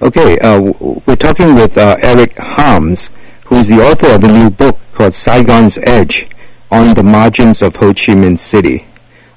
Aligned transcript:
Okay, 0.00 0.38
uh, 0.38 0.60
we're 0.60 1.16
talking 1.16 1.56
with 1.56 1.76
uh, 1.76 1.96
Eric 2.00 2.38
Harms, 2.38 3.10
who 3.46 3.56
is 3.56 3.66
the 3.66 3.80
author 3.80 4.14
of 4.14 4.22
a 4.22 4.28
new 4.28 4.48
book 4.48 4.78
called 4.94 5.12
Saigon's 5.12 5.76
Edge 5.82 6.28
on 6.70 6.94
the 6.94 7.02
Margins 7.02 7.62
of 7.62 7.74
Ho 7.76 7.88
Chi 7.88 8.14
Minh 8.14 8.38
City. 8.38 8.86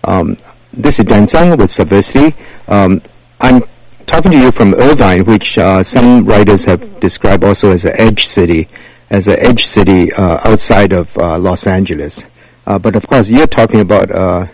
Um, 0.04 0.38
this 0.72 1.00
is 1.00 1.06
Dan 1.06 1.26
Tsang 1.26 1.58
with 1.58 1.72
Subversity. 1.72 2.36
Um, 2.68 3.02
I'm 3.40 3.64
talking 4.06 4.34
to 4.34 4.38
you 4.38 4.52
from 4.52 4.76
Irvine, 4.76 5.26
which 5.26 5.58
uh, 5.58 5.84
some 5.84 6.26
writers 6.26 6.66
have 6.66 7.00
described 7.00 7.44
also 7.44 7.72
as 7.72 7.84
an 7.84 8.00
edge 8.00 8.28
city, 8.28 8.70
as 9.10 9.28
an 9.28 9.40
edge 9.40 9.66
city 9.66 10.14
uh, 10.14 10.48
outside 10.48 10.94
of 10.94 11.18
uh, 11.18 11.40
Los 11.40 11.66
Angeles. 11.66 12.22
Uh, 12.68 12.78
but 12.78 12.96
of 12.96 13.08
course, 13.08 13.30
you're 13.30 13.48
talking 13.48 13.80
about 13.80 14.12
a 14.12 14.52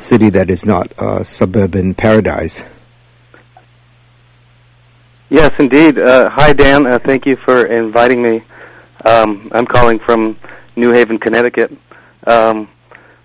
city 0.00 0.30
that 0.30 0.48
is 0.48 0.64
not 0.64 0.90
a 0.96 1.22
suburban 1.26 1.92
paradise. 1.92 2.64
Yes, 5.32 5.50
indeed. 5.58 5.98
Uh, 5.98 6.28
hi, 6.28 6.52
Dan. 6.52 6.86
Uh, 6.86 6.98
thank 7.06 7.24
you 7.24 7.38
for 7.46 7.64
inviting 7.64 8.22
me. 8.22 8.44
Um, 9.06 9.50
I'm 9.52 9.64
calling 9.64 9.98
from 10.04 10.36
New 10.76 10.92
Haven, 10.92 11.18
Connecticut, 11.18 11.72
um, 12.26 12.68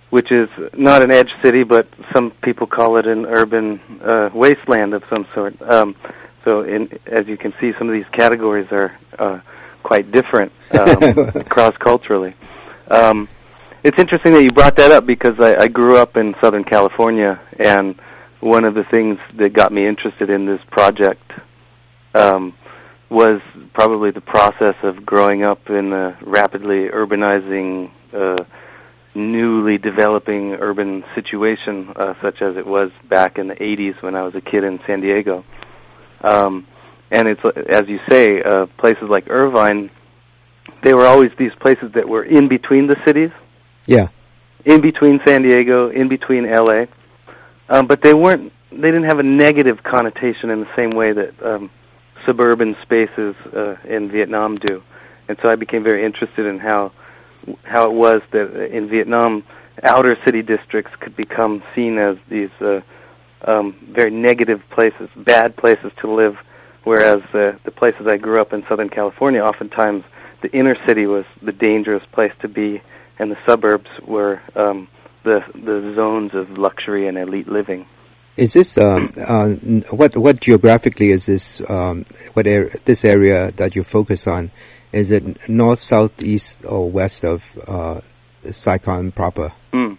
which 0.10 0.32
is 0.32 0.48
not 0.74 1.02
an 1.02 1.12
edge 1.12 1.28
city, 1.44 1.66
but 1.66 1.86
some 2.16 2.32
people 2.42 2.66
call 2.66 2.98
it 2.98 3.06
an 3.06 3.26
urban 3.26 3.82
uh, 4.02 4.30
wasteland 4.34 4.94
of 4.94 5.04
some 5.10 5.28
sort. 5.36 5.62
Um, 5.62 5.98
so, 6.46 6.62
in, 6.62 6.88
as 7.08 7.28
you 7.28 7.36
can 7.36 7.54
see, 7.60 7.74
some 7.78 7.90
of 7.90 7.94
these 7.94 8.08
categories 8.14 8.70
are 8.72 8.98
uh, 9.20 9.42
quite 9.84 10.10
different 10.10 10.54
um, 10.80 11.44
cross 11.50 11.76
culturally. 11.84 12.34
Um, 12.90 13.28
it's 13.84 14.00
interesting 14.00 14.32
that 14.32 14.44
you 14.46 14.52
brought 14.52 14.78
that 14.78 14.92
up 14.92 15.06
because 15.06 15.36
I, 15.42 15.64
I 15.64 15.68
grew 15.68 15.98
up 15.98 16.16
in 16.16 16.36
Southern 16.42 16.64
California, 16.64 17.38
and 17.60 18.00
one 18.40 18.64
of 18.64 18.76
the 18.76 18.86
things 18.86 19.20
that 19.38 19.52
got 19.52 19.74
me 19.74 19.86
interested 19.86 20.30
in 20.30 20.46
this 20.46 20.62
project 20.72 21.22
um, 22.14 22.54
was 23.10 23.42
probably 23.74 24.12
the 24.12 24.22
process 24.22 24.76
of 24.84 25.06
growing 25.06 25.44
up 25.44 25.70
in 25.70 25.94
a 25.94 26.18
rapidly 26.26 26.90
urbanizing, 26.94 27.92
uh, 28.14 28.44
newly 29.16 29.78
developing 29.78 30.54
urban 30.60 31.04
situation, 31.16 31.94
uh, 31.96 32.14
such 32.22 32.42
as 32.42 32.58
it 32.58 32.68
was 32.68 32.92
back 33.10 33.38
in 33.38 33.48
the 33.48 33.56
80s 33.56 34.02
when 34.02 34.16
I 34.16 34.24
was 34.24 34.36
a 34.36 34.42
kid 34.42 34.64
in 34.64 34.80
San 34.86 35.02
Diego. 35.02 35.46
Um, 36.22 36.68
and 37.10 37.28
it's 37.28 37.42
as 37.70 37.84
you 37.88 38.00
say, 38.10 38.42
uh, 38.42 38.66
places 38.78 39.06
like 39.10 39.30
Irvine, 39.30 39.90
they 40.84 40.94
were 40.94 41.06
always 41.06 41.32
these 41.40 41.54
places 41.62 41.92
that 41.96 42.08
were 42.08 42.24
in 42.24 42.50
between 42.50 42.88
the 42.88 42.98
cities. 43.06 43.32
Yeah. 43.86 44.10
In 44.66 44.82
between 44.82 45.20
San 45.26 45.44
Diego, 45.44 45.90
in 45.90 46.10
between 46.10 46.52
LA, 46.52 46.86
um, 47.70 47.88
but 47.88 48.02
they 48.02 48.14
weren't. 48.14 48.52
They 48.70 48.92
didn't 48.92 49.06
have 49.06 49.20
a 49.20 49.24
negative 49.24 49.78
connotation 49.82 50.50
in 50.50 50.60
the 50.60 50.68
same 50.76 50.90
way 50.90 51.14
that 51.14 51.34
um, 51.42 51.72
suburban 52.28 52.76
spaces 52.84 53.36
uh, 53.56 53.76
in 53.88 54.12
Vietnam 54.12 54.58
do, 54.58 54.84
and 55.28 55.38
so 55.42 55.50
I 55.50 55.56
became 55.56 55.84
very 55.84 56.06
interested 56.06 56.46
in 56.46 56.60
how 56.60 56.92
how 57.64 57.90
it 57.90 57.94
was 57.94 58.22
that 58.32 58.70
in 58.72 58.90
Vietnam 58.90 59.44
outer 59.84 60.18
city 60.26 60.42
districts 60.42 60.92
could 61.00 61.16
become 61.16 61.64
seen 61.76 61.98
as 61.98 62.18
these 62.30 62.50
uh, 62.62 62.82
um, 63.46 63.76
very 63.92 64.12
negative 64.12 64.62
places, 64.72 65.10
bad 65.16 65.56
places 65.56 65.92
to 66.02 66.12
live, 66.12 66.36
whereas 66.84 67.22
uh, 67.34 67.58
the 67.64 67.72
places 67.72 68.08
I 68.08 68.18
grew 68.18 68.42
up 68.42 68.54
in 68.54 68.64
Southern 68.68 68.90
California, 68.90 69.42
oftentimes 69.42 70.04
the 70.42 70.52
inner 70.52 70.76
city 70.88 71.06
was 71.06 71.26
the 71.42 71.52
dangerous 71.52 72.04
place 72.12 72.34
to 72.42 72.48
be, 72.48 72.82
and 73.20 73.32
the 73.32 73.38
suburbs 73.48 73.90
were 74.06 74.42
um, 74.56 74.88
the 75.24 75.40
the 75.54 75.94
zones 75.96 76.32
of 76.34 76.58
luxury 76.58 77.08
and 77.08 77.18
elite 77.18 77.48
living. 77.48 77.86
Is 78.38 78.54
this 78.54 78.78
um, 78.78 79.12
uh, 79.18 79.50
what 79.90 80.16
what 80.16 80.40
geographically 80.40 81.10
is 81.10 81.26
this 81.26 81.60
um, 81.68 82.06
what 82.34 82.46
er- 82.46 82.72
this 82.86 83.04
area 83.04 83.52
that 83.54 83.76
you 83.76 83.84
focus 83.84 84.28
on? 84.28 84.52
Is 84.92 85.10
it 85.10 85.50
north, 85.50 85.80
south, 85.80 86.22
east, 86.22 86.60
or 86.64 86.90
west 86.90 87.26
of 87.26 87.44
uh, 87.68 88.02
Saigon 88.52 89.12
proper? 89.12 89.54
Mm. 89.74 89.98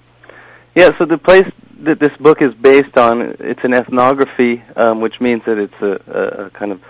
Yeah, 0.77 0.91
so 0.99 1.05
the 1.05 1.19
place 1.19 1.51
that 1.85 1.99
this 1.99 2.17
book 2.21 2.39
is 2.41 2.55
based 2.55 2.97
on 2.97 3.35
it's 3.41 3.61
an 3.65 3.75
ethnography, 3.75 4.63
um, 4.77 5.01
which 5.01 5.21
means 5.21 5.43
that 5.45 5.59
it's 5.59 5.83
a, 5.83 6.47
a, 6.47 6.51
kind 6.51 6.71
of 6.71 6.81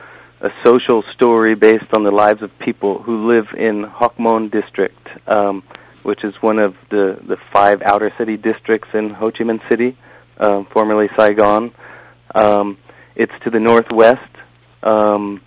a 0.42 0.50
social 0.62 1.02
story 1.14 1.54
based 1.54 1.92
on 1.94 2.04
the 2.04 2.10
lives 2.10 2.42
of 2.42 2.50
people 2.58 3.02
who 3.02 3.26
live 3.26 3.46
in 3.56 3.84
Hoc 3.84 4.18
Mon 4.18 4.50
district, 4.50 5.08
um, 5.26 5.62
which 6.02 6.24
is 6.24 6.34
one 6.42 6.58
of 6.58 6.74
the 6.90 7.18
the 7.26 7.38
five 7.54 7.80
outer 7.80 8.12
city 8.18 8.36
districts 8.36 8.88
in 8.92 9.08
Ho 9.08 9.30
Chi 9.30 9.44
Minh 9.44 9.66
City 9.70 9.96
um, 10.38 10.66
formerly 10.72 11.08
Saigon. 11.16 11.72
Um, 12.34 12.78
it's 13.16 13.32
to 13.44 13.50
the 13.50 13.60
northwest. 13.60 14.32
Um, 14.82 15.40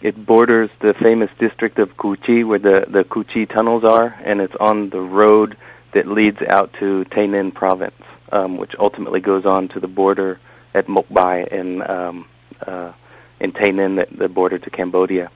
it 0.00 0.14
borders 0.24 0.70
the 0.80 0.94
famous 1.02 1.30
district 1.40 1.78
of 1.78 1.96
Cu 1.96 2.16
Chi, 2.16 2.44
where 2.44 2.58
the 2.58 2.86
the 2.88 3.04
Cu 3.04 3.24
Chi 3.24 3.44
tunnels 3.44 3.84
are, 3.84 4.06
and 4.24 4.40
it's 4.40 4.54
on 4.60 4.90
the 4.90 5.00
road 5.00 5.56
that 5.94 6.06
leads 6.06 6.38
out 6.48 6.72
to 6.80 7.04
Tay 7.04 7.26
Ninh 7.26 7.52
province, 7.52 8.02
um, 8.30 8.58
which 8.58 8.72
ultimately 8.78 9.20
goes 9.20 9.44
on 9.46 9.68
to 9.68 9.80
the 9.80 9.88
border 9.88 10.38
at 10.74 10.88
Moc 10.88 11.06
Bai 11.10 11.44
in 11.50 11.82
um, 11.82 12.26
uh, 12.64 12.92
in 13.40 13.52
Tay 13.52 13.72
Ninh, 13.72 13.96
the, 13.96 14.16
the 14.16 14.28
border 14.28 14.58
to 14.58 14.70
Cambodia. 14.70 15.30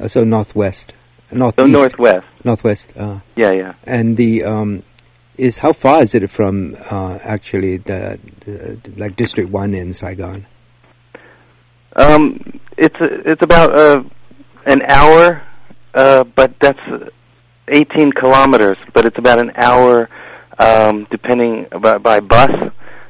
Uh, 0.00 0.08
so 0.08 0.24
northwest, 0.24 0.92
northeast. 1.30 1.58
So 1.58 1.66
northwest. 1.66 2.26
Northwest. 2.44 2.92
Uh, 2.96 3.20
yeah, 3.36 3.52
yeah. 3.52 3.74
And 3.84 4.16
the 4.16 4.44
um, 4.44 4.82
is 5.38 5.58
how 5.58 5.72
far 5.72 6.02
is 6.02 6.14
it 6.14 6.28
from 6.30 6.76
uh, 6.90 7.18
actually 7.22 7.78
the, 7.78 8.18
the, 8.44 8.78
like 8.96 9.16
District 9.16 9.48
One 9.50 9.72
in 9.72 9.94
Saigon? 9.94 10.46
Um, 11.96 12.60
it's 12.76 12.96
it's 13.00 13.42
about 13.42 13.76
uh, 13.78 14.02
an 14.66 14.82
hour, 14.82 15.42
uh, 15.94 16.24
but 16.24 16.54
that's 16.60 16.78
18 17.68 18.12
kilometers. 18.12 18.76
But 18.94 19.06
it's 19.06 19.18
about 19.18 19.40
an 19.40 19.52
hour, 19.56 20.08
um, 20.58 21.06
depending 21.10 21.66
by, 21.82 21.98
by 21.98 22.20
bus. 22.20 22.50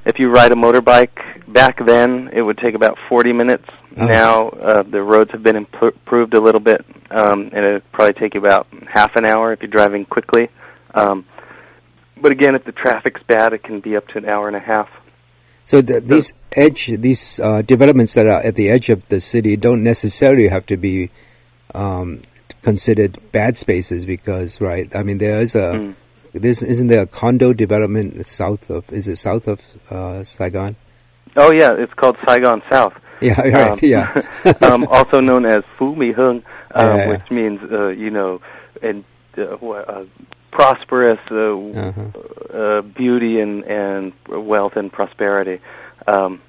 If 0.07 0.19
you 0.19 0.31
ride 0.31 0.53
a 0.53 0.55
motorbike, 0.55 1.53
back 1.53 1.85
then 1.85 2.31
it 2.33 2.41
would 2.41 2.59
take 2.59 2.75
about 2.75 2.97
40 3.09 3.33
minutes. 3.33 3.65
Oh. 3.97 4.07
Now 4.07 4.49
uh, 4.49 4.83
the 4.85 5.03
roads 5.03 5.31
have 5.33 5.43
been 5.43 5.57
improved 5.57 6.35
a 6.35 6.41
little 6.41 6.61
bit, 6.61 6.85
um, 7.11 7.51
and 7.53 7.65
it 7.65 7.73
would 7.73 7.93
probably 7.93 8.15
take 8.15 8.35
you 8.35 8.41
about 8.41 8.67
half 8.87 9.17
an 9.17 9.25
hour 9.25 9.53
if 9.53 9.61
you're 9.61 9.71
driving 9.71 10.05
quickly. 10.05 10.49
Um, 10.95 11.27
but 12.21 12.33
again, 12.33 12.55
if 12.55 12.65
the 12.65 12.73
traffic's 12.73 13.23
bad, 13.27 13.53
it 13.53 13.63
can 13.63 13.81
be 13.81 13.97
up 13.97 14.07
to 14.09 14.19
an 14.19 14.27
hour 14.27 14.47
and 14.47 14.57
a 14.57 14.61
half. 14.61 14.89
So 15.67 15.83
the, 15.83 16.01
these 16.01 16.33
edge, 16.53 16.87
these 16.87 17.39
uh, 17.41 17.63
developments 17.63 18.15
that 18.15 18.27
are 18.27 18.41
at 18.41 18.55
the 18.55 18.71
edge 18.71 18.89
of 18.89 19.07
the 19.09 19.21
city 19.21 19.57
don't 19.57 19.83
necessarily 19.83 20.49
have 20.49 20.65
to 20.67 20.79
be 20.79 21.11
um, 21.75 22.23
considered 22.63 23.19
bad 23.33 23.57
spaces 23.57 24.07
because, 24.07 24.61
right? 24.61 24.95
I 24.97 25.03
mean, 25.03 25.19
there 25.19 25.41
is 25.43 25.55
a 25.55 25.73
mm. 25.75 25.95
this 26.33 26.63
isn't 26.63 26.87
there 26.87 27.03
a 27.03 27.07
condo 27.07 27.53
development 27.53 28.27
south 28.27 28.71
of 28.71 28.91
is 28.93 29.07
it 29.09 29.17
south 29.17 29.47
of 29.47 29.61
uh, 29.91 30.25
Saigon? 30.25 30.77
Oh 31.37 31.53
yeah, 31.53 31.71
it's 31.77 31.93
called 31.95 32.17
Saigon 32.27 32.63
South. 32.71 32.95
Yeah, 33.21 33.41
right. 33.49 33.73
Um, 33.73 33.79
yeah. 33.83 34.23
um, 34.63 34.87
also 34.87 35.21
known 35.21 35.45
as 35.45 35.65
Phu 35.79 35.97
My 35.97 36.13
Hung, 36.17 36.43
um, 36.75 36.87
yeah, 36.87 36.97
yeah. 36.97 37.09
which 37.09 37.31
means 37.31 37.61
uh, 37.71 37.89
you 37.89 38.11
know, 38.11 38.41
and 38.83 39.05
uh, 39.37 39.43
uh 39.43 40.05
prosperous 40.51 41.21
uh, 41.31 41.57
uh-huh. 41.57 42.03
uh, 42.53 42.83
beauty 42.83 43.41
and 43.41 43.65
and 43.65 44.13
wealth 44.29 44.73
and 44.77 44.93
prosperity. 44.93 45.61
Um, 46.07 46.41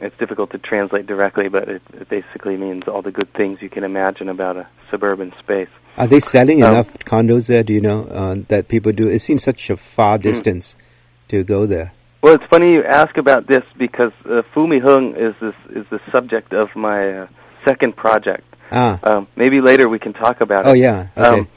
it's 0.00 0.16
difficult 0.18 0.50
to 0.50 0.58
translate 0.58 1.06
directly, 1.06 1.48
but 1.48 1.68
it, 1.68 1.82
it, 1.94 2.08
basically 2.08 2.56
means 2.56 2.84
all 2.88 3.00
the 3.00 3.12
good 3.12 3.32
things 3.32 3.58
you 3.62 3.70
can 3.70 3.84
imagine 3.84 4.28
about 4.28 4.56
a 4.56 4.68
suburban 4.90 5.32
space. 5.38 5.68
Are 5.96 6.06
they 6.06 6.20
selling 6.20 6.62
um, 6.62 6.72
enough 6.72 6.92
condos 7.04 7.46
there? 7.46 7.62
Do 7.62 7.72
you 7.72 7.80
know 7.80 8.04
uh, 8.06 8.36
that 8.48 8.68
people 8.68 8.92
do? 8.92 9.08
It 9.08 9.20
seems 9.20 9.44
such 9.44 9.70
a 9.70 9.76
far 9.76 10.16
hmm. 10.16 10.22
distance 10.22 10.74
mm. 10.74 11.28
to 11.28 11.44
go 11.44 11.66
there. 11.66 11.92
Well, 12.22 12.34
it's 12.34 12.44
funny 12.50 12.72
you 12.72 12.82
ask 12.82 13.16
about 13.16 13.46
this 13.46 13.62
because 13.78 14.12
uh, 14.24 14.42
Phu 14.54 14.68
My 14.68 14.78
Hung 14.78 15.14
is 15.14 15.34
this 15.40 15.54
is 15.76 15.86
the 15.90 16.00
subject 16.10 16.52
of 16.52 16.68
my 16.74 17.20
uh, 17.20 17.26
second 17.68 17.96
project. 17.96 18.44
Ah. 18.72 18.98
Um, 19.02 19.28
maybe 19.36 19.60
later 19.60 19.88
we 19.88 19.98
can 19.98 20.14
talk 20.14 20.40
about 20.40 20.66
oh, 20.66 20.70
it. 20.70 20.72
Oh 20.72 20.74
yeah. 20.74 21.08
Okay. 21.16 21.40
Um, 21.40 21.48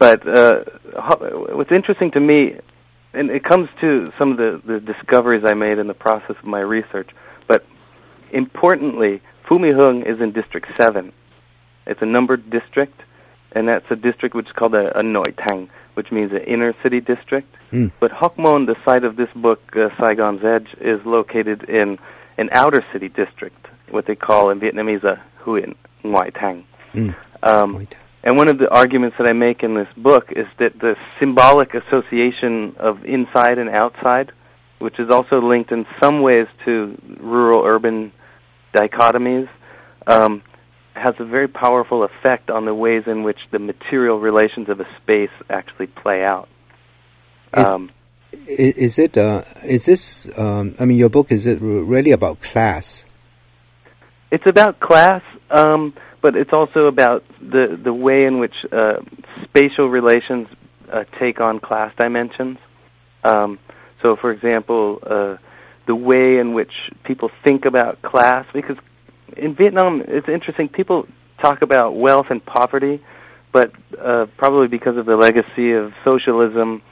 but 0.00 0.26
uh, 0.26 0.64
what's 1.52 1.70
interesting 1.70 2.10
to 2.12 2.20
me, 2.20 2.54
and 3.12 3.30
it 3.30 3.44
comes 3.44 3.68
to 3.82 4.10
some 4.18 4.32
of 4.32 4.38
the, 4.38 4.60
the 4.66 4.80
discoveries 4.80 5.44
I 5.46 5.52
made 5.54 5.78
in 5.78 5.88
the 5.88 5.94
process 5.94 6.36
of 6.38 6.44
my 6.44 6.60
research, 6.60 7.10
but 7.46 7.64
importantly, 8.32 9.20
Phu 9.46 9.60
My 9.60 9.72
Hung 9.76 10.02
is 10.06 10.18
in 10.20 10.32
District 10.32 10.66
7. 10.80 11.12
It's 11.86 12.00
a 12.00 12.06
numbered 12.06 12.48
district, 12.50 12.98
and 13.52 13.68
that's 13.68 13.84
a 13.90 13.96
district 13.96 14.34
which 14.34 14.46
is 14.46 14.52
called 14.52 14.74
a, 14.74 14.98
a 14.98 15.02
Nội 15.02 15.34
Thành, 15.36 15.68
which 15.94 16.10
means 16.10 16.32
an 16.32 16.44
inner 16.46 16.74
city 16.82 17.00
district. 17.00 17.54
Mm. 17.70 17.92
But 18.00 18.10
Hoc 18.10 18.38
Mon, 18.38 18.64
the 18.64 18.76
site 18.86 19.04
of 19.04 19.16
this 19.16 19.28
book, 19.36 19.60
uh, 19.76 19.90
Saigon's 19.98 20.42
Edge, 20.42 20.68
is 20.80 21.04
located 21.04 21.68
in 21.68 21.98
an 22.38 22.48
outer 22.52 22.82
city 22.90 23.08
district, 23.08 23.66
what 23.90 24.06
they 24.06 24.14
call 24.14 24.48
in 24.50 24.60
Vietnamese 24.60 25.04
a 25.04 25.22
Huyen 25.44 25.74
Ngoại 26.04 26.32
Thành. 26.32 26.64
Mm. 26.94 27.14
Um, 27.42 27.86
and 28.22 28.36
one 28.36 28.48
of 28.48 28.58
the 28.58 28.68
arguments 28.68 29.16
that 29.18 29.26
I 29.26 29.32
make 29.32 29.62
in 29.62 29.74
this 29.74 29.88
book 29.96 30.26
is 30.30 30.46
that 30.58 30.78
the 30.78 30.94
symbolic 31.18 31.70
association 31.74 32.76
of 32.78 33.04
inside 33.04 33.58
and 33.58 33.70
outside, 33.70 34.32
which 34.78 34.98
is 34.98 35.08
also 35.10 35.40
linked 35.40 35.72
in 35.72 35.86
some 36.02 36.20
ways 36.20 36.46
to 36.66 37.00
rural 37.20 37.64
urban 37.64 38.12
dichotomies, 38.74 39.48
um, 40.06 40.42
has 40.94 41.14
a 41.18 41.24
very 41.24 41.48
powerful 41.48 42.04
effect 42.04 42.50
on 42.50 42.66
the 42.66 42.74
ways 42.74 43.04
in 43.06 43.22
which 43.22 43.38
the 43.52 43.58
material 43.58 44.20
relations 44.20 44.68
of 44.68 44.80
a 44.80 44.86
space 45.02 45.30
actually 45.48 45.86
play 45.86 46.22
out. 46.22 46.48
Is, 47.56 47.66
um, 47.66 47.90
is 48.46 48.98
it? 48.98 49.16
Uh, 49.16 49.44
is 49.64 49.86
this? 49.86 50.28
Um, 50.36 50.74
I 50.78 50.84
mean, 50.84 50.98
your 50.98 51.08
book 51.08 51.32
is 51.32 51.46
it 51.46 51.58
really 51.60 52.12
about 52.12 52.40
class? 52.40 53.04
It's 54.30 54.44
about 54.46 54.78
class, 54.78 55.22
um, 55.50 55.94
but 56.22 56.36
it's 56.36 56.52
also 56.52 56.86
about 56.86 57.24
the 57.40 57.78
the 57.82 57.92
way 57.92 58.24
in 58.24 58.38
which 58.38 58.54
uh, 58.72 59.00
spatial 59.44 59.88
relations 59.88 60.48
uh, 60.92 61.04
take 61.18 61.40
on 61.40 61.60
class 61.60 61.94
dimensions. 61.96 62.58
Um, 63.24 63.58
so, 64.02 64.16
for 64.16 64.30
example, 64.30 64.98
uh, 65.02 65.36
the 65.86 65.94
way 65.94 66.38
in 66.38 66.54
which 66.54 66.72
people 67.04 67.30
think 67.44 67.64
about 67.64 68.02
class, 68.02 68.46
because 68.52 68.76
in 69.36 69.54
Vietnam, 69.54 70.02
it's 70.06 70.28
interesting. 70.28 70.68
People 70.68 71.06
talk 71.42 71.62
about 71.62 71.96
wealth 71.96 72.26
and 72.30 72.44
poverty, 72.44 73.02
but 73.52 73.72
uh, 73.98 74.26
probably 74.36 74.68
because 74.68 74.96
of 74.96 75.06
the 75.06 75.16
legacy 75.16 75.72
of 75.72 75.92
socialism, 76.04 76.82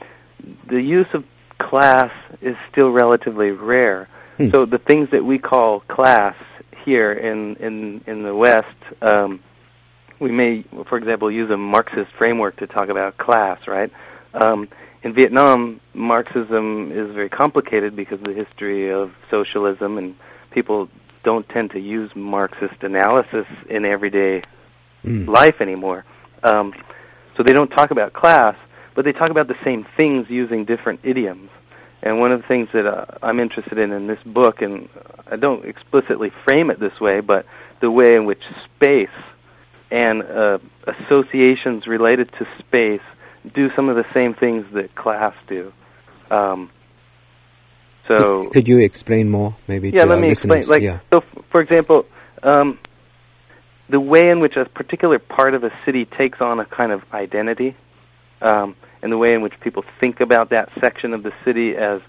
the 0.67 0.81
use 0.81 1.07
of 1.13 1.23
class 1.59 2.11
is 2.41 2.55
still 2.71 2.89
relatively 2.89 3.51
rare. 3.51 4.07
Hmm. 4.37 4.49
So 4.51 4.65
the 4.65 4.77
things 4.77 5.09
that 5.11 5.23
we 5.23 5.37
call 5.37 5.81
class 5.81 6.35
here 6.85 7.11
in 7.11 7.55
in 7.57 8.01
in 8.07 8.23
the 8.23 8.35
West, 8.35 8.67
um, 9.01 9.41
we 10.19 10.31
may, 10.31 10.65
for 10.89 10.97
example, 10.97 11.31
use 11.31 11.49
a 11.49 11.57
Marxist 11.57 12.11
framework 12.17 12.57
to 12.57 12.67
talk 12.67 12.89
about 12.89 13.17
class, 13.17 13.59
right? 13.67 13.91
Um, 14.33 14.67
in 15.01 15.13
Vietnam, 15.13 15.79
Marxism 15.93 16.91
is 16.91 17.13
very 17.15 17.29
complicated 17.29 17.95
because 17.95 18.19
of 18.19 18.25
the 18.25 18.33
history 18.33 18.91
of 18.91 19.11
socialism, 19.31 19.97
and 19.97 20.15
people 20.51 20.89
don't 21.23 21.47
tend 21.49 21.71
to 21.71 21.79
use 21.79 22.11
Marxist 22.15 22.81
analysis 22.81 23.45
in 23.69 23.85
everyday 23.85 24.43
mm. 25.03 25.27
life 25.27 25.61
anymore. 25.61 26.05
Um, 26.43 26.73
so 27.37 27.43
they 27.43 27.53
don't 27.53 27.69
talk 27.69 27.91
about 27.91 28.13
class, 28.13 28.55
but 28.95 29.05
they 29.05 29.13
talk 29.13 29.29
about 29.29 29.47
the 29.47 29.55
same 29.63 29.85
things 29.95 30.27
using 30.29 30.65
different 30.65 30.99
idioms. 31.03 31.49
And 32.01 32.19
one 32.19 32.31
of 32.31 32.41
the 32.41 32.47
things 32.47 32.69
that 32.73 32.85
uh, 32.85 33.05
I'm 33.21 33.39
interested 33.39 33.77
in 33.77 33.91
in 33.91 34.07
this 34.07 34.19
book, 34.25 34.61
and 34.61 34.87
I 35.27 35.35
don't 35.35 35.65
explicitly 35.65 36.31
frame 36.45 36.69
it 36.69 36.79
this 36.79 36.99
way, 37.01 37.19
but 37.19 37.45
the 37.81 37.91
way 37.91 38.15
in 38.15 38.25
which 38.25 38.41
space 38.75 39.09
and 39.91 40.23
uh, 40.23 40.59
associations 40.87 41.87
related 41.87 42.31
to 42.39 42.45
space 42.59 43.01
do 43.53 43.69
some 43.75 43.89
of 43.89 43.95
the 43.95 44.05
same 44.13 44.33
things 44.33 44.65
that 44.73 44.95
class 44.95 45.33
do. 45.47 45.73
Um, 46.29 46.69
so 48.07 48.49
could 48.51 48.67
you 48.67 48.79
explain 48.79 49.29
more, 49.29 49.55
maybe? 49.67 49.91
Yeah, 49.91 50.03
let 50.03 50.19
me 50.19 50.29
listeners? 50.29 50.63
explain. 50.63 50.75
Like, 50.75 50.83
yeah. 50.83 50.99
so, 51.11 51.19
f- 51.19 51.45
for 51.51 51.61
example, 51.61 52.05
um, 52.43 52.79
the 53.89 53.99
way 53.99 54.29
in 54.29 54.39
which 54.39 54.55
a 54.55 54.65
particular 54.65 55.19
part 55.19 55.53
of 55.53 55.63
a 55.63 55.69
city 55.85 56.05
takes 56.05 56.39
on 56.41 56.59
a 56.59 56.65
kind 56.65 56.91
of 56.91 57.01
identity, 57.13 57.75
um, 58.41 58.75
and 59.01 59.11
the 59.11 59.17
way 59.17 59.33
in 59.33 59.41
which 59.41 59.53
people 59.61 59.83
think 59.99 60.19
about 60.19 60.49
that 60.49 60.69
section 60.79 61.13
of 61.13 61.23
the 61.23 61.31
city 61.45 61.75
as 61.75 62.01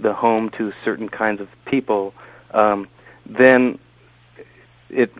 the 0.00 0.12
home 0.12 0.50
to 0.56 0.70
certain 0.84 1.08
kinds 1.08 1.40
of 1.40 1.48
people, 1.66 2.14
um, 2.52 2.88
then 3.26 3.78
it 4.90 5.10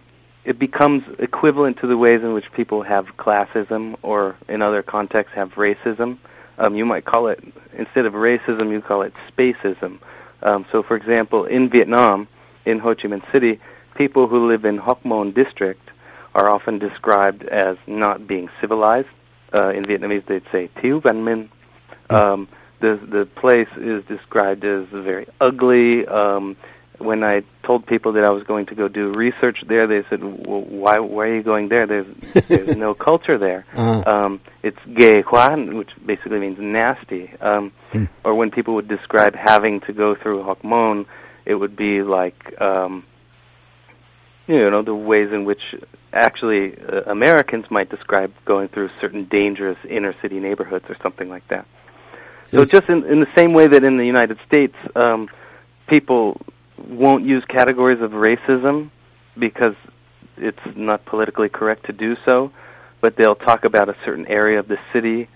it 0.44 0.58
becomes 0.58 1.02
equivalent 1.18 1.78
to 1.80 1.86
the 1.86 1.96
ways 1.96 2.20
in 2.22 2.32
which 2.32 2.46
people 2.56 2.82
have 2.82 3.04
classism, 3.18 3.96
or 4.02 4.36
in 4.48 4.62
other 4.62 4.82
contexts 4.82 5.34
have 5.34 5.50
racism. 5.50 6.18
Um, 6.56 6.74
you 6.74 6.86
might 6.86 7.04
call 7.04 7.28
it 7.28 7.38
instead 7.76 8.06
of 8.06 8.14
racism, 8.14 8.72
you 8.72 8.80
call 8.80 9.02
it 9.02 9.12
spacism. 9.30 9.98
Um, 10.42 10.64
so, 10.72 10.82
for 10.82 10.96
example, 10.96 11.44
in 11.44 11.68
Vietnam, 11.68 12.28
in 12.64 12.78
Ho 12.78 12.94
Chi 12.94 13.08
Minh 13.08 13.30
City, 13.30 13.60
people 13.96 14.26
who 14.26 14.50
live 14.50 14.64
in 14.64 14.78
Hoc 14.78 15.04
Mon 15.04 15.34
district 15.34 15.90
are 16.34 16.48
often 16.48 16.78
described 16.78 17.42
as 17.42 17.76
not 17.86 18.26
being 18.26 18.48
civilized. 18.60 19.08
Uh, 19.52 19.70
in 19.70 19.84
Vietnamese, 19.84 20.26
they'd 20.26 20.42
say 20.52 20.68
"Thiếu 20.82 21.00
văn 21.02 21.24
minh." 21.24 21.48
Um, 22.10 22.48
the 22.80 22.98
the 23.10 23.26
place 23.40 23.68
is 23.76 24.04
described 24.06 24.64
as 24.64 24.86
very 24.92 25.26
ugly. 25.40 26.06
Um, 26.06 26.56
when 26.98 27.22
I 27.22 27.42
told 27.64 27.86
people 27.86 28.12
that 28.14 28.24
I 28.24 28.30
was 28.30 28.42
going 28.42 28.66
to 28.66 28.74
go 28.74 28.88
do 28.88 29.12
research 29.12 29.58
there, 29.68 29.86
they 29.86 30.06
said, 30.10 30.22
well, 30.22 30.62
"Why? 30.62 30.98
Why 30.98 31.26
are 31.26 31.36
you 31.36 31.42
going 31.42 31.68
there? 31.68 31.86
There's 31.86 32.06
there's 32.48 32.76
no 32.76 32.94
culture 33.08 33.38
there. 33.38 33.64
Uh-huh. 33.74 34.10
Um, 34.10 34.40
it's 34.62 34.78
gay 34.96 35.22
huan, 35.22 35.76
which 35.76 35.90
basically 36.04 36.40
means 36.40 36.58
nasty." 36.60 37.30
Um, 37.40 37.72
hmm. 37.92 38.04
Or 38.24 38.34
when 38.34 38.50
people 38.50 38.74
would 38.74 38.88
describe 38.88 39.34
having 39.34 39.80
to 39.86 39.92
go 39.92 40.14
through 40.20 40.42
Hoc 40.42 40.62
Mon, 40.64 41.06
it 41.46 41.54
would 41.54 41.76
be 41.76 42.02
like, 42.02 42.60
um, 42.60 43.04
you 44.48 44.70
know, 44.70 44.82
the 44.82 44.94
ways 44.94 45.28
in 45.32 45.44
which 45.44 45.60
actually 46.12 46.74
uh, 46.80 47.10
Americans 47.10 47.66
might 47.70 47.90
describe 47.90 48.32
going 48.46 48.68
through 48.68 48.88
certain 49.00 49.28
dangerous 49.30 49.78
inner 49.88 50.14
city 50.22 50.40
neighborhoods 50.40 50.86
or 50.88 50.96
something 51.02 51.28
like 51.28 51.46
that. 51.48 51.66
So, 52.46 52.64
so 52.64 52.78
just 52.78 52.88
in, 52.88 53.04
in 53.04 53.20
the 53.20 53.26
same 53.36 53.52
way 53.52 53.66
that 53.66 53.84
in 53.84 53.98
the 53.98 54.06
United 54.06 54.38
States, 54.46 54.74
um, 54.96 55.28
people 55.86 56.40
won't 56.88 57.26
use 57.26 57.44
categories 57.48 58.00
of 58.00 58.12
racism 58.12 58.90
because 59.38 59.74
it's 60.38 60.58
not 60.76 61.04
politically 61.04 61.50
correct 61.50 61.86
to 61.86 61.92
do 61.92 62.14
so, 62.24 62.50
but 63.02 63.16
they'll 63.16 63.34
talk 63.34 63.64
about 63.64 63.90
a 63.90 63.96
certain 64.04 64.26
area 64.26 64.60
of 64.60 64.68
the 64.68 64.78
city 64.94 65.28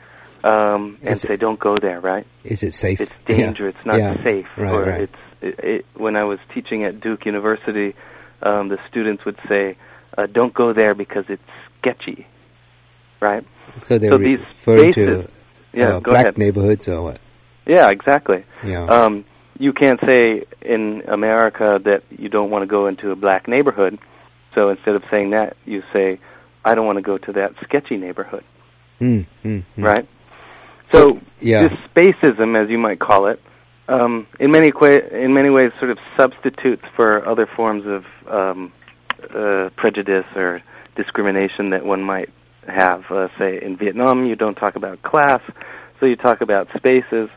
um, 0.43 0.99
and 1.03 1.21
say, 1.21 1.37
"Don't 1.37 1.61
go 1.61 1.77
there." 1.77 2.01
Right? 2.01 2.27
Is 2.45 2.63
it 2.63 2.75
safe? 2.75 3.01
It's 3.01 3.13
dangerous. 3.27 3.75
Yeah. 3.75 3.79
It's 3.79 3.87
not 3.87 3.99
yeah. 3.99 4.25
safe. 4.25 4.47
Right, 4.57 4.73
or 4.73 4.85
right. 4.85 5.01
it's 5.03 5.13
it, 5.41 5.59
it, 5.65 5.87
when 5.95 6.17
I 6.17 6.25
was 6.25 6.39
teaching 6.55 6.85
at 6.85 7.01
Duke 7.01 7.27
University, 7.27 7.95
um, 8.43 8.69
the 8.69 8.79
students 8.89 9.25
would 9.25 9.39
say, 9.49 9.77
uh, 10.17 10.27
"Don't 10.27 10.55
go 10.55 10.73
there 10.73 10.95
because 10.95 11.25
it's 11.29 11.43
sketchy." 11.79 12.27
Right? 13.21 13.45
So 13.79 13.99
they're 13.99 14.13
so 14.13 14.19
these 14.19 14.41
referring 14.41 14.93
spaces, 14.93 15.25
to 15.25 15.31
yeah, 15.73 15.97
uh, 15.97 16.01
black 16.01 16.25
ahead. 16.25 16.39
neighborhoods 16.39 16.89
or 16.89 17.03
what? 17.03 17.21
Yeah, 17.67 17.89
exactly. 17.91 18.45
Yeah. 18.65 18.85
Um, 18.87 19.25
you 19.59 19.73
can't 19.73 20.01
say 20.01 20.45
in 20.61 21.03
America 21.09 21.79
that 21.85 22.03
you 22.11 22.29
don't 22.29 22.51
want 22.51 22.63
to 22.63 22.67
go 22.67 22.87
into 22.89 23.11
a 23.11 23.17
black 23.17 23.47
neighborhood. 23.47 23.99
So 24.55 24.71
instead 24.71 24.97
of 24.97 25.03
saying 25.11 25.31
that, 25.31 25.57
you 25.65 25.83
say, 25.93 26.19
I 26.65 26.75
don't 26.75 26.87
want 26.87 26.99
to 26.99 27.03
go 27.03 27.19
to 27.19 27.33
that 27.33 27.53
sketchy 27.63 27.97
neighborhood. 27.97 28.45
Mm, 29.01 29.27
mm, 29.45 29.65
mm. 29.77 29.85
Right? 29.85 30.09
So, 30.87 31.21
yeah. 31.41 31.69
this 31.69 31.79
spacism, 31.95 32.63
as 32.63 32.69
you 32.71 32.79
might 32.79 32.99
call 32.99 33.29
it, 33.29 33.41
um, 33.93 34.27
in 34.41 34.51
many 34.51 34.71
qua- 34.71 35.09
in 35.11 35.35
many 35.35 35.51
ways, 35.51 35.73
sort 35.79 35.91
of 35.91 35.99
substitutes 36.17 36.83
for 36.97 37.27
other 37.29 37.47
forms 37.57 37.85
of 37.87 38.05
um, 38.33 38.73
uh, 39.23 39.71
prejudice 39.77 40.27
or 40.35 40.63
discrimination 40.97 41.71
that 41.71 41.85
one 41.85 42.03
might 42.03 42.31
have. 42.67 43.05
Uh, 43.11 43.29
say 43.39 43.61
in 43.63 43.77
Vietnam, 43.77 44.27
you 44.27 44.37
don't 44.37 44.55
talk 44.55 44.77
about 44.77 45.03
class, 45.03 45.41
so 46.01 46.07
you 46.07 46.17
talk 46.17 46.41
about 46.41 46.69
spaces 46.77 47.29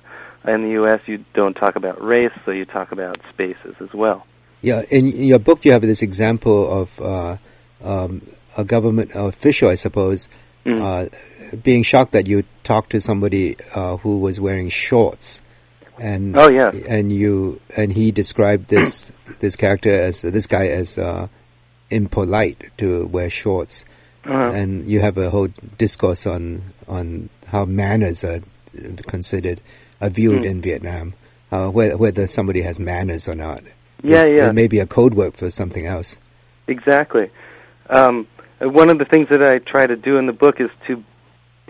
in 0.48 0.62
the 0.62 0.70
U.S., 0.74 1.00
you 1.08 1.26
don't 1.34 1.56
talk 1.56 1.76
about 1.76 2.04
race, 2.04 2.32
so 2.46 2.52
you 2.52 2.66
talk 2.66 2.92
about 2.92 3.20
spaces 3.34 3.76
as 3.82 3.90
well. 3.94 4.26
Yeah, 4.62 4.82
in 4.90 5.08
your 5.24 5.40
book, 5.40 5.66
you 5.66 5.72
have 5.72 5.82
this 5.82 6.02
example 6.02 6.82
of 6.82 7.00
uh, 7.02 7.38
um, 7.84 8.28
a 8.58 8.64
government 8.64 9.12
official, 9.14 9.70
I 9.70 9.76
suppose, 9.76 10.28
mm. 10.66 10.82
uh, 10.82 11.56
being 11.64 11.84
shocked 11.84 12.14
that 12.14 12.28
you 12.28 12.44
talked 12.64 12.92
to 12.92 13.02
somebody 13.02 13.58
uh, 13.74 13.98
who 13.98 14.20
was 14.20 14.40
wearing 14.40 14.70
shorts, 14.70 15.42
and 16.00 16.38
oh 16.38 16.50
yeah, 16.50 16.72
and 16.88 17.12
you 17.12 17.60
and 17.76 17.92
he 17.92 18.12
described 18.12 18.70
this 18.70 19.12
this 19.40 19.56
character 19.56 19.92
as 19.92 20.22
this 20.22 20.48
guy 20.48 20.68
as 20.68 20.98
uh, 20.98 21.28
impolite 21.90 22.72
to 22.78 23.06
wear 23.08 23.30
shorts, 23.30 23.86
uh-huh. 24.26 24.52
and 24.54 24.90
you 24.90 25.00
have 25.02 25.18
a 25.18 25.30
whole 25.30 25.50
discourse 25.78 26.26
on 26.26 26.74
on 26.88 27.30
how 27.48 27.66
manners 27.66 28.24
are 28.24 28.42
considered 29.08 29.62
are 30.02 30.10
viewed 30.10 30.42
Mm. 30.44 30.46
in 30.46 30.62
Vietnam, 30.62 31.14
uh, 31.52 31.68
whether, 31.70 31.96
whether 31.96 32.28
somebody 32.28 32.62
has 32.62 32.78
manners 32.80 33.28
or 33.30 33.36
not. 33.36 33.64
Yeah, 34.04 34.26
It's- 34.26 34.32
yeah. 34.34 34.50
It 34.50 34.54
may 34.54 34.68
be 34.68 34.80
a 34.80 34.86
code 34.86 35.14
word 35.14 35.36
for 35.38 35.50
something 35.50 35.86
else. 35.86 36.18
Exactly. 36.68 37.30
Um, 37.90 38.28
uh, 38.62 38.68
one 38.70 38.90
of 38.90 38.98
the 38.98 39.06
things 39.06 39.30
that 39.30 39.42
I 39.42 39.60
try 39.60 39.86
to 39.86 39.96
do 39.96 40.18
in 40.18 40.26
the 40.26 40.34
book 40.34 40.60
is 40.60 40.70
to 40.88 41.04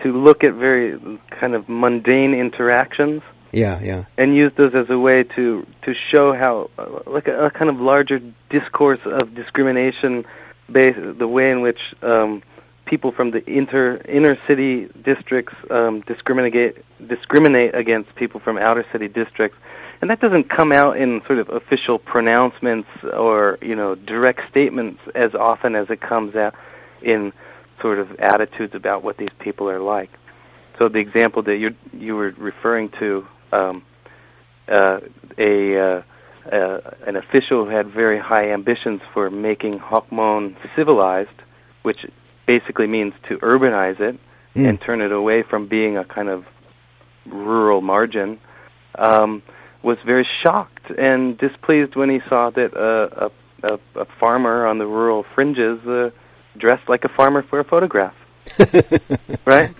to 0.02 0.12
look 0.12 0.44
at 0.44 0.52
very 0.54 0.98
kind 1.30 1.54
of 1.54 1.68
mundane 1.68 2.34
interactions 2.34 3.22
Yeah, 3.56 3.80
yeah. 3.82 4.04
and 4.18 4.36
use 4.36 4.52
those 4.56 4.74
as 4.74 4.90
a 4.90 4.98
way 4.98 5.24
to 5.36 5.66
to 5.82 5.94
show 6.12 6.34
how 6.34 6.70
uh, 6.78 7.10
like 7.10 7.26
a, 7.26 7.46
a 7.46 7.50
kind 7.50 7.70
of 7.70 7.76
larger 7.80 8.20
discourse 8.50 9.00
of 9.06 9.34
discrimination 9.34 10.24
based 10.70 10.98
the 11.18 11.26
way 11.26 11.50
in 11.50 11.62
which 11.62 11.78
um, 12.02 12.42
people 12.84 13.12
from 13.12 13.30
the 13.30 13.42
inter 13.48 13.96
inner 14.08 14.36
city 14.46 14.88
districts 15.02 15.54
um, 15.70 16.02
discriminate 16.06 16.84
discriminate 17.08 17.74
against 17.74 18.14
people 18.14 18.40
from 18.40 18.58
outer 18.58 18.84
city 18.92 19.08
districts 19.08 19.56
and 20.00 20.10
that 20.10 20.20
doesn't 20.20 20.50
come 20.50 20.72
out 20.72 20.98
in 20.98 21.22
sort 21.26 21.38
of 21.38 21.48
official 21.48 21.98
pronouncements 21.98 22.88
or 23.14 23.58
you 23.62 23.74
know 23.74 23.94
direct 23.94 24.40
statements 24.50 25.00
as 25.14 25.34
often 25.34 25.74
as 25.74 25.88
it 25.88 26.00
comes 26.00 26.36
out 26.36 26.54
in 27.00 27.32
sort 27.80 27.98
of 27.98 28.08
attitudes 28.20 28.74
about 28.74 29.02
what 29.02 29.16
these 29.16 29.34
people 29.38 29.68
are 29.68 29.80
like. 29.80 30.10
So 30.78 30.88
the 30.88 30.98
example 30.98 31.42
that 31.44 31.56
you 31.56 31.74
you 31.92 32.14
were 32.16 32.34
referring 32.36 32.90
to, 32.98 33.26
um, 33.52 33.82
uh, 34.68 34.98
a 35.38 35.78
uh, 35.78 36.02
uh, 36.52 36.80
an 37.06 37.16
official 37.16 37.64
who 37.64 37.70
had 37.70 37.88
very 37.88 38.20
high 38.20 38.52
ambitions 38.52 39.00
for 39.12 39.30
making 39.30 39.78
Hoc 39.78 40.10
Mon 40.12 40.56
civilized 40.76 41.30
which 41.82 42.04
basically 42.46 42.86
means 42.86 43.12
to 43.28 43.36
urbanize 43.38 44.00
it 44.00 44.18
Mm. 44.56 44.68
and 44.70 44.80
turn 44.80 45.02
it 45.02 45.12
away 45.12 45.42
from 45.42 45.68
being 45.68 45.98
a 45.98 46.04
kind 46.04 46.30
of 46.30 46.46
rural 47.26 47.82
margin, 47.82 48.38
um, 48.94 49.42
was 49.82 49.98
very 50.06 50.26
shocked 50.42 50.90
and 50.96 51.36
displeased 51.36 51.94
when 51.94 52.08
he 52.08 52.20
saw 52.28 52.50
that 52.50 52.72
a, 52.74 53.30
a, 53.62 53.78
a 54.00 54.06
farmer 54.18 54.66
on 54.66 54.78
the 54.78 54.86
rural 54.86 55.26
fringes 55.34 55.86
uh, 55.86 56.08
dressed 56.56 56.88
like 56.88 57.04
a 57.04 57.08
farmer 57.08 57.42
for 57.42 57.60
a 57.60 57.64
photograph. 57.64 58.14
Right? 59.46 59.74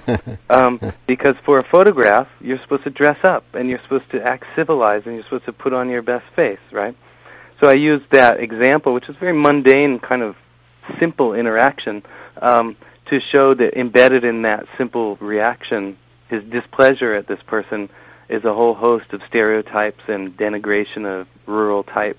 Um, 0.51 0.81
because 1.07 1.35
for 1.45 1.59
a 1.59 1.65
photograph, 1.71 2.29
you're 2.41 2.59
supposed 2.63 2.85
to 2.85 2.91
dress 2.91 3.19
up 3.25 3.45
and 3.55 3.69
you're 3.69 3.81
supposed 3.85 4.11
to 4.13 4.23
act 4.23 4.45
civilized 4.55 5.07
and 5.07 5.15
you're 5.17 5.25
supposed 5.25 5.47
to 5.47 5.53
put 5.53 5.73
on 5.73 5.89
your 5.89 6.03
best 6.03 6.25
face, 6.35 6.59
right? 6.73 6.97
So 7.61 7.69
I 7.69 7.75
used 7.75 8.05
that 8.13 8.41
example, 8.41 8.93
which 8.93 9.09
is 9.09 9.17
very 9.19 9.33
mundane, 9.33 9.99
kind 9.99 10.23
of 10.23 10.37
simple 11.01 11.35
interaction, 11.35 12.03
um, 12.41 12.77
to 13.11 13.19
show 13.35 13.55
that 13.55 13.79
embedded 13.79 14.25
in 14.25 14.43
that 14.43 14.65
simple 14.77 15.17
reaction, 15.17 15.97
his 16.29 16.43
displeasure 16.45 17.15
at 17.15 17.27
this 17.29 17.39
person 17.47 17.89
is 18.29 18.45
a 18.45 18.53
whole 18.53 18.75
host 18.75 19.07
of 19.13 19.21
stereotypes 19.29 20.03
and 20.09 20.37
denigration 20.37 21.21
of 21.21 21.29
rural 21.47 21.85
types 21.85 22.19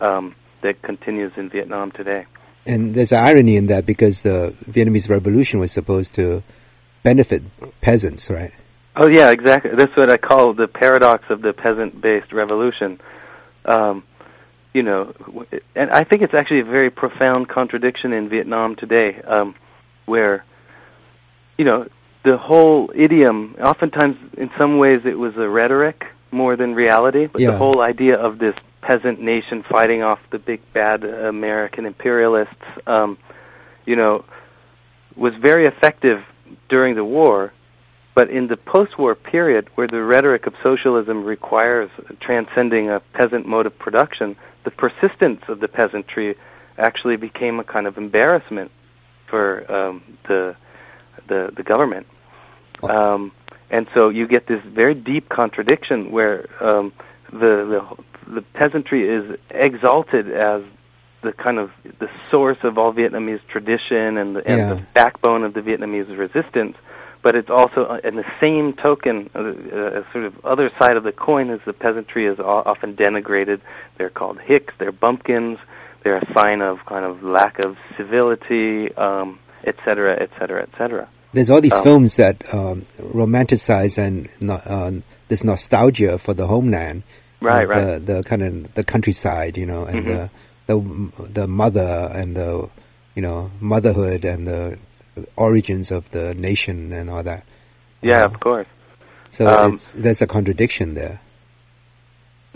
um, 0.00 0.34
that 0.62 0.82
continues 0.82 1.32
in 1.36 1.48
Vietnam 1.48 1.92
today. 1.92 2.26
And 2.66 2.94
there's 2.94 3.12
an 3.12 3.22
irony 3.22 3.56
in 3.56 3.66
that 3.66 3.84
because 3.84 4.22
the 4.22 4.54
Vietnamese 4.70 5.08
Revolution 5.08 5.58
was 5.60 5.72
supposed 5.72 6.14
to 6.14 6.42
benefit 7.02 7.42
peasants, 7.80 8.30
right? 8.30 8.52
Oh 8.96 9.08
yeah, 9.08 9.30
exactly. 9.30 9.72
That's 9.76 9.94
what 9.96 10.10
I 10.10 10.16
call 10.16 10.54
the 10.54 10.68
paradox 10.68 11.24
of 11.28 11.42
the 11.42 11.52
peasant-based 11.52 12.32
revolution. 12.32 13.00
Um, 13.64 14.04
you 14.72 14.82
know, 14.82 15.12
and 15.74 15.90
I 15.90 16.04
think 16.04 16.22
it's 16.22 16.34
actually 16.34 16.60
a 16.60 16.64
very 16.64 16.90
profound 16.90 17.48
contradiction 17.48 18.12
in 18.12 18.28
Vietnam 18.28 18.76
today, 18.76 19.20
um, 19.26 19.54
where, 20.06 20.44
you 21.58 21.64
know, 21.64 21.86
the 22.24 22.36
whole 22.36 22.90
idiom. 22.94 23.56
Oftentimes, 23.62 24.16
in 24.36 24.50
some 24.58 24.78
ways, 24.78 25.02
it 25.04 25.18
was 25.18 25.36
a 25.36 25.48
rhetoric 25.48 26.04
more 26.32 26.56
than 26.56 26.74
reality. 26.74 27.26
But 27.26 27.42
Yeah. 27.42 27.52
the 27.52 27.58
whole 27.58 27.80
idea 27.80 28.16
of 28.16 28.38
this 28.38 28.54
peasant 28.86 29.20
nation 29.20 29.64
fighting 29.70 30.02
off 30.02 30.18
the 30.30 30.38
big 30.38 30.60
bad 30.72 31.04
American 31.04 31.86
imperialists, 31.86 32.64
um, 32.86 33.16
you 33.86 33.96
know, 33.96 34.24
was 35.16 35.32
very 35.40 35.64
effective 35.64 36.18
during 36.68 36.94
the 36.94 37.04
war. 37.04 37.52
But 38.14 38.30
in 38.30 38.46
the 38.46 38.56
post-war 38.56 39.16
period, 39.16 39.68
where 39.74 39.88
the 39.88 40.02
rhetoric 40.02 40.46
of 40.46 40.54
socialism 40.62 41.24
requires 41.24 41.90
transcending 42.20 42.88
a 42.88 43.00
peasant 43.12 43.46
mode 43.46 43.66
of 43.66 43.76
production, 43.76 44.36
the 44.64 44.70
persistence 44.70 45.40
of 45.48 45.58
the 45.58 45.66
peasantry 45.66 46.36
actually 46.78 47.16
became 47.16 47.58
a 47.58 47.64
kind 47.64 47.86
of 47.86 47.96
embarrassment 47.96 48.70
for 49.28 49.70
um, 49.72 50.02
the 50.28 50.54
the 51.28 51.50
the 51.56 51.62
government. 51.62 52.06
Um, 52.82 53.32
and 53.70 53.86
so 53.94 54.10
you 54.10 54.28
get 54.28 54.46
this 54.46 54.62
very 54.64 54.94
deep 54.94 55.28
contradiction 55.28 56.12
where 56.12 56.46
um, 56.62 56.92
the, 57.32 57.84
the 58.26 58.34
the 58.36 58.42
peasantry 58.54 59.08
is 59.08 59.38
exalted 59.50 60.30
as 60.32 60.62
the 61.22 61.32
kind 61.32 61.58
of 61.58 61.70
the 61.98 62.08
source 62.30 62.58
of 62.62 62.78
all 62.78 62.92
Vietnamese 62.92 63.40
tradition 63.48 64.16
and 64.18 64.36
the, 64.36 64.46
and 64.46 64.58
Yeah. 64.58 64.74
the 64.74 64.82
backbone 64.94 65.42
of 65.44 65.54
the 65.54 65.60
Vietnamese 65.60 66.16
resistance. 66.18 66.76
But 67.22 67.36
it's 67.36 67.48
also, 67.48 67.84
uh, 67.84 68.00
in 68.04 68.16
the 68.16 68.24
same 68.38 68.74
token, 68.74 69.30
uh, 69.34 69.38
uh, 69.38 70.00
a 70.00 70.12
sort 70.12 70.26
of 70.26 70.44
other 70.44 70.70
side 70.78 70.96
of 70.98 71.04
the 71.04 71.12
coin 71.12 71.48
is 71.48 71.60
the 71.64 71.72
peasantry 71.72 72.26
is 72.26 72.38
often 72.38 72.94
denigrated. 72.96 73.60
They're 73.96 74.10
called 74.10 74.38
hicks, 74.40 74.74
they're 74.78 74.92
bumpkins, 74.92 75.58
they're 76.02 76.18
a 76.18 76.32
sign 76.34 76.60
of 76.60 76.84
kind 76.84 77.06
of 77.06 77.22
lack 77.22 77.58
of 77.58 77.76
civility, 77.96 78.94
um, 78.96 79.38
et 79.64 79.76
cetera, 79.86 80.20
et 80.20 80.30
cetera, 80.38 80.62
et 80.62 80.68
cetera. 80.76 81.08
There's 81.32 81.48
all 81.48 81.62
these 81.62 81.72
Um, 81.72 81.82
films 81.82 82.16
that 82.16 82.36
um, 82.54 82.84
romanticize 83.00 83.96
and 83.96 84.28
uh, 84.48 84.90
this 85.28 85.42
nostalgia 85.44 86.18
for 86.18 86.34
the 86.34 86.46
homeland, 86.46 87.02
Right, 87.40 87.64
uh, 87.64 87.68
right. 87.68 87.84
The, 88.06 88.14
the 88.14 88.22
kind 88.22 88.42
of 88.42 88.74
the 88.74 88.84
countryside, 88.84 89.56
you 89.58 89.66
know, 89.66 89.84
and 89.84 90.06
Mhm. 90.06 90.06
the 90.06 90.30
the 90.66 91.32
the 91.40 91.46
mother 91.46 92.10
and 92.14 92.34
the 92.36 92.68
you 93.14 93.22
know 93.22 93.50
motherhood 93.60 94.24
and 94.24 94.46
the 94.46 94.78
origins 95.36 95.90
of 95.90 96.10
the 96.10 96.34
nation 96.34 96.92
and 96.92 97.10
all 97.10 97.22
that. 97.22 97.44
Yeah, 98.00 98.22
Uh, 98.22 98.26
of 98.26 98.40
course. 98.40 98.66
So 99.30 99.46
Um, 99.46 99.78
there's 99.94 100.22
a 100.22 100.26
contradiction 100.26 100.94
there. 100.94 101.20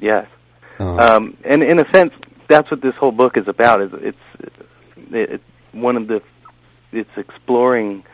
Yes. 0.00 0.26
Uh, 0.80 0.96
Um, 0.96 1.36
and 1.44 1.62
in 1.62 1.80
a 1.80 1.86
sense, 1.92 2.12
that's 2.48 2.70
what 2.70 2.80
this 2.80 2.94
whole 2.94 3.12
book 3.12 3.36
is 3.36 3.48
about. 3.48 3.82
Is 3.82 3.90
it's 4.00 4.26
it, 4.40 4.52
it, 5.34 5.40
one 5.72 5.96
of 5.96 6.06
the 6.08 6.22
it's 6.92 7.16
exploring 7.16 8.04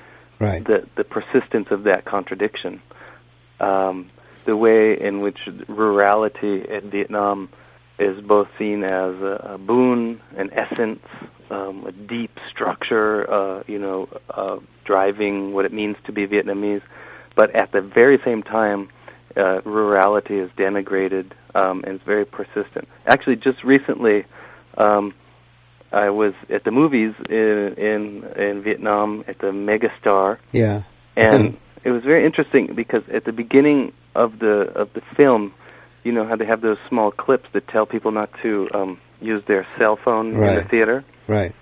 right. 0.41 0.65
the 0.65 0.87
the 0.97 1.05
persistence 1.05 1.69
of 1.71 1.85
that 1.85 2.05
contradiction, 2.05 2.81
um, 3.61 4.11
the 4.47 4.57
way 4.57 4.97
in 5.01 5.21
which 5.21 5.39
rurality 5.69 6.65
in 6.69 6.91
Vietnam 6.91 7.49
is 7.99 8.21
both 8.27 8.49
seen 8.59 8.83
as 8.83 9.15
a, 9.23 9.55
a 9.55 9.59
boon, 9.59 10.21
an 10.37 10.51
essence, 10.53 11.01
um, 11.51 11.87
a 11.87 11.93
deep 11.93 12.37
structure, 12.51 13.31
uh, 13.31 13.63
you 13.67 13.79
know, 13.79 14.09
uh, 14.31 14.57
driving 14.85 15.53
what 15.53 15.65
it 15.65 15.73
means 15.73 15.97
to 16.07 16.13
be 16.13 16.27
Vietnamese, 16.27 16.83
but 17.37 17.55
at 17.55 17.73
the 17.73 17.81
very 17.81 18.19
same 18.25 18.43
time, 18.43 18.89
uh, 19.37 19.61
rurality 19.65 20.39
is 20.45 20.51
denigrated 20.57 21.33
um, 21.55 21.83
and 21.85 21.97
it's 21.97 22.05
very 22.05 22.25
persistent. 22.25 22.89
Actually, 23.07 23.37
just 23.37 23.63
recently. 23.65 24.25
Um, 24.77 25.15
I 25.93 26.11
was 26.11 26.35
at 26.53 26.65
the 26.65 26.73
movies 26.73 27.15
in 27.29 27.75
in, 27.79 28.25
in 28.37 28.63
Vietnam 28.65 29.25
at 29.29 29.39
the 29.39 29.53
Megastar, 29.53 30.39
Yeah. 30.53 30.83
and 31.17 31.57
it 31.85 31.91
was 31.91 32.03
very 32.03 32.25
interesting 32.25 32.75
because 32.75 33.03
at 33.13 33.25
the 33.25 33.33
beginning 33.33 33.93
of 34.15 34.39
the 34.39 34.73
of 34.75 34.93
the 34.95 35.03
film, 35.17 35.53
you 36.03 36.13
know 36.13 36.27
how 36.27 36.37
they 36.37 36.47
have 36.47 36.61
those 36.61 36.79
small 36.89 37.11
clips 37.11 37.47
that 37.53 37.69
tell 37.69 37.87
people 37.87 38.11
not 38.11 38.31
to 38.43 38.69
um, 38.75 38.99
use 39.21 39.43
their 39.47 39.67
cell 39.79 39.99
phone 40.03 40.29
in 40.35 40.41
the 40.57 40.69
theater. 40.71 41.05
Right. 41.29 41.55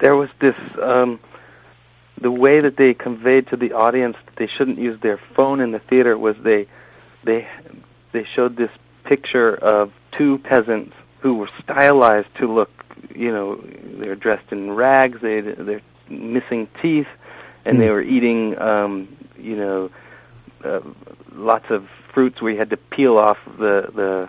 There 0.00 0.16
was 0.16 0.28
this 0.40 0.54
um, 0.82 1.18
the 2.20 2.30
way 2.30 2.60
that 2.60 2.76
they 2.76 2.94
conveyed 2.94 3.48
to 3.48 3.56
the 3.56 3.72
audience 3.72 4.16
that 4.26 4.34
they 4.36 4.48
shouldn't 4.56 4.78
use 4.78 5.00
their 5.02 5.20
phone 5.36 5.60
in 5.60 5.72
the 5.72 5.78
theater 5.78 6.16
was 6.16 6.36
they 6.44 6.66
they 7.24 7.46
they 8.12 8.26
showed 8.34 8.56
this 8.56 8.70
picture 9.04 9.54
of 9.54 9.92
two 10.16 10.38
peasants 10.38 10.92
who 11.22 11.34
were 11.34 11.50
stylized 11.62 12.28
to 12.38 12.46
look, 12.46 12.70
you 13.14 13.30
know, 13.30 13.62
they're 13.98 14.16
dressed 14.16 14.50
in 14.52 14.70
rags, 14.70 15.18
they 15.22 15.40
they're 15.40 15.82
missing 16.08 16.66
teeth, 16.82 17.06
and 17.64 17.80
they 17.80 17.86
Hmm. 17.86 17.92
were 17.92 18.02
eating, 18.02 18.58
um, 18.58 19.08
you 19.40 19.56
know, 19.56 19.90
uh, 20.64 20.80
lots 21.32 21.66
of 21.70 21.84
fruits 22.14 22.40
where 22.40 22.52
you 22.52 22.58
had 22.58 22.70
to 22.70 22.76
peel 22.76 23.16
off 23.16 23.38
the 23.46 23.82
the 23.94 24.28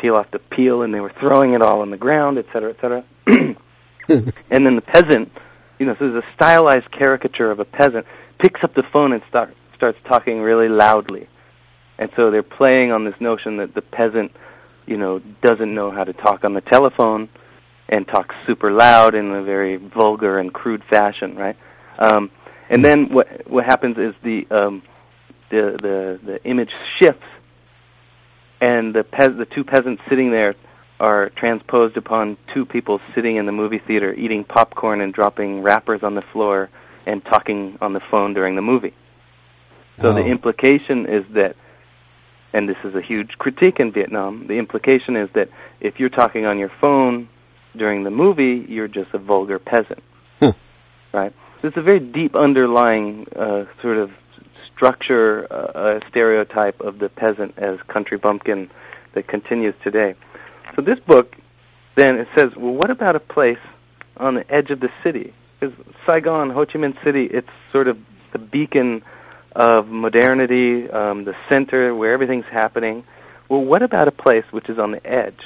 peel 0.00 0.14
off 0.14 0.26
the 0.32 0.38
peel, 0.38 0.82
and 0.82 0.94
they 0.94 1.00
were 1.00 1.12
throwing 1.20 1.54
it 1.54 1.62
all 1.62 1.80
on 1.80 1.90
the 1.90 1.96
ground, 1.96 2.38
et 2.38 2.46
cetera, 2.52 2.70
et 2.70 2.76
cetera. 2.80 3.04
and 4.08 4.66
then 4.66 4.76
the 4.76 4.82
peasant, 4.82 5.32
you 5.78 5.86
know, 5.86 5.94
so 5.98 6.10
there's 6.10 6.24
a 6.24 6.34
stylized 6.34 6.90
caricature 6.92 7.50
of 7.50 7.60
a 7.60 7.64
peasant 7.64 8.06
picks 8.38 8.60
up 8.62 8.74
the 8.74 8.82
phone 8.92 9.12
and 9.12 9.22
start, 9.28 9.54
starts 9.74 9.98
talking 10.08 10.40
really 10.40 10.68
loudly, 10.68 11.28
and 11.98 12.10
so 12.16 12.30
they're 12.30 12.42
playing 12.42 12.92
on 12.92 13.04
this 13.04 13.14
notion 13.20 13.58
that 13.58 13.74
the 13.74 13.82
peasant, 13.82 14.32
you 14.86 14.96
know, 14.96 15.20
doesn't 15.42 15.74
know 15.74 15.90
how 15.90 16.04
to 16.04 16.12
talk 16.12 16.44
on 16.44 16.54
the 16.54 16.60
telephone 16.60 17.28
and 17.88 18.06
talks 18.06 18.34
super 18.46 18.72
loud 18.72 19.14
in 19.14 19.30
a 19.30 19.42
very 19.42 19.76
vulgar 19.76 20.38
and 20.38 20.52
crude 20.52 20.82
fashion, 20.90 21.36
right? 21.36 21.56
Um, 21.98 22.30
and 22.70 22.84
then 22.84 23.12
what 23.12 23.48
what 23.50 23.64
happens 23.64 23.96
is 23.98 24.14
the 24.22 24.46
um, 24.50 24.82
the 25.50 25.76
the 25.80 26.20
the 26.24 26.44
image 26.44 26.70
shifts, 27.00 27.26
and 28.60 28.94
the 28.94 29.04
pez- 29.04 29.36
the 29.36 29.46
two 29.54 29.64
peasants 29.64 30.02
sitting 30.08 30.30
there 30.30 30.54
are 30.98 31.30
transposed 31.36 31.96
upon 31.96 32.36
two 32.54 32.64
people 32.64 33.00
sitting 33.14 33.36
in 33.36 33.44
the 33.46 33.52
movie 33.52 33.80
theater 33.86 34.14
eating 34.14 34.44
popcorn 34.44 35.00
and 35.02 35.12
dropping 35.12 35.62
wrappers 35.62 36.00
on 36.02 36.14
the 36.14 36.22
floor 36.32 36.70
and 37.06 37.22
talking 37.24 37.76
on 37.80 37.92
the 37.92 38.00
phone 38.10 38.32
during 38.32 38.56
the 38.56 38.62
movie. 38.62 38.94
So 40.00 40.12
the 40.14 40.22
Oh. 40.22 40.26
implication 40.26 41.06
is 41.06 41.24
that, 41.34 41.54
and 42.52 42.68
this 42.68 42.76
is 42.82 42.94
a 42.94 43.00
huge 43.02 43.30
critique 43.38 43.78
in 43.78 43.92
Vietnam, 43.92 44.46
the 44.46 44.54
implication 44.58 45.16
is 45.16 45.28
that 45.34 45.48
if 45.80 46.00
you're 46.00 46.08
talking 46.08 46.46
on 46.46 46.58
your 46.58 46.70
phone 46.80 47.28
during 47.76 48.02
the 48.04 48.10
movie, 48.10 48.64
you're 48.68 48.88
just 48.88 49.12
a 49.12 49.18
vulgar 49.18 49.58
peasant. 49.58 50.02
Huh. 50.40 50.52
Right? 51.12 51.32
So 51.66 51.70
it's 51.70 51.78
a 51.78 51.82
very 51.82 51.98
deep 51.98 52.36
underlying 52.36 53.26
uh, 53.34 53.64
sort 53.82 53.96
of 53.96 54.12
structure, 54.72 55.48
uh, 55.50 55.54
uh, 55.54 56.00
stereotype 56.08 56.80
of 56.80 57.00
the 57.00 57.08
peasant 57.08 57.58
as 57.58 57.80
country 57.88 58.18
bumpkin 58.18 58.70
that 59.14 59.26
continues 59.26 59.74
today. 59.82 60.14
So 60.76 60.82
this 60.82 61.00
book, 61.00 61.34
then 61.96 62.20
it 62.20 62.28
says, 62.36 62.50
well, 62.56 62.72
what 62.72 62.90
about 62.90 63.16
a 63.16 63.18
place 63.18 63.58
on 64.16 64.36
the 64.36 64.48
edge 64.48 64.70
of 64.70 64.78
the 64.78 64.90
city? 65.02 65.34
Because 65.58 65.74
Saigon, 66.06 66.50
Ho 66.50 66.66
Chi 66.66 66.74
Minh 66.78 67.02
City, 67.02 67.24
it's 67.24 67.48
sort 67.72 67.88
of 67.88 67.98
the 68.32 68.38
beacon 68.38 69.02
of 69.56 69.88
modernity, 69.88 70.88
um, 70.88 71.24
the 71.24 71.34
center 71.52 71.96
where 71.96 72.12
everything's 72.12 72.44
happening. 72.48 73.02
Well, 73.48 73.64
what 73.64 73.82
about 73.82 74.06
a 74.06 74.12
place 74.12 74.44
which 74.52 74.68
is 74.68 74.78
on 74.78 74.92
the 74.92 75.04
edge, 75.04 75.40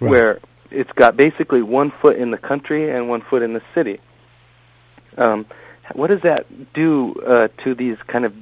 Right. 0.00 0.10
where 0.10 0.40
it's 0.72 0.90
got 0.96 1.16
basically 1.16 1.62
one 1.62 1.92
foot 2.02 2.16
in 2.16 2.32
the 2.32 2.38
country 2.38 2.90
and 2.90 3.08
one 3.08 3.20
foot 3.20 3.42
in 3.42 3.52
the 3.52 3.62
city? 3.76 4.00
Um, 5.16 5.46
what 5.94 6.08
does 6.08 6.22
that 6.22 6.46
do 6.72 7.14
uh, 7.26 7.48
to 7.64 7.74
these 7.74 7.96
kind 8.06 8.24
of 8.24 8.32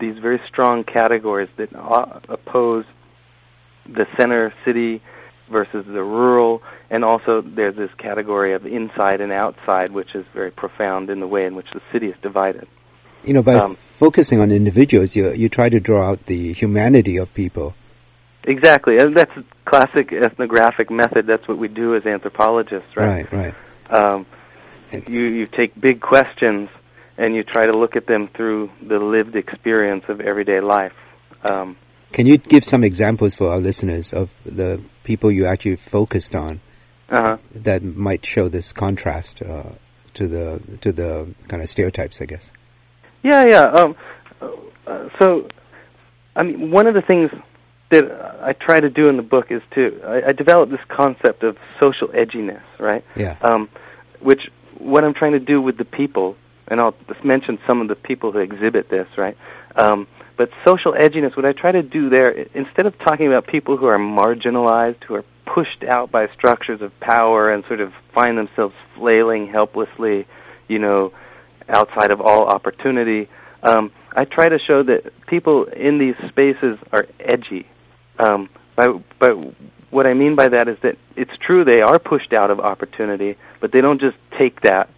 these 0.00 0.18
very 0.18 0.40
strong 0.48 0.84
categories 0.84 1.48
that 1.56 1.70
oppose 2.28 2.84
the 3.86 4.06
center 4.18 4.52
city 4.64 5.02
versus 5.50 5.86
the 5.86 6.02
rural, 6.02 6.62
and 6.90 7.04
also 7.04 7.40
there's 7.40 7.76
this 7.76 7.90
category 7.98 8.54
of 8.54 8.66
inside 8.66 9.20
and 9.20 9.32
outside, 9.32 9.92
which 9.92 10.14
is 10.14 10.24
very 10.34 10.50
profound 10.50 11.08
in 11.08 11.20
the 11.20 11.26
way 11.26 11.46
in 11.46 11.54
which 11.54 11.68
the 11.72 11.80
city 11.92 12.06
is 12.06 12.16
divided. 12.22 12.66
You 13.24 13.34
know, 13.34 13.42
by 13.42 13.54
um, 13.54 13.78
focusing 13.98 14.40
on 14.40 14.50
individuals, 14.50 15.16
you 15.16 15.32
you 15.32 15.48
try 15.48 15.68
to 15.68 15.80
draw 15.80 16.08
out 16.10 16.26
the 16.26 16.52
humanity 16.52 17.16
of 17.16 17.32
people. 17.34 17.74
Exactly, 18.44 18.98
and 18.98 19.16
that's 19.16 19.32
a 19.36 19.44
classic 19.68 20.12
ethnographic 20.12 20.90
method. 20.90 21.26
That's 21.26 21.46
what 21.48 21.58
we 21.58 21.68
do 21.68 21.96
as 21.96 22.06
anthropologists, 22.06 22.96
right? 22.96 23.30
Right, 23.32 23.54
right. 23.90 24.02
Um, 24.02 24.26
you 24.92 25.24
you 25.26 25.46
take 25.46 25.78
big 25.80 26.00
questions 26.00 26.68
and 27.18 27.34
you 27.34 27.42
try 27.42 27.66
to 27.66 27.76
look 27.76 27.96
at 27.96 28.06
them 28.06 28.28
through 28.36 28.70
the 28.86 28.98
lived 28.98 29.36
experience 29.36 30.04
of 30.08 30.20
everyday 30.20 30.60
life. 30.60 30.92
Um, 31.42 31.76
Can 32.12 32.26
you 32.26 32.38
give 32.38 32.64
some 32.64 32.84
examples 32.84 33.34
for 33.34 33.50
our 33.50 33.60
listeners 33.60 34.12
of 34.12 34.30
the 34.44 34.82
people 35.04 35.30
you 35.30 35.46
actually 35.46 35.76
focused 35.76 36.34
on 36.34 36.60
uh-huh. 37.08 37.38
that 37.54 37.82
might 37.82 38.24
show 38.24 38.48
this 38.48 38.72
contrast 38.72 39.42
uh, 39.42 39.70
to 40.14 40.28
the 40.28 40.78
to 40.80 40.92
the 40.92 41.34
kind 41.48 41.62
of 41.62 41.70
stereotypes, 41.70 42.20
I 42.20 42.26
guess? 42.26 42.52
Yeah, 43.22 43.44
yeah. 43.48 43.62
Um, 43.64 43.96
uh, 44.40 45.08
so, 45.18 45.48
I 46.36 46.42
mean, 46.42 46.70
one 46.70 46.86
of 46.86 46.94
the 46.94 47.02
things 47.02 47.30
that 47.90 48.04
I 48.42 48.52
try 48.52 48.80
to 48.80 48.90
do 48.90 49.08
in 49.08 49.16
the 49.16 49.22
book 49.22 49.46
is 49.50 49.62
to 49.74 50.00
I, 50.04 50.28
I 50.28 50.32
develop 50.32 50.70
this 50.70 50.80
concept 50.88 51.42
of 51.42 51.56
social 51.82 52.08
edginess, 52.08 52.62
right? 52.78 53.04
Yeah. 53.16 53.36
Um, 53.42 53.68
which 54.20 54.42
what 54.78 55.04
I'm 55.04 55.14
trying 55.14 55.32
to 55.32 55.40
do 55.40 55.60
with 55.60 55.76
the 55.78 55.84
people, 55.84 56.36
and 56.68 56.80
I'll 56.80 56.94
just 57.08 57.24
mention 57.24 57.58
some 57.66 57.80
of 57.80 57.88
the 57.88 57.94
people 57.94 58.32
who 58.32 58.38
exhibit 58.38 58.88
this, 58.90 59.06
right? 59.16 59.36
Um, 59.76 60.06
but 60.36 60.50
social 60.66 60.92
edginess, 60.92 61.36
what 61.36 61.46
I 61.46 61.52
try 61.52 61.72
to 61.72 61.82
do 61.82 62.10
there, 62.10 62.30
instead 62.30 62.86
of 62.86 62.98
talking 62.98 63.26
about 63.26 63.46
people 63.46 63.76
who 63.76 63.86
are 63.86 63.98
marginalized, 63.98 65.02
who 65.04 65.14
are 65.14 65.24
pushed 65.46 65.84
out 65.88 66.10
by 66.10 66.26
structures 66.36 66.82
of 66.82 66.98
power 67.00 67.52
and 67.52 67.64
sort 67.68 67.80
of 67.80 67.92
find 68.14 68.36
themselves 68.36 68.74
flailing 68.96 69.46
helplessly, 69.46 70.26
you 70.68 70.78
know, 70.78 71.12
outside 71.68 72.10
of 72.10 72.20
all 72.20 72.46
opportunity, 72.46 73.28
um, 73.62 73.90
I 74.14 74.24
try 74.24 74.48
to 74.48 74.58
show 74.58 74.82
that 74.82 75.12
people 75.26 75.64
in 75.64 75.98
these 75.98 76.14
spaces 76.28 76.78
are 76.92 77.06
edgy. 77.18 77.66
Um, 78.18 78.48
by, 78.76 78.86
by 79.18 79.28
what 79.90 80.06
I 80.06 80.14
mean 80.14 80.36
by 80.36 80.48
that 80.48 80.68
is 80.68 80.76
that 80.82 80.96
it's 81.16 81.30
true 81.46 81.64
they 81.64 81.80
are 81.80 81.98
pushed 81.98 82.32
out 82.32 82.50
of 82.50 82.60
opportunity, 82.60 83.36
but 83.60 83.72
they 83.72 83.80
don't 83.80 84.00
just 84.00 84.16
take 84.38 84.60
that 84.62 84.88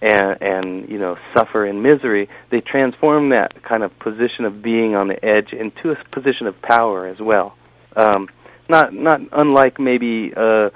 and, 0.00 0.36
and 0.40 0.88
you 0.88 0.98
know 0.98 1.16
suffer 1.36 1.66
in 1.66 1.82
misery. 1.82 2.28
They 2.50 2.60
transform 2.60 3.30
that 3.30 3.62
kind 3.62 3.82
of 3.82 3.98
position 3.98 4.44
of 4.44 4.62
being 4.62 4.94
on 4.94 5.08
the 5.08 5.24
edge 5.24 5.52
into 5.52 5.92
a 5.92 5.96
position 6.14 6.46
of 6.46 6.60
power 6.60 7.06
as 7.06 7.18
well. 7.20 7.56
Um, 7.96 8.28
not 8.68 8.92
not 8.92 9.20
unlike 9.32 9.80
maybe 9.80 10.32
uh, 10.36 10.70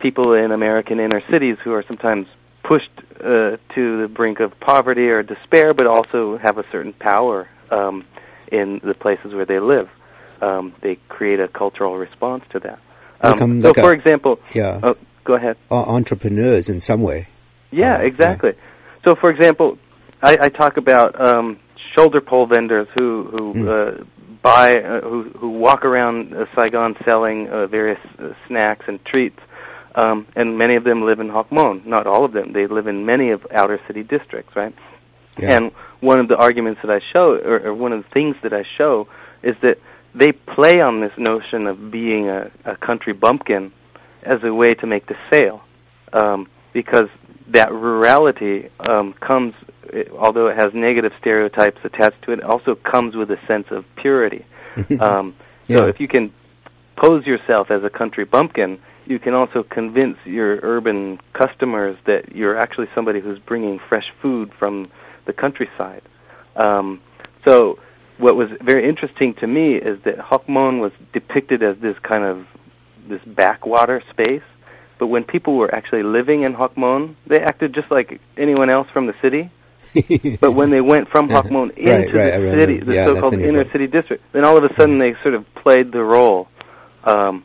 people 0.00 0.34
in 0.34 0.50
American 0.50 0.98
inner 0.98 1.22
cities 1.30 1.56
who 1.62 1.72
are 1.72 1.84
sometimes 1.86 2.26
pushed 2.62 2.90
uh, 3.20 3.56
to 3.74 4.02
the 4.02 4.08
brink 4.12 4.40
of 4.40 4.58
poverty 4.58 5.08
or 5.08 5.22
despair, 5.22 5.74
but 5.74 5.86
also 5.86 6.38
have 6.42 6.58
a 6.58 6.64
certain 6.72 6.92
power 6.94 7.48
um, 7.70 8.04
in 8.50 8.80
the 8.82 8.94
places 8.94 9.34
where 9.34 9.46
they 9.46 9.60
live. 9.60 9.88
Um, 10.40 10.74
they 10.82 10.98
create 11.08 11.40
a 11.40 11.48
cultural 11.48 11.96
response 11.96 12.42
to 12.52 12.60
that. 12.60 12.80
Um, 13.20 13.60
so, 13.60 13.68
like 13.68 13.76
for 13.76 13.92
a, 13.92 13.96
example, 13.96 14.38
yeah, 14.54 14.80
oh, 14.82 14.94
go 15.24 15.34
ahead. 15.34 15.56
entrepreneurs 15.70 16.68
in 16.68 16.80
some 16.80 17.02
way. 17.02 17.28
Yeah, 17.70 17.96
uh, 17.96 18.02
exactly. 18.02 18.50
Yeah. 18.56 19.04
So, 19.06 19.14
for 19.20 19.30
example, 19.30 19.78
I, 20.22 20.36
I 20.40 20.48
talk 20.48 20.76
about 20.76 21.20
um, 21.20 21.58
shoulder 21.96 22.20
pole 22.20 22.46
vendors 22.46 22.88
who 22.98 23.24
who 23.30 23.54
mm. 23.54 24.00
uh, 24.00 24.04
buy 24.42 24.74
uh, 24.74 25.00
who 25.00 25.30
who 25.38 25.50
walk 25.50 25.84
around 25.84 26.34
uh, 26.34 26.44
Saigon 26.54 26.96
selling 27.04 27.48
uh, 27.48 27.66
various 27.66 28.00
uh, 28.18 28.32
snacks 28.46 28.84
and 28.88 29.04
treats 29.04 29.40
um, 29.94 30.26
and 30.34 30.58
many 30.58 30.76
of 30.76 30.84
them 30.84 31.02
live 31.02 31.20
in 31.20 31.28
Hoc 31.28 31.50
Mon. 31.52 31.82
Not 31.86 32.06
all 32.06 32.24
of 32.24 32.32
them. 32.32 32.52
They 32.52 32.66
live 32.66 32.86
in 32.86 33.06
many 33.06 33.30
of 33.30 33.46
outer 33.52 33.80
city 33.86 34.02
districts, 34.02 34.54
right? 34.56 34.74
Yeah. 35.38 35.56
And 35.56 35.72
one 36.00 36.18
of 36.18 36.28
the 36.28 36.36
arguments 36.36 36.80
that 36.82 36.90
I 36.90 37.00
show, 37.12 37.38
or, 37.44 37.68
or 37.68 37.74
one 37.74 37.92
of 37.92 38.02
the 38.02 38.08
things 38.10 38.36
that 38.42 38.52
I 38.52 38.64
show, 38.76 39.08
is 39.42 39.54
that 39.62 39.78
they 40.14 40.32
play 40.32 40.80
on 40.80 41.00
this 41.00 41.12
notion 41.18 41.66
of 41.66 41.90
being 41.90 42.28
a, 42.28 42.50
a 42.64 42.76
country 42.76 43.12
bumpkin 43.12 43.72
as 44.22 44.38
a 44.42 44.52
way 44.52 44.74
to 44.74 44.86
make 44.86 45.06
the 45.06 45.16
sale, 45.30 45.62
um, 46.12 46.48
because 46.72 47.08
that 47.48 47.68
rurality 47.70 48.70
um, 48.88 49.14
comes, 49.14 49.54
although 50.18 50.48
it 50.48 50.56
has 50.56 50.72
negative 50.72 51.12
stereotypes 51.20 51.78
attached 51.84 52.22
to 52.24 52.32
it, 52.32 52.38
it 52.38 52.44
also 52.44 52.74
comes 52.74 53.14
with 53.14 53.30
a 53.30 53.38
sense 53.46 53.66
of 53.70 53.84
purity. 53.96 54.46
um, 55.00 55.34
yeah. 55.66 55.78
So 55.78 55.86
if 55.86 56.00
you 56.00 56.08
can 56.08 56.32
pose 56.96 57.26
yourself 57.26 57.70
as 57.70 57.82
a 57.84 57.90
country 57.90 58.24
bumpkin, 58.24 58.78
you 59.06 59.18
can 59.18 59.34
also 59.34 59.62
convince 59.62 60.16
your 60.24 60.58
urban 60.62 61.18
customers 61.34 61.96
that 62.06 62.34
you're 62.34 62.58
actually 62.58 62.86
somebody 62.94 63.20
who's 63.20 63.38
bringing 63.38 63.78
fresh 63.88 64.06
food 64.22 64.50
from 64.58 64.90
the 65.26 65.32
countryside. 65.32 66.02
Um, 66.56 67.00
so, 67.46 67.78
what 68.18 68.36
was 68.36 68.48
very 68.62 68.88
interesting 68.88 69.34
to 69.40 69.46
me 69.46 69.74
is 69.74 69.98
that 70.04 70.18
Hoc 70.18 70.48
Mon 70.48 70.78
was 70.78 70.92
depicted 71.12 71.62
as 71.62 71.76
this 71.80 71.96
kind 72.02 72.24
of 72.24 72.46
this 73.08 73.20
backwater 73.26 74.02
space, 74.10 74.42
but 74.98 75.08
when 75.08 75.24
people 75.24 75.56
were 75.56 75.74
actually 75.74 76.02
living 76.02 76.42
in 76.42 76.54
Hoc 76.54 76.76
Mon, 76.76 77.16
they 77.26 77.40
acted 77.40 77.74
just 77.74 77.90
like 77.90 78.20
anyone 78.36 78.70
else 78.70 78.88
from 78.92 79.06
the 79.06 79.14
city. 79.20 79.50
but 80.40 80.52
when 80.52 80.70
they 80.70 80.80
went 80.80 81.08
from 81.10 81.28
Hoc 81.28 81.50
Mon 81.50 81.70
into 81.70 81.90
right, 81.90 82.12
right, 82.12 82.40
the 82.40 82.58
city, 82.60 82.80
the 82.80 82.94
yeah, 82.94 83.06
so-called 83.06 83.34
inner 83.34 83.64
city 83.72 83.86
district, 83.86 84.24
then 84.32 84.44
all 84.44 84.56
of 84.56 84.64
a 84.64 84.74
sudden 84.78 84.98
they 84.98 85.14
sort 85.22 85.34
of 85.34 85.44
played 85.54 85.92
the 85.92 86.02
role. 86.02 86.48
Um, 87.04 87.44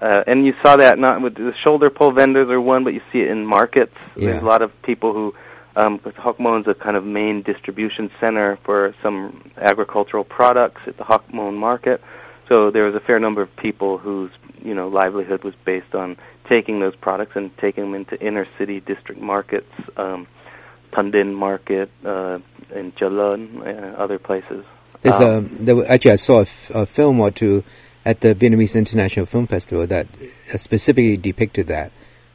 uh, 0.00 0.22
and 0.26 0.46
you 0.46 0.54
saw 0.62 0.76
that 0.76 0.98
not 0.98 1.20
with 1.20 1.34
the 1.34 1.52
shoulder 1.66 1.90
pole 1.90 2.12
vendors 2.12 2.48
are 2.48 2.60
one, 2.60 2.84
but 2.84 2.94
you 2.94 3.00
see 3.12 3.18
it 3.18 3.28
in 3.28 3.44
markets. 3.44 3.94
Yeah. 4.16 4.30
There's 4.30 4.42
a 4.42 4.46
lot 4.46 4.62
of 4.62 4.70
people 4.82 5.12
who, 5.12 5.34
um, 5.80 6.00
Hoc 6.16 6.38
Mon's 6.38 6.66
a 6.68 6.74
kind 6.74 6.96
of 6.96 7.04
main 7.04 7.42
distribution 7.42 8.10
center 8.20 8.58
for 8.64 8.94
some 9.02 9.50
agricultural 9.56 10.24
products 10.24 10.82
at 10.86 10.96
the 10.96 11.04
Hoc 11.04 11.32
Mon 11.32 11.56
market. 11.56 12.00
So 12.48 12.70
there 12.70 12.84
was 12.84 12.94
a 12.94 13.00
fair 13.00 13.20
number 13.20 13.42
of 13.42 13.54
people 13.56 13.98
whose 13.98 14.30
you 14.62 14.74
know 14.74 14.88
livelihood 14.88 15.44
was 15.44 15.54
based 15.64 15.94
on 15.94 16.16
taking 16.48 16.80
those 16.80 16.96
products 16.96 17.32
and 17.36 17.56
taking 17.58 17.84
them 17.84 17.94
into 17.94 18.20
inner 18.20 18.46
city 18.58 18.80
district 18.80 19.20
markets, 19.20 19.70
um, 19.96 20.26
Tan 20.92 21.12
Dinh 21.12 21.34
Market, 21.34 21.90
uh, 22.04 22.38
in 22.74 22.92
Jalun, 22.92 23.64
and 23.66 23.94
other 23.96 24.18
places. 24.18 24.64
There's 25.02 25.14
um, 25.14 25.56
a, 25.60 25.64
there, 25.64 25.90
actually 25.90 26.10
I 26.12 26.16
saw 26.16 26.38
a, 26.38 26.42
f- 26.42 26.70
a 26.74 26.86
film 26.86 27.20
or 27.20 27.30
two 27.30 27.62
at 28.04 28.20
the 28.20 28.34
Vietnamese 28.34 28.74
International 28.74 29.26
Film 29.26 29.46
Festival 29.46 29.86
that 29.86 30.08
specifically 30.56 31.16
depicted 31.16 31.68
that 31.68 31.92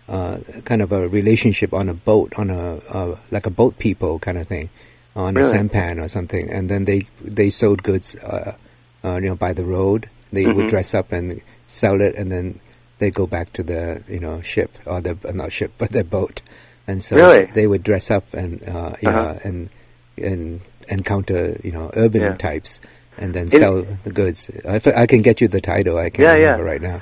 uh, 0.08 0.38
kind 0.66 0.82
of 0.82 0.92
a 0.92 1.08
relationship 1.08 1.74
on 1.74 1.90
a 1.90 1.94
boat, 1.94 2.34
on 2.38 2.50
a 2.50 2.76
uh, 2.78 3.18
like 3.32 3.46
a 3.46 3.50
boat 3.50 3.78
people 3.80 4.20
kind 4.20 4.38
of 4.38 4.48
thing, 4.48 4.70
on 5.16 5.36
really? 5.36 5.50
a 5.50 5.52
sampan 5.52 6.00
or 6.00 6.08
something, 6.08 6.50
and 6.50 6.70
then 6.70 6.86
they 6.86 7.08
they 7.22 7.50
sold 7.50 7.84
goods, 7.84 8.16
uh, 8.16 8.56
uh 9.04 9.16
you 9.16 9.30
know, 9.30 9.36
by 9.36 9.54
the 9.54 9.66
road. 9.66 10.10
They 10.32 10.44
mm-hmm. 10.44 10.58
would 10.58 10.68
dress 10.70 10.94
up 10.94 11.12
and 11.12 11.42
sell 11.68 12.02
it, 12.02 12.16
and 12.16 12.32
then 12.32 12.60
they 13.00 13.12
go 13.12 13.26
back 13.26 13.52
to 13.54 13.64
the 13.64 14.04
you 14.08 14.20
know 14.20 14.42
ship 14.42 14.78
or 14.86 15.02
the 15.02 15.18
not 15.34 15.52
ship 15.52 15.74
but 15.78 15.92
the 15.92 16.04
boat, 16.04 16.42
and 16.88 17.04
so 17.04 17.16
really? 17.16 17.46
they 17.46 17.68
would 17.68 17.84
dress 17.84 18.12
up 18.12 18.34
and 18.34 18.64
uh, 18.68 18.96
you 19.02 19.10
uh-huh. 19.10 19.22
know 19.22 19.40
and 19.44 19.70
and 20.18 20.62
encounter 20.88 21.60
you 21.64 21.72
know 21.72 21.92
urban 21.96 22.22
yeah. 22.22 22.36
types 22.36 22.80
and 23.18 23.34
then 23.34 23.50
sell 23.50 23.78
in, 23.80 24.00
the 24.04 24.12
goods. 24.12 24.50
If 24.50 24.88
I 24.88 25.06
can 25.06 25.22
get 25.22 25.42
you 25.42 25.48
the 25.48 25.62
title, 25.62 25.98
I 25.98 26.10
can't 26.10 26.28
yeah, 26.28 26.34
remember 26.34 26.66
yeah. 26.66 26.72
right 26.72 26.82
now. 26.82 27.02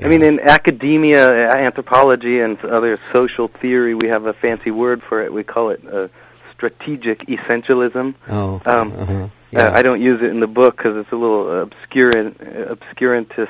Yeah. 0.00 0.06
I 0.06 0.08
mean, 0.08 0.24
in 0.24 0.40
academia, 0.40 1.28
anthropology, 1.50 2.40
and 2.40 2.58
other 2.64 2.98
social 3.12 3.48
theory, 3.60 3.94
we 3.94 4.08
have 4.08 4.24
a 4.24 4.32
fancy 4.32 4.70
word 4.70 5.02
for 5.06 5.22
it. 5.22 5.32
We 5.32 5.44
call 5.44 5.70
it 5.70 5.82
uh, 5.86 6.08
strategic 6.54 7.20
essentialism. 7.26 8.14
Oh, 8.28 8.62
um, 8.64 8.92
uh-huh. 8.92 9.28
yeah. 9.50 9.66
uh, 9.66 9.78
I 9.78 9.82
don't 9.82 10.00
use 10.00 10.20
it 10.22 10.30
in 10.30 10.40
the 10.40 10.46
book 10.46 10.78
because 10.78 10.96
it's 10.96 11.12
a 11.12 11.16
little 11.16 11.44
obscurant, 11.44 12.78
obscurantist. 12.78 13.48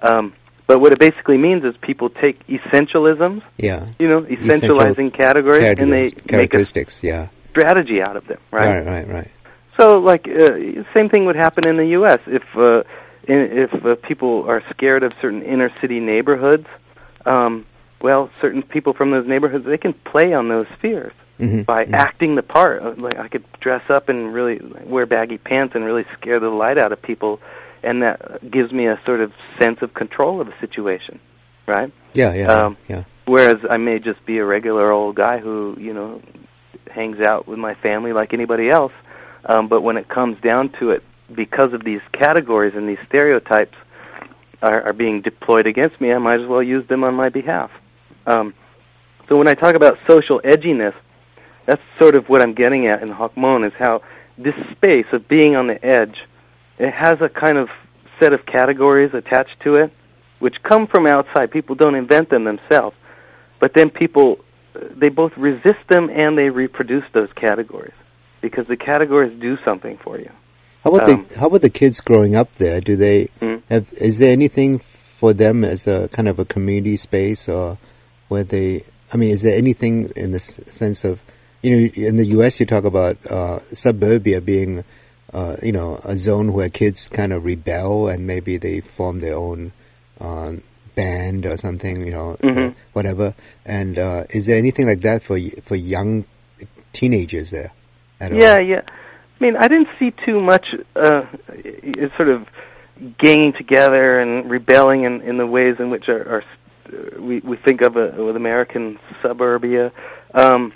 Um, 0.00 0.34
but 0.68 0.80
what 0.80 0.92
it 0.92 1.00
basically 1.00 1.38
means 1.38 1.64
is 1.64 1.74
people 1.80 2.10
take 2.10 2.46
essentialisms, 2.46 3.42
yeah, 3.56 3.88
you 3.98 4.08
know, 4.08 4.20
essentializing 4.20 5.16
categories, 5.16 5.64
and 5.78 5.92
they 5.92 6.10
characteristics, 6.10 7.02
make 7.02 7.12
a 7.12 7.16
yeah, 7.16 7.28
strategy 7.50 8.02
out 8.02 8.16
of 8.16 8.26
them, 8.28 8.38
right? 8.52 8.82
Right, 8.82 8.86
right, 8.86 9.08
right. 9.08 9.30
So, 9.80 9.98
like, 9.98 10.26
uh, 10.28 10.84
same 10.96 11.08
thing 11.08 11.26
would 11.26 11.36
happen 11.36 11.68
in 11.68 11.76
the 11.76 11.86
U.S. 11.98 12.18
if 12.26 12.42
uh, 12.56 12.82
if 13.28 13.84
uh, 13.84 13.94
people 14.06 14.44
are 14.48 14.62
scared 14.70 15.02
of 15.02 15.12
certain 15.20 15.42
inner 15.42 15.70
city 15.80 16.00
neighborhoods. 16.00 16.66
Um, 17.26 17.66
well, 18.00 18.30
certain 18.40 18.62
people 18.62 18.94
from 18.94 19.10
those 19.10 19.26
neighborhoods 19.26 19.66
they 19.66 19.76
can 19.76 19.92
play 19.92 20.32
on 20.32 20.48
those 20.48 20.66
fears 20.80 21.12
mm-hmm. 21.38 21.62
by 21.62 21.84
mm-hmm. 21.84 21.94
acting 21.94 22.36
the 22.36 22.42
part. 22.42 22.98
Like, 22.98 23.18
I 23.18 23.28
could 23.28 23.44
dress 23.60 23.82
up 23.90 24.08
and 24.08 24.32
really 24.32 24.60
wear 24.84 25.06
baggy 25.06 25.38
pants 25.38 25.74
and 25.74 25.84
really 25.84 26.04
scare 26.18 26.40
the 26.40 26.48
light 26.48 26.78
out 26.78 26.92
of 26.92 27.02
people, 27.02 27.40
and 27.82 28.02
that 28.02 28.50
gives 28.50 28.72
me 28.72 28.86
a 28.86 29.00
sort 29.04 29.20
of 29.20 29.32
sense 29.60 29.78
of 29.82 29.94
control 29.94 30.40
of 30.40 30.46
the 30.46 30.54
situation, 30.60 31.20
right? 31.66 31.92
Yeah, 32.14 32.34
yeah, 32.34 32.46
um, 32.46 32.76
yeah. 32.88 33.04
Whereas 33.26 33.56
I 33.68 33.76
may 33.76 33.98
just 33.98 34.24
be 34.24 34.38
a 34.38 34.44
regular 34.44 34.90
old 34.90 35.16
guy 35.16 35.38
who, 35.38 35.76
you 35.78 35.92
know, 35.92 36.22
hangs 36.90 37.20
out 37.20 37.46
with 37.46 37.58
my 37.58 37.74
family 37.74 38.12
like 38.12 38.32
anybody 38.32 38.70
else. 38.70 38.92
Um, 39.44 39.68
but 39.68 39.82
when 39.82 39.96
it 39.96 40.08
comes 40.08 40.40
down 40.40 40.72
to 40.80 40.90
it, 40.90 41.02
because 41.34 41.72
of 41.72 41.84
these 41.84 42.00
categories 42.12 42.74
and 42.76 42.88
these 42.88 42.98
stereotypes 43.08 43.76
are, 44.62 44.82
are 44.82 44.92
being 44.92 45.22
deployed 45.22 45.66
against 45.66 46.00
me, 46.00 46.12
I 46.12 46.18
might 46.18 46.40
as 46.40 46.48
well 46.48 46.62
use 46.62 46.86
them 46.88 47.04
on 47.04 47.14
my 47.14 47.28
behalf. 47.28 47.70
Um, 48.26 48.54
so 49.28 49.36
when 49.36 49.48
I 49.48 49.54
talk 49.54 49.74
about 49.74 49.98
social 50.08 50.40
edginess, 50.40 50.94
that's 51.66 51.82
sort 52.00 52.14
of 52.14 52.28
what 52.28 52.42
I'm 52.42 52.54
getting 52.54 52.86
at 52.86 53.02
in 53.02 53.10
Hoc 53.10 53.36
Mon 53.36 53.64
is 53.64 53.72
how 53.78 54.02
this 54.38 54.54
space 54.72 55.06
of 55.12 55.28
being 55.28 55.56
on 55.56 55.66
the 55.66 55.84
edge, 55.84 56.16
it 56.78 56.92
has 56.92 57.20
a 57.20 57.28
kind 57.28 57.58
of 57.58 57.68
set 58.20 58.32
of 58.32 58.46
categories 58.46 59.10
attached 59.12 59.60
to 59.64 59.74
it, 59.74 59.92
which 60.38 60.56
come 60.62 60.86
from 60.86 61.06
outside. 61.06 61.50
People 61.50 61.74
don't 61.74 61.94
invent 61.94 62.30
them 62.30 62.44
themselves, 62.44 62.96
but 63.60 63.72
then 63.74 63.90
people 63.90 64.38
they 64.74 65.08
both 65.08 65.32
resist 65.36 65.88
them 65.88 66.08
and 66.08 66.38
they 66.38 66.50
reproduce 66.50 67.04
those 67.12 67.28
categories 67.34 67.94
because 68.40 68.66
the 68.68 68.76
categories 68.76 69.38
do 69.40 69.56
something 69.64 69.98
for 70.04 70.18
you. 70.18 70.30
How 70.84 70.90
about 70.90 71.08
um, 71.08 71.26
the 71.28 71.38
how 71.38 71.46
about 71.48 71.62
the 71.62 71.70
kids 71.70 72.00
growing 72.00 72.36
up 72.36 72.54
there? 72.56 72.80
Do 72.80 72.96
they 72.96 73.24
hmm? 73.40 73.56
have? 73.68 73.92
Is 73.94 74.18
there 74.18 74.30
anything 74.32 74.80
for 75.18 75.32
them 75.32 75.64
as 75.64 75.86
a 75.86 76.08
kind 76.08 76.28
of 76.28 76.38
a 76.38 76.44
community 76.44 76.96
space, 76.96 77.48
or 77.48 77.78
where 78.28 78.44
they? 78.44 78.84
I 79.12 79.16
mean, 79.16 79.30
is 79.30 79.42
there 79.42 79.56
anything 79.56 80.12
in 80.16 80.32
the 80.32 80.40
sense 80.40 81.04
of, 81.04 81.18
you 81.62 81.70
know, 81.70 81.92
in 81.94 82.16
the 82.16 82.26
U.S. 82.26 82.60
you 82.60 82.66
talk 82.66 82.84
about 82.84 83.16
uh, 83.26 83.60
suburbia 83.72 84.40
being, 84.40 84.84
uh, 85.32 85.56
you 85.62 85.72
know, 85.72 86.00
a 86.04 86.16
zone 86.16 86.52
where 86.52 86.68
kids 86.68 87.08
kind 87.08 87.32
of 87.32 87.44
rebel 87.44 88.08
and 88.08 88.26
maybe 88.26 88.58
they 88.58 88.80
form 88.80 89.20
their 89.20 89.34
own 89.34 89.72
uh, 90.20 90.52
band 90.94 91.46
or 91.46 91.56
something, 91.56 92.04
you 92.04 92.12
know, 92.12 92.36
mm-hmm. 92.42 92.78
whatever. 92.92 93.34
And 93.64 93.98
uh, 93.98 94.24
is 94.30 94.46
there 94.46 94.58
anything 94.58 94.86
like 94.86 95.00
that 95.02 95.22
for 95.22 95.40
for 95.64 95.74
young 95.74 96.24
teenagers 96.92 97.50
there? 97.50 97.72
yeah, 98.20 98.54
all? 98.54 98.60
yeah. 98.60 98.82
I 99.40 99.44
mean, 99.44 99.56
I 99.56 99.68
didn't 99.68 99.88
see 99.98 100.12
too 100.26 100.40
much 100.40 100.66
uh, 100.96 101.22
sort 102.16 102.28
of 102.28 102.46
ganging 103.18 103.52
together 103.56 104.20
and 104.20 104.50
rebelling 104.50 105.04
in, 105.04 105.20
in 105.22 105.38
the 105.38 105.46
ways 105.46 105.76
in 105.78 105.90
which 105.90 106.08
are, 106.08 106.36
are 106.36 106.42
we 107.20 107.40
we 107.40 107.56
think 107.56 107.82
of 107.82 107.96
a, 107.96 108.24
with 108.24 108.36
American 108.36 108.98
suburbia. 109.22 109.92
Um, 110.34 110.72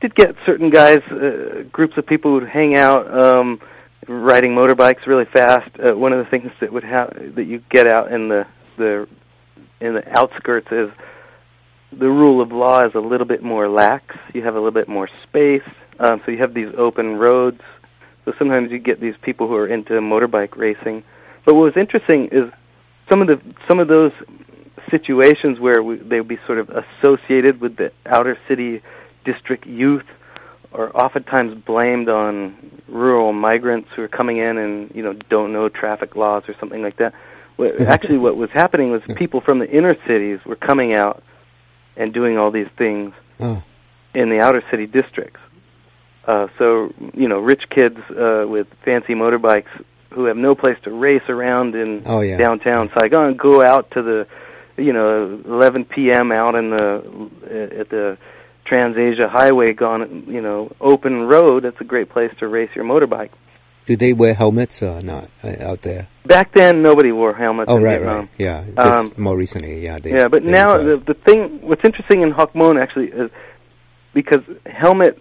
did 0.00 0.14
get 0.14 0.34
certain 0.44 0.70
guys, 0.70 0.98
uh, 1.10 1.62
groups 1.72 1.94
of 1.96 2.06
people 2.06 2.38
who'd 2.38 2.48
hang 2.48 2.76
out, 2.76 3.06
um, 3.22 3.60
riding 4.08 4.50
motorbikes 4.50 5.06
really 5.06 5.24
fast. 5.32 5.70
Uh, 5.78 5.96
one 5.96 6.12
of 6.12 6.22
the 6.22 6.30
things 6.30 6.50
that 6.60 6.72
would 6.72 6.84
have 6.84 7.10
that 7.36 7.44
you 7.44 7.62
get 7.70 7.86
out 7.86 8.12
in 8.12 8.28
the 8.28 8.44
the 8.76 9.06
in 9.80 9.94
the 9.94 10.02
outskirts 10.10 10.68
is 10.70 10.90
the 11.98 12.08
rule 12.08 12.42
of 12.42 12.50
law 12.52 12.84
is 12.84 12.92
a 12.94 13.00
little 13.00 13.26
bit 13.26 13.42
more 13.42 13.68
lax. 13.68 14.04
You 14.34 14.42
have 14.44 14.54
a 14.54 14.58
little 14.58 14.72
bit 14.72 14.88
more 14.88 15.08
space, 15.28 15.68
um, 15.98 16.20
so 16.24 16.32
you 16.32 16.38
have 16.38 16.54
these 16.54 16.72
open 16.76 17.16
roads. 17.16 17.60
So 18.24 18.32
sometimes 18.38 18.70
you 18.70 18.78
get 18.78 19.00
these 19.00 19.14
people 19.22 19.48
who 19.48 19.54
are 19.54 19.66
into 19.66 19.92
motorbike 19.94 20.56
racing. 20.56 21.04
But 21.44 21.54
what 21.54 21.62
was 21.62 21.76
interesting 21.76 22.28
is 22.32 22.50
some 23.10 23.20
of 23.20 23.28
the 23.28 23.40
some 23.68 23.78
of 23.80 23.88
those 23.88 24.12
situations 24.90 25.58
where 25.60 25.82
we, 25.82 25.96
they 25.96 26.20
would 26.20 26.28
be 26.28 26.38
sort 26.46 26.58
of 26.58 26.70
associated 26.70 27.60
with 27.60 27.76
the 27.76 27.92
outer 28.06 28.38
city 28.48 28.82
district 29.24 29.66
youth 29.66 30.04
are 30.72 30.94
oftentimes 30.96 31.54
blamed 31.64 32.08
on 32.08 32.56
rural 32.88 33.32
migrants 33.32 33.88
who 33.94 34.02
are 34.02 34.08
coming 34.08 34.38
in 34.38 34.58
and 34.58 34.90
you 34.94 35.02
know 35.02 35.12
don't 35.30 35.52
know 35.52 35.68
traffic 35.68 36.16
laws 36.16 36.42
or 36.48 36.54
something 36.58 36.82
like 36.82 36.96
that. 36.98 37.14
Actually, 37.86 38.18
what 38.18 38.36
was 38.36 38.50
happening 38.52 38.90
was 38.90 39.00
people 39.16 39.40
from 39.40 39.60
the 39.60 39.70
inner 39.70 39.94
cities 40.08 40.40
were 40.44 40.56
coming 40.56 40.92
out 40.92 41.22
and 41.96 42.12
doing 42.12 42.36
all 42.36 42.50
these 42.50 42.66
things 42.76 43.12
oh. 43.38 43.62
in 44.12 44.28
the 44.28 44.40
outer 44.42 44.62
city 44.70 44.86
districts. 44.86 45.38
Uh, 46.26 46.46
so 46.58 46.92
you 47.14 47.28
know, 47.28 47.38
rich 47.38 47.62
kids 47.70 47.98
uh, 48.10 48.44
with 48.46 48.66
fancy 48.84 49.14
motorbikes 49.14 49.68
who 50.14 50.26
have 50.26 50.36
no 50.36 50.54
place 50.54 50.76
to 50.84 50.90
race 50.90 51.28
around 51.28 51.74
in 51.74 52.02
oh, 52.06 52.20
yeah. 52.20 52.36
downtown 52.36 52.90
Saigon 52.98 53.36
go 53.36 53.62
out 53.62 53.90
to 53.92 54.02
the 54.02 54.26
you 54.76 54.92
know 54.92 55.40
11 55.44 55.84
p.m. 55.86 56.32
out 56.32 56.54
in 56.54 56.70
the 56.70 57.78
at 57.80 57.88
the 57.90 58.16
TransAsia 58.70 59.30
Highway, 59.30 59.72
gone 59.72 60.24
you 60.28 60.40
know 60.40 60.74
open 60.80 61.24
road. 61.24 61.64
That's 61.64 61.80
a 61.80 61.84
great 61.84 62.10
place 62.10 62.30
to 62.38 62.48
race 62.48 62.70
your 62.74 62.84
motorbike. 62.84 63.30
Do 63.86 63.96
they 63.96 64.14
wear 64.14 64.32
helmets 64.32 64.82
or 64.82 65.02
not 65.02 65.28
uh, 65.42 65.56
out 65.60 65.82
there? 65.82 66.08
Back 66.24 66.54
then, 66.54 66.80
nobody 66.80 67.12
wore 67.12 67.34
helmets. 67.34 67.68
Oh, 67.70 67.76
right, 67.76 67.98
Vietnam. 67.98 68.16
right, 68.16 68.30
yeah. 68.38 68.64
Um, 68.78 69.12
more 69.18 69.36
recently, 69.36 69.84
yeah. 69.84 69.98
They, 69.98 70.10
yeah, 70.10 70.28
but 70.30 70.42
now 70.42 70.72
the, 70.72 71.02
the 71.06 71.12
thing, 71.12 71.60
what's 71.60 71.82
interesting 71.84 72.22
in 72.22 72.30
Hoc 72.30 72.54
Mon 72.54 72.78
actually 72.78 73.08
is 73.08 73.30
because 74.14 74.40
helmets 74.64 75.20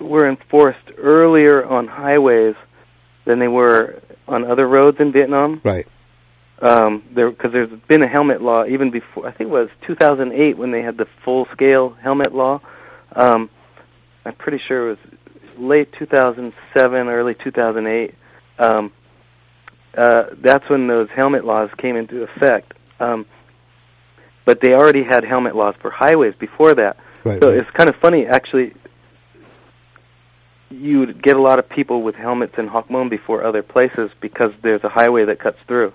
were 0.00 0.28
enforced 0.28 0.90
earlier 0.98 1.64
on 1.64 1.86
highways 1.86 2.54
than 3.24 3.38
they 3.38 3.48
were 3.48 4.00
on 4.28 4.44
other 4.44 4.66
roads 4.66 4.98
in 5.00 5.12
Vietnam. 5.12 5.60
Right. 5.64 5.86
Um, 6.60 7.02
there, 7.14 7.30
because 7.30 7.52
there's 7.52 7.70
been 7.86 8.02
a 8.02 8.08
helmet 8.08 8.40
law 8.40 8.64
even 8.64 8.90
before. 8.90 9.26
I 9.26 9.32
think 9.32 9.48
it 9.48 9.52
was 9.52 9.68
2008 9.86 10.56
when 10.56 10.70
they 10.70 10.80
had 10.80 10.96
the 10.96 11.06
full-scale 11.24 11.96
helmet 12.02 12.34
law. 12.34 12.60
Um, 13.14 13.50
I'm 14.24 14.34
pretty 14.34 14.60
sure 14.66 14.90
it 14.90 14.98
was 14.98 15.18
late 15.58 15.92
2007, 15.98 17.08
early 17.08 17.34
2008, 17.42 18.14
um, 18.58 18.92
uh, 19.96 20.24
that's 20.42 20.68
when 20.68 20.88
those 20.88 21.08
helmet 21.14 21.44
laws 21.44 21.70
came 21.78 21.96
into 21.96 22.22
effect. 22.22 22.72
Um, 23.00 23.26
but 24.44 24.60
they 24.60 24.74
already 24.74 25.02
had 25.02 25.24
helmet 25.24 25.56
laws 25.56 25.74
for 25.80 25.90
highways 25.90 26.34
before 26.38 26.74
that. 26.74 26.96
Right, 27.24 27.42
so 27.42 27.50
right. 27.50 27.58
it's 27.58 27.70
kind 27.70 27.88
of 27.88 27.96
funny, 27.96 28.26
actually. 28.26 28.74
You 30.70 31.00
would 31.00 31.22
get 31.22 31.36
a 31.36 31.40
lot 31.40 31.58
of 31.58 31.68
people 31.68 32.02
with 32.02 32.16
helmets 32.16 32.54
in 32.58 32.66
Hoc 32.66 32.90
Mon 32.90 33.08
before 33.08 33.44
other 33.44 33.62
places 33.62 34.10
because 34.20 34.52
there's 34.62 34.82
a 34.82 34.88
highway 34.88 35.24
that 35.26 35.38
cuts 35.38 35.58
through, 35.68 35.92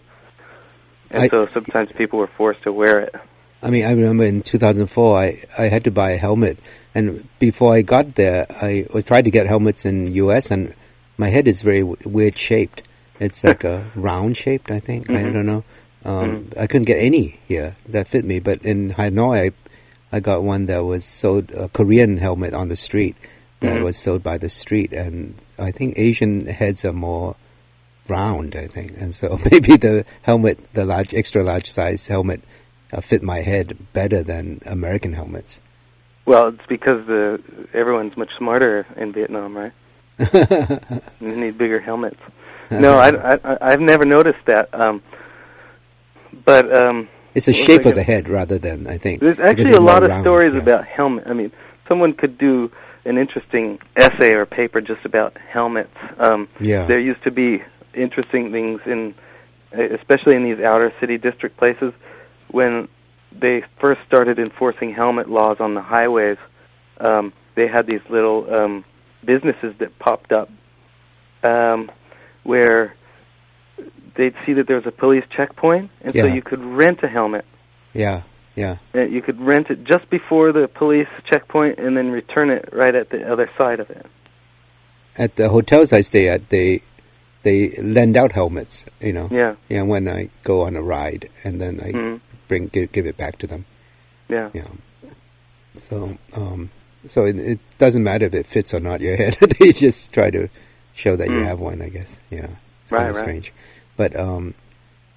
and 1.09 1.23
I, 1.23 1.27
so 1.27 1.47
sometimes 1.53 1.89
people 1.97 2.19
were 2.19 2.29
forced 2.37 2.63
to 2.63 2.71
wear 2.71 3.01
it. 3.01 3.15
I 3.61 3.69
mean, 3.69 3.85
I 3.85 3.91
remember 3.91 4.23
in 4.23 4.41
2004, 4.41 5.19
I, 5.19 5.43
I 5.57 5.63
had 5.65 5.83
to 5.83 5.91
buy 5.91 6.11
a 6.11 6.17
helmet. 6.17 6.57
And 6.95 7.27
before 7.37 7.73
I 7.75 7.83
got 7.83 8.15
there, 8.15 8.47
I 8.49 8.87
was 8.91 9.03
trying 9.03 9.25
to 9.25 9.31
get 9.31 9.45
helmets 9.45 9.85
in 9.85 10.05
the 10.05 10.11
U.S., 10.13 10.51
and 10.51 10.73
my 11.17 11.29
head 11.29 11.47
is 11.47 11.61
very 11.61 11.81
w- 11.81 11.97
weird 12.03 12.37
shaped. 12.37 12.83
It's 13.19 13.43
like 13.51 13.63
a 13.63 13.91
round 13.95 14.37
shaped, 14.37 14.71
I 14.71 14.79
think. 14.79 15.07
Mm-hmm. 15.07 15.27
I 15.27 15.31
don't 15.31 15.45
know. 15.45 15.63
Um, 16.03 16.45
mm-hmm. 16.45 16.59
I 16.59 16.67
couldn't 16.67 16.85
get 16.85 16.97
any 16.97 17.39
here 17.47 17.75
that 17.89 18.07
fit 18.07 18.25
me. 18.25 18.39
But 18.39 18.63
in 18.63 18.93
Hanoi, 18.93 19.51
I, 19.51 20.15
I 20.17 20.19
got 20.19 20.43
one 20.43 20.65
that 20.65 20.83
was 20.83 21.05
sold, 21.05 21.51
a 21.51 21.69
Korean 21.69 22.17
helmet 22.17 22.53
on 22.53 22.69
the 22.69 22.75
street 22.75 23.15
that 23.61 23.75
mm-hmm. 23.75 23.83
was 23.83 23.97
sold 23.97 24.21
by 24.23 24.37
the 24.37 24.49
street. 24.49 24.91
And 24.91 25.35
I 25.57 25.71
think 25.71 25.97
Asian 25.97 26.45
heads 26.47 26.83
are 26.83 26.93
more 26.93 27.35
round, 28.07 28.55
I 28.55 28.67
think. 28.67 28.93
And 28.97 29.15
so 29.15 29.39
maybe 29.51 29.77
the 29.77 30.05
helmet, 30.21 30.59
the 30.73 30.85
large, 30.85 31.13
extra 31.13 31.43
large 31.43 31.71
size 31.71 32.07
helmet, 32.07 32.41
uh, 32.91 33.01
fit 33.01 33.23
my 33.23 33.41
head 33.41 33.77
better 33.93 34.23
than 34.23 34.61
American 34.65 35.13
helmets. 35.13 35.61
Well, 36.25 36.49
it's 36.49 36.65
because 36.67 37.05
the 37.07 37.41
everyone's 37.73 38.15
much 38.15 38.29
smarter 38.37 38.85
in 38.95 39.11
Vietnam, 39.11 39.57
right? 39.57 39.73
you 41.19 41.35
need 41.35 41.57
bigger 41.57 41.79
helmets. 41.79 42.19
No, 42.71 42.97
I, 42.97 43.09
I 43.33 43.57
I've 43.59 43.81
never 43.81 44.05
noticed 44.05 44.45
that. 44.45 44.73
Um, 44.73 45.03
but 46.45 46.73
um, 46.73 47.09
it's 47.35 47.47
the 47.47 47.51
shape 47.53 47.85
of 47.85 47.95
the 47.95 48.03
head 48.03 48.29
rather 48.29 48.57
than 48.57 48.87
I 48.87 48.97
think. 48.97 49.19
There's 49.19 49.39
actually 49.39 49.73
a 49.73 49.81
lot 49.81 50.03
of 50.03 50.09
round, 50.09 50.23
stories 50.23 50.53
yeah. 50.53 50.61
about 50.61 50.85
helmet. 50.85 51.25
I 51.27 51.33
mean, 51.33 51.51
someone 51.89 52.13
could 52.13 52.37
do 52.37 52.71
an 53.05 53.17
interesting 53.17 53.79
essay 53.95 54.31
or 54.31 54.45
paper 54.45 54.81
just 54.81 55.05
about 55.05 55.37
helmets. 55.37 55.95
Um, 56.19 56.47
yeah. 56.61 56.85
There 56.85 56.99
used 56.99 57.23
to 57.23 57.31
be 57.31 57.63
interesting 57.93 58.51
things 58.51 58.81
in, 58.85 59.15
especially 59.71 60.35
in 60.35 60.43
these 60.43 60.63
outer 60.63 60.93
city 60.99 61.17
district 61.17 61.57
places, 61.57 61.93
when 62.49 62.87
they 63.31 63.63
first 63.79 64.01
started 64.07 64.37
enforcing 64.39 64.93
helmet 64.93 65.29
laws 65.29 65.57
on 65.59 65.73
the 65.73 65.81
highways, 65.81 66.37
um, 66.99 67.33
they 67.55 67.67
had 67.67 67.87
these 67.87 68.01
little 68.09 68.53
um, 68.53 68.85
businesses 69.25 69.73
that 69.79 69.97
popped 69.99 70.31
up 70.31 70.49
um, 71.43 71.89
where 72.43 72.95
they'd 74.15 74.35
see 74.45 74.53
that 74.53 74.67
there 74.67 74.75
was 74.75 74.85
a 74.85 74.91
police 74.91 75.23
checkpoint, 75.35 75.89
and 76.01 76.13
yeah. 76.13 76.23
so 76.23 76.27
you 76.27 76.41
could 76.41 76.63
rent 76.63 76.99
a 77.03 77.07
helmet. 77.07 77.45
Yeah, 77.93 78.23
yeah. 78.55 78.77
You 78.93 79.21
could 79.21 79.39
rent 79.39 79.69
it 79.69 79.83
just 79.83 80.09
before 80.09 80.51
the 80.51 80.67
police 80.67 81.07
checkpoint, 81.31 81.79
and 81.79 81.95
then 81.95 82.09
return 82.09 82.49
it 82.49 82.69
right 82.71 82.95
at 82.95 83.09
the 83.09 83.31
other 83.31 83.49
side 83.57 83.79
of 83.79 83.89
it. 83.89 84.05
At 85.17 85.35
the 85.35 85.49
hotels 85.49 85.93
I 85.93 86.01
stay 86.01 86.29
at, 86.29 86.49
they 86.49 86.81
they 87.43 87.69
lend 87.77 88.17
out 88.17 88.31
helmets. 88.31 88.85
You 88.99 89.13
know. 89.13 89.29
Yeah. 89.31 89.55
Yeah. 89.69 89.83
When 89.83 90.07
I 90.07 90.29
go 90.43 90.63
on 90.63 90.75
a 90.75 90.81
ride, 90.81 91.29
and 91.43 91.61
then 91.61 91.79
I 91.81 91.91
mm-hmm 91.91 92.17
bring 92.51 92.67
give, 92.67 92.91
give 92.91 93.05
it 93.05 93.15
back 93.15 93.37
to 93.37 93.47
them. 93.47 93.65
Yeah. 94.27 94.49
Yeah. 94.53 94.67
So 95.89 96.17
um, 96.33 96.69
so 97.07 97.23
it, 97.25 97.39
it, 97.39 97.59
doesn't 97.77 98.03
matter 98.03 98.25
if 98.25 98.33
it 98.33 98.45
fits 98.45 98.73
or 98.73 98.81
not 98.81 98.99
your 98.99 99.15
head. 99.21 99.37
they 99.57 99.71
just 99.71 100.11
try 100.11 100.29
to 100.29 100.49
show 100.93 101.15
that 101.15 101.29
mm. 101.29 101.39
you 101.39 101.43
have 101.45 101.59
one. 101.59 101.81
I 101.81 101.87
guess. 101.87 102.19
Yeah. 102.29 102.49
It's 102.83 102.91
right, 102.91 102.99
kind 102.99 103.09
of 103.09 103.15
right. 103.15 103.21
strange. 103.21 103.53
But 103.95 104.19
um, 104.19 104.53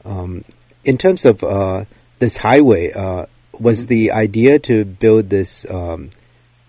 um, 0.04 0.44
in 0.84 0.96
terms 0.96 1.24
of 1.24 1.42
uh, 1.42 1.84
this 2.24 2.37
highway, 2.38 2.92
uh, 2.92 3.26
was 3.52 3.80
mm-hmm. 3.80 3.88
the 3.88 4.02
idea 4.12 4.58
to 4.58 4.84
build 4.84 5.30
this 5.30 5.66
um, 5.70 6.10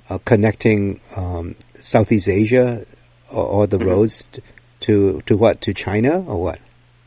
uh, 0.09 0.17
connecting 0.31 0.99
um, 1.15 1.55
Southeast 1.79 2.27
Asia 2.27 2.85
or, 3.31 3.45
or 3.55 3.67
the 3.67 3.77
Mhm. 3.79 3.87
roads 3.89 4.23
t- 4.31 4.41
to 4.81 5.21
to 5.27 5.33
what 5.37 5.61
to 5.61 5.73
China 5.73 6.13
or 6.31 6.37
what? 6.45 6.59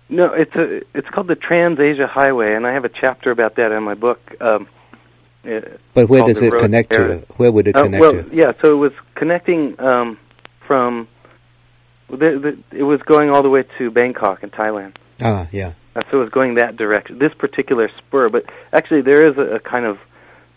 No, 0.08 0.26
it's 0.42 0.54
a 0.56 0.66
it's 0.98 1.08
called 1.12 1.28
the 1.28 1.36
Trans 1.36 1.78
Asia 1.78 2.06
Highway, 2.06 2.54
and 2.56 2.66
I 2.66 2.72
have 2.72 2.84
a 2.84 2.94
chapter 3.02 3.30
about 3.30 3.52
that 3.56 3.70
in 3.72 3.82
my 3.82 3.94
book. 3.94 4.20
Um, 4.40 4.66
uh, 5.44 5.60
But 5.94 6.08
where 6.08 6.24
does 6.24 6.40
it 6.42 6.52
connect 6.64 6.92
area. 6.92 7.18
to? 7.20 7.26
Where 7.38 7.52
would 7.52 7.68
it 7.68 7.76
Uh, 7.76 7.82
connect 7.84 8.00
well, 8.00 8.14
to? 8.14 8.24
yeah. 8.32 8.52
So 8.62 8.66
it 8.72 8.80
was 8.86 8.92
connecting 9.14 9.60
um, 9.78 10.18
from. 10.66 11.06
The, 12.10 12.30
the, 12.44 12.78
it 12.82 12.86
was 12.92 13.00
going 13.02 13.28
all 13.32 13.42
the 13.42 13.50
way 13.56 13.64
to 13.76 13.90
Bangkok 13.90 14.42
in 14.42 14.48
Thailand. 14.48 14.92
Ah, 15.20 15.46
yeah. 15.52 15.72
Uh, 15.96 16.02
so 16.10 16.18
it 16.18 16.24
was 16.24 16.30
going 16.30 16.54
that 16.56 16.76
direction. 16.76 17.18
This 17.18 17.32
particular 17.38 17.90
spur, 17.98 18.28
but 18.28 18.44
actually 18.72 19.02
there 19.02 19.28
is 19.28 19.36
a, 19.36 19.56
a 19.56 19.60
kind 19.60 19.84
of 19.86 19.98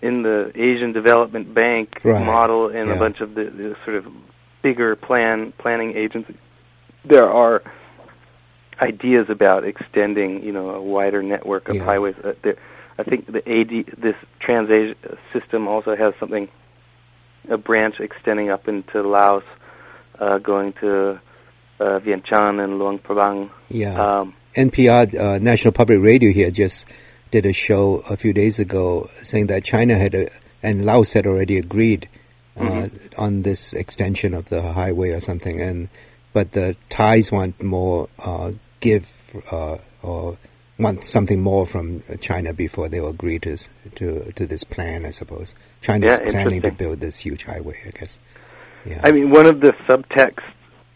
in 0.01 0.23
the 0.23 0.51
Asian 0.55 0.93
Development 0.93 1.53
Bank 1.53 1.99
Right. 2.03 2.23
model 2.25 2.67
and 2.67 2.89
Yeah. 2.89 2.95
a 2.95 2.99
bunch 2.99 3.21
of 3.21 3.35
the, 3.35 3.45
the 3.45 3.75
sort 3.85 3.97
of 3.97 4.05
bigger 4.63 4.95
plan 4.95 5.53
planning 5.57 5.95
agencies. 5.95 6.35
There 7.05 7.29
are 7.29 7.61
ideas 8.81 9.27
about 9.29 9.63
extending, 9.63 10.43
you 10.43 10.51
know, 10.51 10.71
a 10.71 10.81
wider 10.81 11.21
network 11.21 11.69
of 11.69 11.75
Yeah. 11.75 11.85
highways. 11.85 12.15
Uh, 12.23 12.33
there, 12.43 12.55
I 12.97 13.03
think 13.03 13.25
the 13.31 13.39
AD, 13.47 13.85
this 13.97 14.15
TransAsia 14.41 14.95
system 15.33 15.67
also 15.67 15.95
has 15.95 16.13
something, 16.19 16.49
a 17.49 17.57
branch 17.57 17.99
extending 17.99 18.49
up 18.49 18.67
into 18.67 19.01
Laos, 19.01 19.43
uh, 20.19 20.37
going 20.39 20.73
to 20.81 21.19
uh, 21.79 21.99
Vientiane 21.99 22.63
and 22.63 22.77
Luang 22.77 22.99
Prabang. 22.99 23.49
Yeah. 23.69 24.19
Um, 24.19 24.33
NPR, 24.55 25.17
uh, 25.19 25.39
National 25.39 25.71
Public 25.71 25.99
Radio 26.01 26.31
here, 26.31 26.51
just 26.51 26.85
did 27.31 27.45
a 27.45 27.53
show 27.53 28.03
a 28.09 28.17
few 28.17 28.33
days 28.33 28.59
ago 28.59 29.09
saying 29.23 29.47
that 29.47 29.63
China 29.63 29.97
had 29.97 30.13
uh 30.15 30.25
and 30.63 30.85
Laos 30.85 31.13
had 31.13 31.25
already 31.25 31.57
agreed 31.57 32.07
uh, 32.55 32.61
Mhm. 32.61 32.91
on 33.17 33.41
this 33.41 33.73
extension 33.73 34.33
of 34.35 34.49
the 34.49 34.61
highway 34.61 35.09
or 35.09 35.19
something, 35.19 35.59
and 35.61 35.89
but 36.33 36.51
the 36.51 36.75
Thais 36.89 37.31
want 37.31 37.63
more 37.63 38.09
uh, 38.19 38.51
give 38.79 39.07
uh, 39.51 39.77
or 40.03 40.37
want 40.77 41.03
something 41.05 41.41
more 41.41 41.65
from 41.65 42.03
China 42.19 42.53
before 42.53 42.89
they 42.89 42.99
will 42.99 43.09
agree 43.09 43.39
to 43.39 43.57
to 43.95 44.31
to 44.35 44.45
this 44.45 44.63
plan. 44.63 45.05
I 45.05 45.11
suppose 45.11 45.55
China's 45.81 46.19
Yeah, 46.19 46.31
planning 46.31 46.61
to 46.61 46.71
build 46.71 46.99
this 46.99 47.17
huge 47.17 47.45
highway. 47.45 47.77
I 47.87 47.91
guess. 47.97 48.19
Yeah. 48.85 49.01
I 49.03 49.11
mean, 49.11 49.31
one 49.31 49.47
of 49.47 49.61
the 49.61 49.73
subtexts 49.87 50.43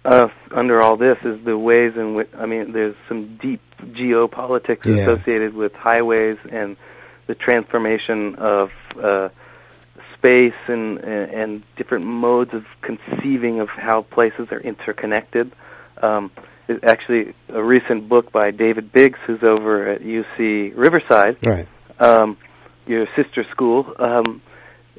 uh, 0.05 0.27
under 0.51 0.81
all 0.81 0.97
this 0.97 1.17
is 1.23 1.43
the 1.43 1.57
ways 1.57 1.93
in 1.95 2.13
which 2.15 2.29
I 2.37 2.45
mean, 2.45 2.71
there's 2.71 2.95
some 3.09 3.37
deep 3.41 3.61
geopolitics 3.81 4.85
Yeah. 4.85 5.01
associated 5.03 5.53
with 5.55 5.73
highways 5.73 6.37
and 6.51 6.77
the 7.27 7.35
transformation 7.35 8.35
of 8.35 8.69
uh, 9.01 9.29
space 10.17 10.53
and, 10.67 10.99
and 10.99 11.31
and 11.31 11.63
different 11.75 12.05
modes 12.05 12.53
of 12.53 12.63
conceiving 12.81 13.59
of 13.59 13.69
how 13.69 14.03
places 14.03 14.47
are 14.51 14.59
interconnected. 14.59 15.51
Um, 16.01 16.31
it- 16.67 16.83
actually, 16.83 17.33
a 17.49 17.63
recent 17.63 18.07
book 18.09 18.31
by 18.31 18.51
David 18.51 18.91
Biggs, 18.91 19.19
who's 19.25 19.43
over 19.43 19.87
at 19.87 20.01
UC 20.01 20.73
Riverside, 20.75 21.37
right. 21.45 21.67
um, 21.99 22.37
your 22.87 23.07
sister 23.15 23.43
school, 23.51 23.93
um, 23.99 24.41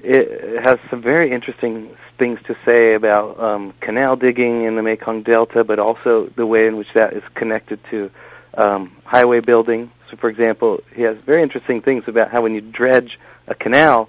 it 0.09 0.63
has 0.63 0.79
some 0.89 1.03
very 1.03 1.33
interesting 1.33 1.91
things 2.19 2.39
to 2.47 2.55
say 2.65 2.95
about 2.95 3.41
um, 3.41 3.75
canal 3.81 4.17
digging 4.17 4.65
in 4.65 4.77
the 4.77 4.83
Mekong 4.83 5.23
Delta, 5.23 5.65
but 5.65 5.79
also 5.79 6.31
the 6.37 6.47
way 6.47 6.67
in 6.67 6.77
which 6.77 6.87
that 6.95 7.13
is 7.13 7.23
connected 7.35 7.81
to 7.91 8.11
um, 8.57 8.97
highway 9.05 9.41
building. 9.41 9.91
So, 10.11 10.17
for 10.17 10.31
example, 10.31 10.81
he 10.95 11.03
has 11.03 11.17
very 11.27 11.43
interesting 11.43 11.83
things 11.83 12.05
about 12.07 12.31
how 12.31 12.43
when 12.43 12.55
you 12.55 12.61
dredge 12.61 13.19
a 13.49 13.55
canal, 13.55 14.09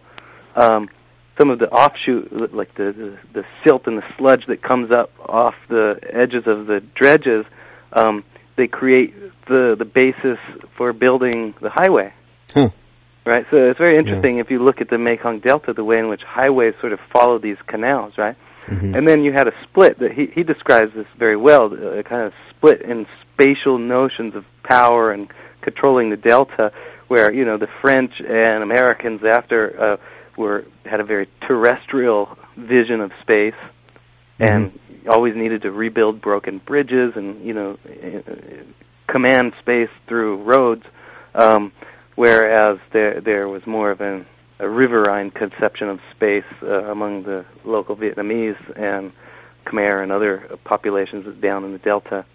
um, 0.56 0.90
some 1.40 1.50
of 1.50 1.60
the 1.60 1.70
offshoot, 1.70 2.54
like 2.54 2.74
the, 2.76 3.18
the 3.34 3.42
the 3.42 3.46
silt 3.64 3.88
and 3.88 3.98
the 3.98 4.06
sludge 4.18 4.46
that 4.48 4.62
comes 4.62 4.92
up 4.92 5.12
off 5.20 5.56
the 5.70 6.00
edges 6.12 6.44
of 6.48 6.68
the 6.68 6.82
dredges, 6.96 7.46
um, 7.94 8.24
they 8.56 8.68
create 8.68 9.14
the 9.48 9.76
the 9.78 9.86
basis 9.86 10.40
for 10.78 10.94
building 10.94 11.54
the 11.62 11.70
highway. 11.70 12.14
Huh. 12.54 12.70
Right, 13.28 13.46
so 13.52 13.58
it's 13.58 13.78
very 13.78 13.98
interesting 13.98 14.38
if 14.40 14.50
you 14.50 14.64
look 14.64 14.80
at 14.80 14.90
the 14.90 14.98
Mekong 14.98 15.42
Delta, 15.42 15.74
the 15.74 15.84
way 15.84 16.00
in 16.00 16.08
which 16.08 16.22
highways 16.26 16.76
sort 16.80 16.94
of 16.94 17.00
follow 17.12 17.38
these 17.38 17.58
canals, 17.68 18.14
right? 18.18 18.38
Mhm. 18.68 18.98
And 18.98 19.06
then 19.06 19.22
you 19.22 19.34
had 19.34 19.50
a 19.50 19.54
split 19.64 20.00
that 20.00 20.14
he 20.14 20.28
he 20.28 20.44
describes 20.44 20.94
this 20.94 21.08
very 21.18 21.36
well, 21.36 21.66
a 21.74 22.04
kind 22.04 22.22
of 22.22 22.34
split 22.52 22.82
in 22.82 23.06
spatial 23.24 23.80
notions 23.80 24.34
of 24.34 24.46
power 24.64 25.12
and 25.12 25.28
controlling 25.60 26.10
the 26.10 26.16
delta, 26.16 26.72
where 27.10 27.30
you 27.30 27.44
know 27.44 27.58
the 27.58 27.68
French 27.82 28.14
and 28.22 28.64
Americans 28.64 29.22
after 29.26 29.60
uh, 29.78 29.98
were 30.38 30.64
had 30.86 31.02
a 31.02 31.04
very 31.04 31.28
terrestrial 31.48 32.38
vision 32.56 33.02
of 33.02 33.12
space, 33.22 33.60
and 34.40 34.72
always 35.10 35.36
needed 35.36 35.64
to 35.64 35.72
rebuild 35.72 36.22
broken 36.22 36.62
bridges 36.66 37.12
and 37.18 37.46
you 37.46 37.54
know 37.54 37.78
uh, 37.86 38.22
command 39.08 39.52
space 39.60 39.90
through 40.08 40.44
roads, 40.44 40.84
um, 41.36 41.74
whereas 42.18 42.78
there 42.92 43.22
there 43.22 43.48
was 43.48 43.66
more 43.66 43.90
of 43.92 44.02
an 44.02 44.26
a 44.60 44.68
riverine 44.68 45.30
conception 45.32 45.88
of 45.88 46.00
space 46.16 46.44
uh, 46.64 46.92
among 46.92 47.24
the 47.24 47.46
local 47.64 47.96
Vietnamese 47.96 48.58
and 48.76 49.12
Khmer 49.68 50.02
and 50.02 50.12
other 50.12 50.58
populations 50.66 51.26
down 51.42 51.64
in 51.64 51.74
the 51.74 51.78
delta. 51.78 52.26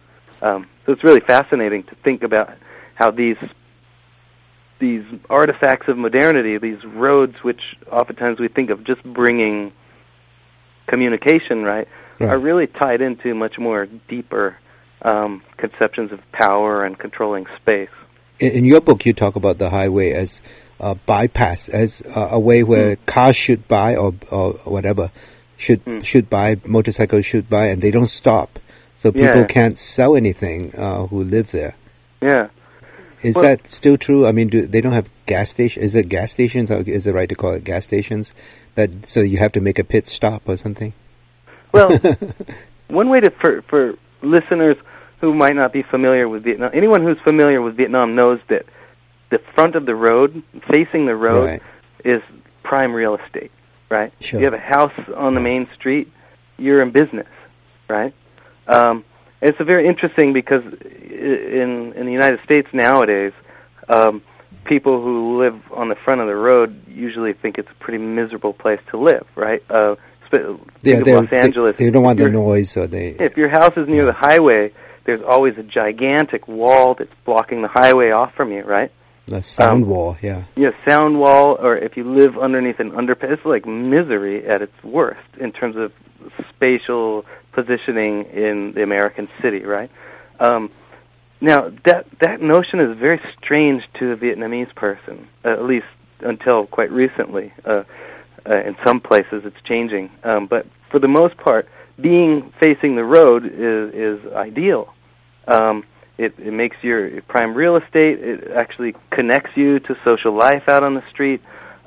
Um, 0.41 0.69
so 0.87 0.93
it's 0.93 1.03
really 1.03 1.21
fascinating 1.21 1.83
to 1.85 1.97
think 2.05 2.23
about 2.23 2.51
how 2.95 3.11
these 3.11 3.37
these 4.79 5.05
artifacts 5.31 5.89
of 5.89 5.97
modernity, 5.99 6.59
these 6.59 6.85
roads, 6.85 7.35
which 7.43 7.61
oftentimes 7.91 8.41
we 8.41 8.49
think 8.49 8.71
of 8.71 8.85
just 8.85 9.03
bringing 9.05 9.73
communication, 10.89 11.63
right, 11.63 11.89
Right. 12.19 12.31
are 12.31 12.39
really 12.39 12.67
tied 12.69 13.01
into 13.01 13.35
much 13.35 13.59
more 13.59 13.87
deeper 14.09 14.57
um, 15.03 15.43
conceptions 15.57 16.13
of 16.13 16.21
power 16.33 16.85
and 16.85 16.97
controlling 16.99 17.47
space. 17.61 17.89
In, 18.49 18.65
your 18.65 18.81
book, 18.81 19.07
you 19.07 19.13
talk 19.13 19.37
about 19.37 19.59
the 19.59 19.71
highway 19.71 20.13
as 20.13 20.41
a 20.81 20.95
bypass, 20.95 21.69
as 21.69 22.03
uh, 22.17 22.29
a 22.33 22.39
way 22.41 22.63
where 22.63 22.97
cars 23.07 23.37
should 23.37 23.69
buy 23.69 23.95
or 23.97 24.15
or 24.31 24.53
whatever 24.65 25.11
should 25.57 25.85
Mm. 25.85 26.05
should 26.05 26.29
buy, 26.29 26.57
motorcycles 26.65 27.25
should 27.25 27.49
buy, 27.49 27.67
and 27.67 27.81
they 27.81 27.91
don't 27.93 28.11
stop, 28.11 28.59
so 28.99 29.13
people 29.13 29.43
Yeah. 29.43 29.45
can't 29.47 29.79
sell 29.79 30.17
anything 30.17 30.75
uh, 30.77 31.07
who 31.07 31.23
live 31.23 31.53
there. 31.53 31.75
Yeah. 32.21 32.49
Is 33.23 33.37
Well- 33.37 33.45
that 33.45 33.71
still 33.71 33.97
true? 33.97 34.27
I 34.27 34.33
mean, 34.33 34.49
do 34.49 34.67
they 34.67 34.81
don't 34.81 34.93
have 34.95 35.09
gas 35.27 35.51
station? 35.51 35.83
Is 35.83 35.95
it 35.95 36.09
gas 36.09 36.33
stations? 36.33 36.71
Is 36.71 37.07
it 37.07 37.15
right 37.15 37.29
to 37.29 37.37
call 37.37 37.53
it 37.53 37.63
gas 37.63 37.85
stations? 37.85 38.35
That 38.75 39.07
so 39.07 39.21
you 39.21 39.39
have 39.39 39.53
to 39.53 39.61
make 39.61 39.79
a 39.79 39.85
pit 39.85 40.09
stop 40.09 40.43
or 40.47 40.57
something? 40.57 40.93
Well, 41.71 41.97
one 42.89 43.09
way 43.09 43.21
to 43.21 43.31
for 43.31 43.63
for 43.69 43.95
listeners 44.23 44.77
who 45.23 45.33
might 45.33 45.55
not 45.55 45.73
be 45.73 45.83
familiar 45.83 46.29
with 46.29 46.43
Vietnam, 46.43 46.71
anyone 46.75 47.03
who's 47.03 47.17
familiar 47.25 47.63
with 47.63 47.77
Vietnam 47.77 48.15
knows 48.15 48.41
that 48.51 48.67
the 49.31 49.39
front 49.55 49.77
of 49.77 49.87
the 49.87 49.95
road, 49.95 50.43
facing 50.71 51.07
the 51.07 51.15
road, 51.17 51.45
Right. 51.47 51.63
is 52.05 52.21
prime 52.65 52.93
real 52.93 53.17
estate, 53.17 53.53
right? 53.89 54.13
Sure. 54.21 54.41
You 54.41 54.45
have 54.47 54.55
a 54.55 54.59
house 54.59 54.93
on 55.17 55.35
the 55.35 55.41
main 55.41 55.69
street, 55.77 56.13
you're 56.59 56.83
in 56.83 56.91
business, 56.91 57.29
right? 57.89 58.13
Um, 58.67 59.05
it's 59.41 59.59
a 59.61 59.65
very 59.65 59.87
interesting 59.89 60.33
because 60.33 60.63
in 60.65 61.93
in 61.97 62.05
the 62.07 62.13
United 62.13 62.41
States 62.45 62.69
nowadays, 62.73 63.33
um, 63.89 64.23
people 64.65 65.01
who 65.03 65.41
live 65.41 65.55
on 65.73 65.89
the 65.89 65.97
front 66.05 66.21
of 66.21 66.27
the 66.27 66.35
road 66.37 66.69
usually 66.89 67.33
think 67.33 67.59
it's 67.59 67.71
a 67.71 67.85
pretty 67.85 67.99
miserable 67.99 68.53
place 68.53 68.81
to 68.91 68.97
live, 68.99 69.27
right? 69.37 69.63
Uh, 69.71 69.95
Yeah, 70.33 70.57
think 70.83 70.99
of 71.01 71.05
they, 71.05 71.15
Los 71.15 71.33
Angeles. 71.33 71.77
they, 71.77 71.85
they 71.87 71.91
don't 71.91 72.03
want 72.05 72.19
the 72.19 72.29
noise, 72.31 72.77
or 72.77 72.87
they. 72.87 73.09
if 73.29 73.37
your 73.37 73.51
house 73.51 73.75
is 73.77 73.87
near 73.87 74.05
the 74.07 74.15
highway, 74.29 74.73
there's 75.05 75.23
always 75.27 75.55
a 75.59 75.63
gigantic 75.63 76.49
wall 76.49 76.95
that's 76.99 77.13
blocking 77.25 77.63
the 77.63 77.69
highway 77.69 78.11
off 78.11 78.35
from 78.35 78.53
you, 78.53 78.63
right? 78.63 78.93
The 79.27 79.43
sound 79.43 79.85
um, 79.85 79.91
wall, 79.91 80.17
yeah. 80.21 80.45
Yeah, 80.57 80.71
sound 80.87 81.21
wall, 81.21 81.57
or 81.59 81.77
if 81.77 81.97
you 81.97 82.05
live 82.13 82.37
underneath 82.37 82.81
an 82.81 82.91
underpass, 82.91 83.33
it's 83.33 83.45
like 83.45 83.67
misery 83.67 84.47
at 84.47 84.63
its 84.63 84.73
worst 84.83 85.21
in 85.41 85.53
terms 85.53 85.77
of 85.77 85.93
spatial 86.55 87.25
positioning 87.53 88.25
in 88.33 88.73
the 88.75 88.83
American 88.83 89.29
city, 89.41 89.65
right? 89.65 89.91
Um, 90.41 90.71
now 91.41 91.71
that 91.85 92.07
that 92.21 92.41
notion 92.41 92.81
is 92.81 92.99
very 92.99 93.21
strange 93.43 93.83
to 93.99 94.13
a 94.13 94.17
Vietnamese 94.17 94.75
person, 94.75 95.29
at 95.45 95.63
least 95.63 95.87
until 96.21 96.67
quite 96.67 96.91
recently. 96.91 97.53
Uh, 97.65 97.83
uh, 98.45 98.57
in 98.57 98.75
some 98.85 99.01
places, 99.01 99.43
it's 99.45 99.57
changing, 99.65 100.11
um, 100.25 100.49
but 100.49 100.67
for 100.91 100.99
the 100.99 101.07
most 101.07 101.37
part, 101.37 101.69
being 102.01 102.53
facing 102.61 102.97
the 102.97 103.05
road 103.05 103.45
is 103.45 103.95
is 103.95 104.33
ideal. 104.33 104.93
Um, 105.47 105.85
it, 106.19 106.35
it 106.39 106.53
makes 106.53 106.77
your 106.83 107.21
prime 107.23 107.55
real 107.55 107.77
estate. 107.77 108.21
It 108.21 108.51
actually 108.55 108.95
connects 109.11 109.57
you 109.57 109.81
to 109.81 109.97
social 110.05 110.37
life 110.37 110.69
out 110.69 110.83
on 110.85 110.95
the 110.95 111.03
street. 111.11 111.41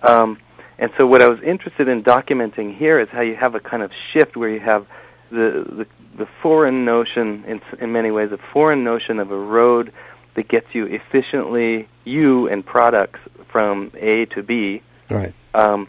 Um, 0.05 0.39
and 0.77 0.91
so, 0.99 1.05
what 1.05 1.21
I 1.21 1.29
was 1.29 1.39
interested 1.41 1.87
in 1.87 2.03
documenting 2.03 2.75
here 2.75 2.99
is 2.99 3.07
how 3.09 3.21
you 3.21 3.35
have 3.35 3.55
a 3.55 3.59
kind 3.59 3.81
of 3.81 3.91
shift 4.13 4.35
where 4.35 4.49
you 4.49 4.59
have 4.59 4.85
the 5.31 5.63
the, 5.77 5.85
the 6.17 6.27
foreign 6.41 6.85
notion, 6.85 7.45
in, 7.47 7.61
in 7.79 7.91
many 7.91 8.11
ways, 8.11 8.31
a 8.31 8.39
foreign 8.51 8.83
notion 8.83 9.19
of 9.19 9.31
a 9.31 9.37
road 9.37 9.93
that 10.35 10.47
gets 10.49 10.67
you 10.73 10.85
efficiently 10.85 11.87
you 12.03 12.47
and 12.49 12.65
products 12.65 13.19
from 13.51 13.91
A 13.95 14.25
to 14.25 14.43
B, 14.43 14.81
Right. 15.09 15.33
um, 15.53 15.87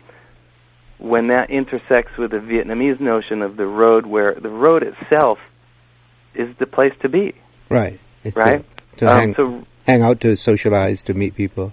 when 0.98 1.28
that 1.28 1.50
intersects 1.50 2.16
with 2.18 2.30
the 2.30 2.38
Vietnamese 2.38 3.00
notion 3.00 3.42
of 3.42 3.56
the 3.56 3.66
road, 3.66 4.06
where 4.06 4.34
the 4.34 4.48
road 4.48 4.82
itself 4.82 5.38
is 6.34 6.54
the 6.58 6.66
place 6.66 6.92
to 7.02 7.08
be. 7.08 7.34
Right. 7.68 7.98
It's 8.24 8.36
right. 8.36 8.64
To, 8.98 9.06
to 9.06 9.10
Um, 9.12 9.18
hang, 9.18 9.34
so 9.34 9.64
hang 9.86 10.02
out, 10.02 10.20
to 10.20 10.36
socialize, 10.36 11.02
to 11.04 11.14
meet 11.14 11.34
people. 11.34 11.72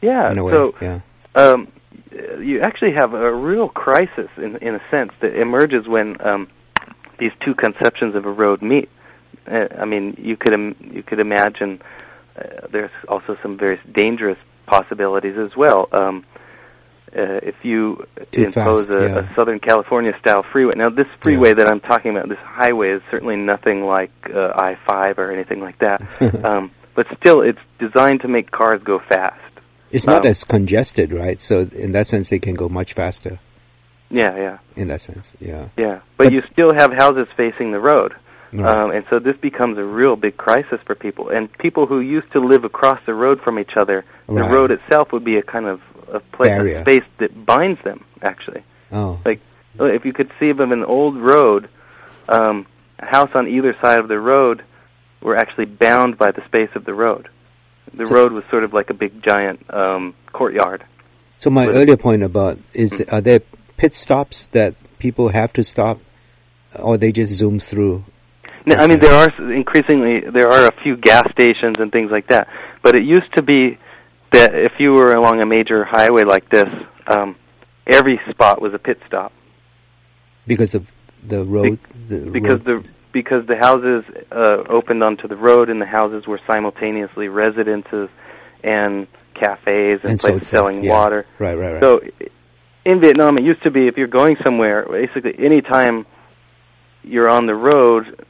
yeah. 0.00 0.30
In 0.30 0.38
a 0.38 0.44
way. 0.44 0.52
So 0.52 0.74
yeah. 0.80 1.00
um, 1.34 1.68
you 2.40 2.60
actually 2.60 2.92
have 2.94 3.14
a 3.14 3.32
real 3.34 3.68
crisis 3.68 4.28
in 4.36 4.56
in 4.56 4.74
a 4.74 4.82
sense 4.90 5.12
that 5.20 5.34
emerges 5.40 5.86
when 5.88 6.20
um, 6.26 6.48
these 7.18 7.32
two 7.44 7.54
conceptions 7.54 8.14
of 8.14 8.24
a 8.26 8.30
road 8.32 8.60
meet. 8.62 8.88
Uh, 9.46 9.66
I 9.78 9.84
mean, 9.84 10.16
you 10.18 10.36
could 10.36 10.52
Im- 10.52 10.76
you 10.96 11.02
could 11.02 11.20
imagine 11.20 11.80
uh, 12.38 12.66
there's 12.72 12.90
also 13.08 13.36
some 13.42 13.56
very 13.56 13.78
dangerous 13.92 14.38
possibilities 14.66 15.36
as 15.38 15.56
well. 15.56 15.88
Um, 15.92 16.24
uh, 17.16 17.40
if 17.42 17.54
you 17.62 18.06
Too 18.32 18.44
impose 18.44 18.86
fast, 18.86 18.90
a, 18.90 19.02
yeah. 19.02 19.30
a 19.30 19.34
Southern 19.34 19.60
California 19.60 20.12
style 20.20 20.44
freeway, 20.52 20.74
now 20.76 20.90
this 20.90 21.06
freeway 21.22 21.54
that 21.54 21.68
I'm 21.68 21.80
talking 21.80 22.10
about, 22.10 22.28
this 22.28 22.38
highway, 22.38 22.90
is 22.90 23.02
certainly 23.10 23.36
nothing 23.36 23.84
like 23.84 24.12
uh, 24.34 24.52
I-5 24.54 25.18
or 25.18 25.30
anything 25.30 25.60
like 25.60 25.78
that. 25.78 26.02
um, 26.44 26.70
but 26.94 27.06
still, 27.20 27.42
it's 27.42 27.58
designed 27.78 28.22
to 28.22 28.28
make 28.28 28.50
cars 28.50 28.82
go 28.82 28.98
fast. 28.98 29.40
It's 29.90 30.06
not 30.06 30.22
um, 30.22 30.26
as 30.26 30.42
congested, 30.42 31.12
right? 31.12 31.40
So 31.40 31.60
in 31.72 31.92
that 31.92 32.08
sense, 32.08 32.30
they 32.30 32.40
can 32.40 32.54
go 32.54 32.68
much 32.68 32.94
faster. 32.94 33.38
Yeah, 34.10 34.36
yeah. 34.36 34.58
In 34.76 34.88
that 34.88 35.00
sense, 35.00 35.34
yeah. 35.40 35.68
Yeah, 35.76 36.00
but, 36.16 36.24
But- 36.24 36.32
you 36.32 36.42
still 36.52 36.72
have 36.74 36.92
houses 36.92 37.28
facing 37.36 37.72
the 37.72 37.80
road, 37.80 38.14
Right. 38.56 38.72
um, 38.74 38.90
and 38.92 39.04
so 39.10 39.18
this 39.18 39.36
becomes 39.38 39.78
a 39.78 39.82
real 39.84 40.14
big 40.16 40.36
crisis 40.36 40.78
for 40.86 40.94
people. 40.94 41.28
And 41.30 41.52
people 41.58 41.86
who 41.86 41.98
used 42.00 42.30
to 42.32 42.40
live 42.40 42.62
across 42.64 43.00
the 43.04 43.12
road 43.14 43.40
from 43.42 43.58
each 43.58 43.72
other, 43.76 44.04
Right. 44.28 44.48
the 44.48 44.54
road 44.54 44.70
itself 44.70 45.12
would 45.12 45.24
be 45.24 45.36
a 45.38 45.42
kind 45.42 45.66
of 45.66 45.80
a 46.12 46.20
place, 46.20 46.50
Barrier. 46.50 46.78
a 46.78 46.80
space 46.82 47.02
that 47.18 47.44
binds 47.44 47.80
them. 47.82 48.04
Actually, 48.22 48.62
oh, 48.92 49.18
like 49.24 49.40
if 49.80 50.04
you 50.04 50.12
could 50.12 50.30
see 50.38 50.50
of 50.50 50.60
an 50.60 50.84
old 50.84 51.16
road, 51.16 51.68
um, 52.28 52.66
a 53.00 53.06
house 53.06 53.30
on 53.34 53.48
either 53.48 53.74
side 53.82 53.98
of 53.98 54.08
the 54.08 54.18
road 54.18 54.62
were 55.20 55.36
actually 55.36 55.64
bound 55.66 56.16
by 56.16 56.30
the 56.30 56.42
space 56.46 56.70
of 56.76 56.84
the 56.84 56.94
road. 56.94 57.28
The 57.92 58.06
So- 58.06 58.14
road 58.14 58.32
was 58.32 58.44
sort 58.50 58.64
of 58.64 58.72
like 58.72 58.88
a 58.90 58.94
big 58.94 59.22
giant 59.22 59.60
um, 59.74 60.14
courtyard. 60.32 60.84
so 61.38 61.50
my 61.50 61.66
earlier 61.66 61.96
point 61.96 62.22
about 62.22 62.58
is 62.72 62.92
Mm. 62.92 63.12
are 63.12 63.20
there 63.20 63.40
pit 63.76 63.94
stops 63.94 64.46
that 64.52 64.74
people 64.98 65.28
have 65.30 65.52
to 65.54 65.64
stop, 65.64 65.98
or 66.78 66.96
they 66.96 67.10
just 67.12 67.32
zoom 67.32 67.58
through? 67.58 68.04
No, 68.66 68.76
I 68.76 68.86
mean 68.86 68.98
there 69.00 69.12
are 69.14 69.52
increasingly 69.52 70.20
there 70.20 70.48
are 70.48 70.66
a 70.66 70.72
few 70.82 70.96
gas 70.96 71.30
stations 71.32 71.76
and 71.78 71.92
things 71.92 72.10
like 72.10 72.28
that, 72.28 72.48
but 72.82 72.94
it 72.94 73.04
used 73.04 73.32
to 73.36 73.42
be 73.42 73.78
that 74.32 74.54
if 74.54 74.72
you 74.78 74.92
were 74.92 75.12
along 75.12 75.42
a 75.42 75.46
major 75.46 75.84
highway 75.84 76.24
like 76.24 76.48
this, 76.50 76.68
um, 77.06 77.36
every 77.86 78.20
spot 78.30 78.60
was 78.60 78.72
a 78.74 78.78
pit 78.78 78.98
stop 79.06 79.32
because 80.46 80.74
of 80.74 80.86
the 81.26 81.44
road. 81.44 81.78
the 82.08 82.18
because 82.30 82.64
road. 82.64 82.84
the 82.84 82.88
because 83.12 83.46
the 83.46 83.56
houses 83.56 84.04
uh, 84.32 84.64
opened 84.68 85.02
onto 85.02 85.28
the 85.28 85.36
road 85.36 85.68
and 85.70 85.80
the 85.80 85.86
houses 85.86 86.26
were 86.26 86.40
simultaneously 86.50 87.28
residences 87.28 88.08
and 88.64 89.06
cafes 89.34 90.00
and, 90.02 90.12
And 90.12 90.20
places 90.20 90.48
uh, 90.48 90.56
selling 90.56 90.84
yeah. 90.84 90.90
water. 90.90 91.26
right, 91.38 91.54
right, 91.56 91.74
right. 91.74 91.82
So 91.82 92.00
in 92.84 93.00
Vietnam, 93.00 93.36
it 93.38 93.44
used 93.44 93.62
to 93.62 93.70
be 93.70 93.86
if 93.88 93.96
you're 93.96 94.08
going 94.08 94.36
somewhere, 94.44 94.84
basically 94.90 95.34
any 95.38 95.60
time 95.60 96.06
you're 97.02 97.30
on 97.30 97.46
the 97.46 97.54
road, 97.54 98.24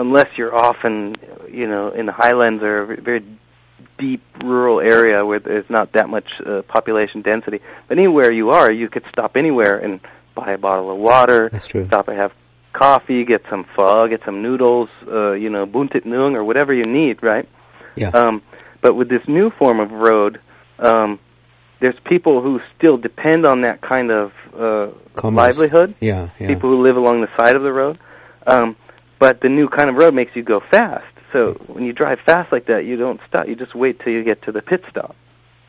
unless 0.00 0.28
you're 0.36 0.54
often, 0.54 1.16
you 1.50 1.66
know, 1.66 1.90
in 1.90 2.06
the 2.06 2.12
highlands 2.12 2.62
or 2.62 2.82
a 2.92 3.00
very 3.00 3.24
deep 3.98 4.22
rural 4.44 4.78
area 4.80 5.24
where 5.24 5.40
there's 5.40 5.68
not 5.70 5.92
that 5.92 6.08
much 6.08 6.28
uh, 6.44 6.62
population 6.68 7.22
density, 7.22 7.60
but 7.88 7.98
anywhere 7.98 8.30
you 8.32 8.50
are, 8.50 8.70
you 8.70 8.88
could 8.88 9.04
stop 9.10 9.36
anywhere 9.36 9.78
and 9.78 10.00
buy 10.34 10.52
a 10.52 10.58
bottle 10.58 10.90
of 10.90 10.98
water, 10.98 11.48
That's 11.50 11.66
true. 11.66 11.86
stop 11.86 12.08
and 12.08 12.18
have 12.18 12.32
coffee, 12.74 13.24
get 13.24 13.42
some 13.48 13.64
pho, 13.74 14.06
get 14.08 14.20
some 14.24 14.42
noodles, 14.42 14.90
uh, 15.10 15.32
you 15.32 15.48
know, 15.48 15.64
bún 15.66 15.90
thịt 15.90 16.04
nướng 16.04 16.34
or 16.34 16.44
whatever 16.44 16.74
you 16.74 16.86
need, 16.86 17.22
right? 17.22 17.48
yeah. 17.96 18.10
Um, 18.10 18.42
but 18.82 18.94
with 18.94 19.08
this 19.08 19.22
new 19.26 19.50
form 19.58 19.80
of 19.80 19.90
road, 19.90 20.38
um, 20.78 21.18
there's 21.80 21.96
people 22.04 22.42
who 22.42 22.60
still 22.76 22.98
depend 22.98 23.46
on 23.46 23.62
that 23.62 23.80
kind 23.80 24.10
of 24.10 24.30
uh, 24.54 24.88
Commerce. 25.14 25.56
livelihood. 25.58 25.94
yeah, 26.00 26.28
yeah. 26.38 26.48
People 26.48 26.68
who 26.70 26.82
live 26.82 26.96
along 26.96 27.22
the 27.22 27.28
side 27.38 27.56
of 27.56 27.62
the 27.62 27.72
road. 27.72 27.98
Um, 28.46 28.76
but 29.18 29.40
the 29.40 29.48
new 29.48 29.68
kind 29.68 29.88
of 29.90 29.96
road 29.96 30.14
makes 30.14 30.34
you 30.34 30.42
go 30.42 30.60
fast. 30.70 31.04
So 31.32 31.54
when 31.66 31.84
you 31.84 31.92
drive 31.92 32.18
fast 32.24 32.52
like 32.52 32.66
that, 32.66 32.84
you 32.84 32.96
don't 32.96 33.20
stop. 33.28 33.48
You 33.48 33.56
just 33.56 33.74
wait 33.74 34.00
till 34.00 34.12
you 34.12 34.22
get 34.24 34.42
to 34.42 34.52
the 34.52 34.62
pit 34.62 34.82
stop, 34.90 35.16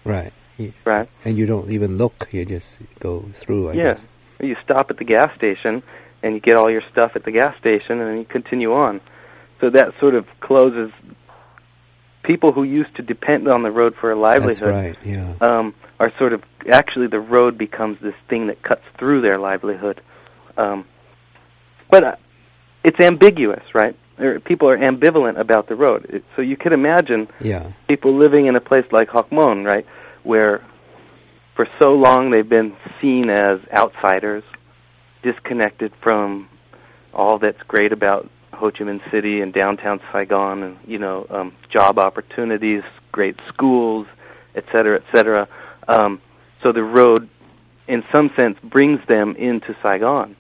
right. 0.04 0.34
You- 0.58 0.74
right? 0.86 1.10
And 1.26 1.38
you 1.38 1.46
don't 1.46 1.72
even 1.72 1.98
look; 1.98 2.30
you 2.32 2.46
just 2.46 2.80
go 3.00 3.26
through. 3.34 3.70
I 3.70 3.74
yeah. 3.74 3.84
guess. 3.94 4.08
You 4.42 4.56
stop 4.64 4.92
at 4.92 4.98
the 4.98 5.04
gas 5.04 5.36
station 5.36 5.82
and 6.22 6.34
you 6.36 6.40
get 6.40 6.56
all 6.56 6.70
your 6.70 6.84
stuff 6.92 7.12
at 7.16 7.24
the 7.24 7.32
gas 7.32 7.58
station 7.60 8.00
and 8.00 8.10
then 8.10 8.18
you 8.20 8.26
continue 8.26 8.74
on. 8.74 9.02
So 9.60 9.70
that 9.72 9.94
sort 10.00 10.14
of 10.14 10.28
closes 10.40 10.92
people 12.24 12.52
who 12.52 12.64
used 12.64 12.96
to 12.98 13.02
depend 13.02 13.48
on 13.48 13.64
the 13.64 13.72
road 13.72 13.96
for 14.00 14.12
a 14.12 14.16
livelihood. 14.16 14.56
That's 14.56 14.62
right. 14.62 14.98
Yeah. 15.04 15.34
um, 15.42 15.74
are 16.00 16.12
sort 16.20 16.34
of 16.34 16.44
actually 16.72 17.08
the 17.08 17.20
road 17.20 17.58
becomes 17.58 17.98
this 18.02 18.14
thing 18.30 18.48
that 18.48 18.62
cuts 18.62 18.84
through 19.00 19.22
their 19.22 19.40
livelihood. 19.40 20.02
Um, 20.58 20.86
but 21.90 22.04
uh, 22.04 22.16
it's 22.88 23.02
ambiguous, 23.02 23.63
right? 23.73 23.97
People 24.45 24.69
are 24.69 24.78
ambivalent 24.78 25.38
about 25.38 25.67
the 25.67 25.76
road. 25.76 26.23
So 26.36 26.41
you 26.41 26.56
could 26.56 26.71
imagine 26.71 27.28
yeah. 27.41 27.73
people 27.89 28.17
living 28.17 28.47
in 28.47 28.56
a 28.56 28.62
place 28.62 28.86
like 28.93 29.10
Hoc 29.10 29.30
Mon, 29.30 29.65
right, 29.65 29.86
where 30.23 30.65
for 31.58 31.67
so 31.82 31.89
long 31.89 32.32
they've 32.32 32.47
been 32.47 32.78
seen 33.02 33.30
as 33.30 33.60
outsiders, 33.76 34.43
disconnected 35.21 35.91
from 36.02 36.47
all 37.13 37.39
that's 37.39 37.62
great 37.67 37.91
about 37.91 38.30
Ho 38.54 38.71
Chi 38.71 38.86
Minh 38.86 39.02
City 39.12 39.41
and 39.41 39.54
downtown 39.54 40.00
Saigon, 40.13 40.63
and 40.63 40.78
you 40.88 40.97
know, 40.97 41.28
um, 41.30 41.54
job 41.69 42.00
opportunities, 42.00 42.84
great 43.12 43.36
schools, 43.50 44.08
et 44.56 44.63
cetera, 44.71 44.95
et 44.95 45.06
cetera. 45.13 45.50
Um, 45.89 46.21
so 46.63 46.71
the 46.71 46.84
road, 46.84 47.30
in 47.88 48.04
some 48.15 48.32
sense, 48.38 48.58
brings 48.63 49.06
them 49.10 49.36
into 49.36 49.76
Saigon 49.84 50.38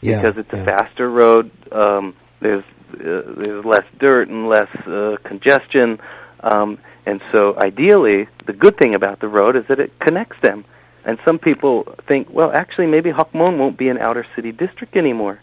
Yeah. 0.00 0.22
because 0.22 0.38
it's 0.38 0.52
yeah. 0.52 0.62
a 0.62 0.64
faster 0.64 1.10
road. 1.10 1.50
Um, 1.72 2.16
there's 2.40 2.64
uh, 2.94 3.22
there's 3.36 3.64
less 3.64 3.84
dirt 3.98 4.28
and 4.28 4.48
less 4.48 4.68
uh, 4.86 5.16
congestion, 5.24 5.98
um, 6.40 6.78
and 7.06 7.20
so 7.34 7.56
ideally, 7.62 8.28
the 8.46 8.52
good 8.52 8.76
thing 8.78 8.94
about 8.94 9.20
the 9.20 9.28
road 9.28 9.56
is 9.56 9.64
that 9.68 9.78
it 9.78 9.98
connects 10.00 10.36
them. 10.42 10.64
And 11.04 11.18
some 11.26 11.38
people 11.38 11.94
think, 12.06 12.28
well, 12.30 12.52
actually, 12.52 12.86
maybe 12.86 13.10
Mon 13.32 13.58
won't 13.58 13.78
be 13.78 13.88
an 13.88 13.98
outer 13.98 14.26
city 14.36 14.52
district 14.52 14.96
anymore. 14.96 15.40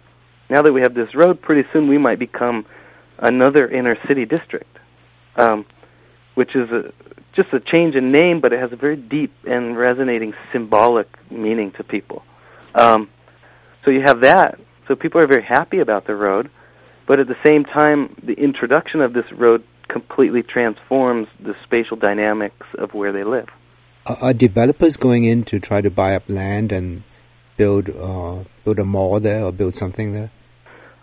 Now 0.49 0.61
that 0.61 0.71
we 0.71 0.81
have 0.81 0.93
this 0.93 1.15
road, 1.15 1.41
pretty 1.41 1.67
soon 1.73 1.87
we 1.87 1.97
might 1.97 2.19
become 2.19 2.65
another 3.17 3.67
inner 3.67 3.97
city 4.07 4.25
district, 4.25 4.77
um, 5.35 5.65
which 6.35 6.55
is 6.55 6.69
a, 6.69 6.93
just 7.35 7.49
a 7.53 7.59
change 7.59 7.95
in 7.95 8.11
name, 8.11 8.39
but 8.39 8.53
it 8.53 8.59
has 8.59 8.71
a 8.71 8.75
very 8.75 8.95
deep 8.95 9.33
and 9.45 9.77
resonating 9.77 10.33
symbolic 10.53 11.07
meaning 11.31 11.71
to 11.77 11.83
people. 11.83 12.23
Um, 12.75 13.09
so 13.83 13.91
you 13.91 14.01
have 14.05 14.21
that. 14.21 14.59
So 14.87 14.95
people 14.95 15.21
are 15.21 15.27
very 15.27 15.43
happy 15.43 15.79
about 15.79 16.07
the 16.07 16.15
road, 16.15 16.49
but 17.07 17.19
at 17.19 17.27
the 17.27 17.35
same 17.45 17.63
time, 17.63 18.15
the 18.23 18.33
introduction 18.33 19.01
of 19.01 19.13
this 19.13 19.25
road 19.31 19.63
completely 19.89 20.43
transforms 20.43 21.27
the 21.39 21.53
spatial 21.63 21.97
dynamics 21.97 22.65
of 22.77 22.93
where 22.93 23.11
they 23.11 23.23
live. 23.23 23.47
Are, 24.05 24.17
are 24.17 24.33
developers 24.33 24.97
going 24.97 25.23
in 25.23 25.43
to 25.45 25.59
try 25.59 25.81
to 25.81 25.89
buy 25.89 26.15
up 26.15 26.23
land 26.27 26.71
and 26.71 27.03
build 27.57 27.89
uh, 27.89 28.43
build 28.63 28.79
a 28.79 28.85
mall 28.85 29.19
there 29.19 29.43
or 29.43 29.51
build 29.51 29.75
something 29.75 30.13
there? 30.13 30.31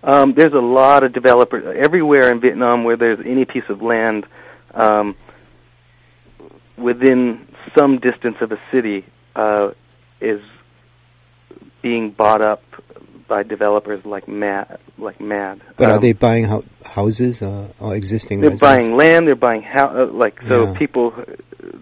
Um, 0.02 0.34
there's 0.36 0.52
a 0.52 0.58
lot 0.58 1.02
of 1.02 1.12
developers 1.12 1.76
everywhere 1.82 2.30
in 2.30 2.40
Vietnam 2.40 2.84
where 2.84 2.96
there's 2.96 3.20
any 3.24 3.46
piece 3.46 3.64
of 3.70 3.80
land 3.80 4.26
um, 4.74 5.16
within 6.76 7.48
some 7.76 7.98
distance 7.98 8.36
of 8.40 8.52
a 8.52 8.58
city 8.70 9.06
uh, 9.34 9.70
is 10.20 10.40
being 11.84 12.10
bought 12.22 12.40
up 12.52 12.62
by 13.28 13.40
developers 13.42 14.00
like 14.14 14.26
mad, 14.44 14.66
like 15.06 15.18
mad. 15.20 15.60
But 15.78 15.86
are 15.90 15.94
Um, 15.96 16.00
they 16.06 16.12
buying 16.28 16.44
ho- 16.52 16.64
houses 16.98 17.42
or, 17.42 17.68
or 17.84 17.94
existing? 17.94 18.40
They're 18.40 18.50
residents? 18.56 18.86
buying 18.86 18.96
land. 19.02 19.20
They're 19.28 19.44
buying 19.48 19.62
how 19.74 19.86
uh, 19.88 20.06
like 20.24 20.36
so 20.50 20.56
Yeah. 20.64 20.78
people. 20.82 21.06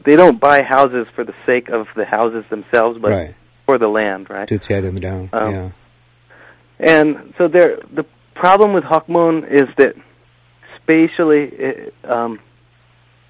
They 0.06 0.16
don't 0.22 0.38
buy 0.48 0.58
houses 0.76 1.06
for 1.14 1.24
the 1.30 1.34
sake 1.48 1.66
of 1.78 1.82
the 2.00 2.04
houses 2.16 2.44
themselves, 2.54 2.98
but 3.02 3.10
right 3.10 3.34
for 3.68 3.78
the 3.78 3.88
land, 4.00 4.22
right? 4.28 4.48
to 4.48 4.58
tear 4.58 4.80
them 4.82 4.98
down. 5.08 5.22
Um, 5.32 5.50
yeah. 5.54 5.70
And 6.94 7.32
so 7.38 7.46
there, 7.48 7.70
the 8.00 8.04
problem 8.34 8.72
with 8.76 8.84
Hoc 8.92 9.08
Mon 9.08 9.44
is 9.44 9.68
that 9.80 9.94
spatially, 10.82 11.44
it, 11.68 11.94
um, 12.16 12.40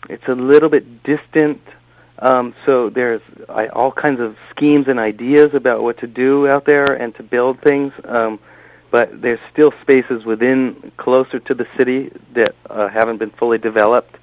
it's 0.08 0.26
a 0.28 0.32
little 0.52 0.70
bit 0.76 0.84
distant. 1.02 1.60
Um, 2.18 2.54
so 2.66 2.90
there's 2.90 3.22
I, 3.48 3.68
all 3.68 3.92
kinds 3.92 4.20
of 4.20 4.36
schemes 4.54 4.86
and 4.88 4.98
ideas 4.98 5.48
about 5.54 5.82
what 5.82 5.98
to 5.98 6.06
do 6.06 6.46
out 6.46 6.64
there 6.66 6.84
and 6.84 7.14
to 7.16 7.22
build 7.22 7.60
things. 7.62 7.92
Um, 8.04 8.38
but 8.90 9.08
there's 9.22 9.40
still 9.52 9.72
spaces 9.80 10.24
within 10.26 10.92
closer 10.98 11.40
to 11.40 11.54
the 11.54 11.64
city 11.78 12.12
that 12.34 12.54
uh, 12.68 12.88
haven't 12.88 13.18
been 13.18 13.32
fully 13.38 13.58
developed. 13.58 14.14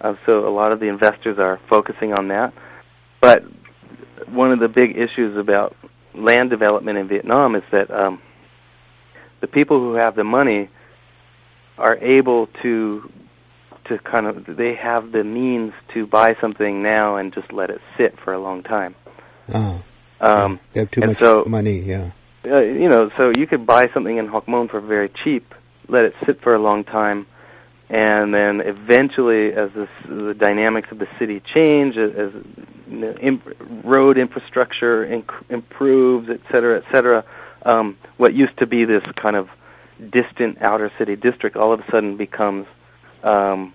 Uh, 0.00 0.14
so 0.24 0.46
a 0.46 0.50
lot 0.50 0.72
of 0.72 0.80
the 0.80 0.86
investors 0.86 1.38
are 1.38 1.60
focusing 1.68 2.12
on 2.12 2.28
that. 2.28 2.52
But 3.20 3.42
one 4.28 4.52
of 4.52 4.60
the 4.60 4.68
big 4.68 4.96
issues 4.96 5.36
about 5.36 5.76
land 6.14 6.50
development 6.50 6.98
in 6.98 7.08
Vietnam 7.08 7.56
is 7.56 7.62
that 7.72 7.90
um, 7.90 8.20
the 9.40 9.48
people 9.48 9.80
who 9.80 9.94
have 9.94 10.14
the 10.14 10.24
money 10.24 10.70
are 11.78 11.96
able 11.96 12.48
to 12.62 13.10
to 13.88 13.98
kind 13.98 14.26
of 14.26 14.56
they 14.56 14.74
have 14.74 15.12
the 15.12 15.24
means 15.24 15.72
to 15.94 16.06
buy 16.06 16.34
something 16.40 16.82
now 16.82 17.16
and 17.16 17.32
just 17.34 17.52
let 17.52 17.70
it 17.70 17.80
sit 17.98 18.14
for 18.24 18.32
a 18.32 18.38
long 18.40 18.62
time. 18.62 18.94
Oh, 19.52 19.82
Um, 20.20 20.60
they 20.72 20.80
have 20.80 20.90
too 20.90 21.00
much 21.00 21.18
so- 21.18 21.44
money. 21.46 21.80
Yeah. 21.80 22.10
uh, 22.44 22.58
you 22.60 22.88
know, 22.88 23.10
so 23.16 23.32
you 23.36 23.46
could 23.46 23.66
buy 23.66 23.82
something 23.94 24.16
in 24.16 24.26
Hoc 24.28 24.46
Mon 24.48 24.68
for 24.68 24.80
very 24.80 25.10
cheap, 25.24 25.52
let 25.88 26.04
it 26.04 26.14
sit 26.26 26.40
for 26.42 26.54
a 26.54 26.58
long 26.58 26.84
time, 26.84 27.26
and 27.88 28.32
then 28.32 28.60
eventually, 28.60 29.52
as 29.52 29.70
this, 29.74 29.88
the 30.08 30.34
dynamics 30.38 30.88
of 30.92 30.98
the 30.98 31.06
city 31.18 31.42
change, 31.54 31.96
as, 31.96 32.10
as 32.16 32.30
imp- 33.20 33.84
road 33.84 34.16
infrastructure 34.16 35.04
inc- 35.06 35.50
improves, 35.50 36.28
et 36.30 36.40
cetera, 36.50 36.78
et 36.78 36.84
cetera, 36.94 37.24
um, 37.64 37.96
what 38.16 38.32
used 38.34 38.56
to 38.58 38.66
be 38.66 38.84
this 38.84 39.02
kind 39.20 39.36
of 39.36 39.48
distant 40.10 40.60
outer 40.62 40.90
city 40.98 41.14
district 41.16 41.56
all 41.56 41.72
of 41.72 41.80
a 41.80 41.84
sudden 41.90 42.16
becomes 42.16 42.66
um, 43.22 43.72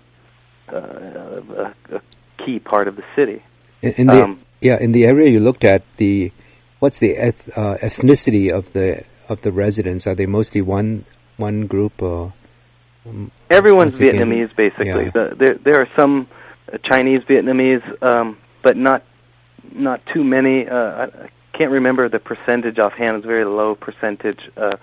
uh, 0.72 0.76
a, 0.76 1.74
a 1.94 2.00
key 2.44 2.58
part 2.58 2.88
of 2.88 2.96
the 2.96 3.04
city. 3.16 3.42
In, 3.82 3.92
in 3.92 4.06
the 4.06 4.24
Um, 4.24 4.40
yeah, 4.60 4.78
in 4.80 4.92
the 4.92 5.06
area 5.06 5.30
you 5.30 5.40
looked 5.40 5.64
at, 5.64 5.82
the 5.98 6.32
what's 6.80 6.98
the 6.98 7.12
eth- 7.16 7.48
uh, 7.56 7.76
ethnicity 7.80 8.50
of 8.50 8.72
the 8.72 9.04
of 9.28 9.42
the 9.42 9.52
residents? 9.52 10.06
Are 10.06 10.14
they 10.14 10.26
mostly 10.26 10.60
one 10.60 11.04
one 11.36 11.66
group 11.66 12.02
or? 12.02 12.32
um, 13.06 13.30
Everyone's 13.50 13.98
Vietnamese, 13.98 14.54
basically. 14.56 15.04
yeah. 15.06 15.10
The, 15.12 15.36
there, 15.38 15.54
there 15.64 15.80
are 15.80 15.88
some 15.96 16.26
uh, 16.72 16.78
Chinese 16.82 17.22
Vietnamese, 17.22 17.84
um, 18.02 18.36
but 18.62 18.76
not 18.76 19.02
not 19.72 20.00
too 20.12 20.24
many. 20.24 20.66
Uh, 20.68 20.74
I, 20.74 21.04
I 21.04 21.30
can't 21.56 21.70
remember 21.70 22.08
the 22.08 22.18
percentage 22.18 22.78
offhand. 22.78 23.16
It's 23.18 23.24
a 23.24 23.28
very 23.28 23.44
low 23.44 23.74
percentage. 23.74 24.40
Uh, 24.56 24.76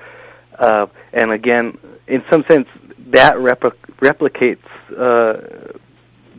uh, 0.60 0.88
and 1.14 1.32
again, 1.32 1.78
in 2.08 2.24
some 2.32 2.44
sense, 2.50 2.68
that 3.12 3.34
repli- 3.36 3.72
replicates 4.02 4.58
uh, 4.92 5.78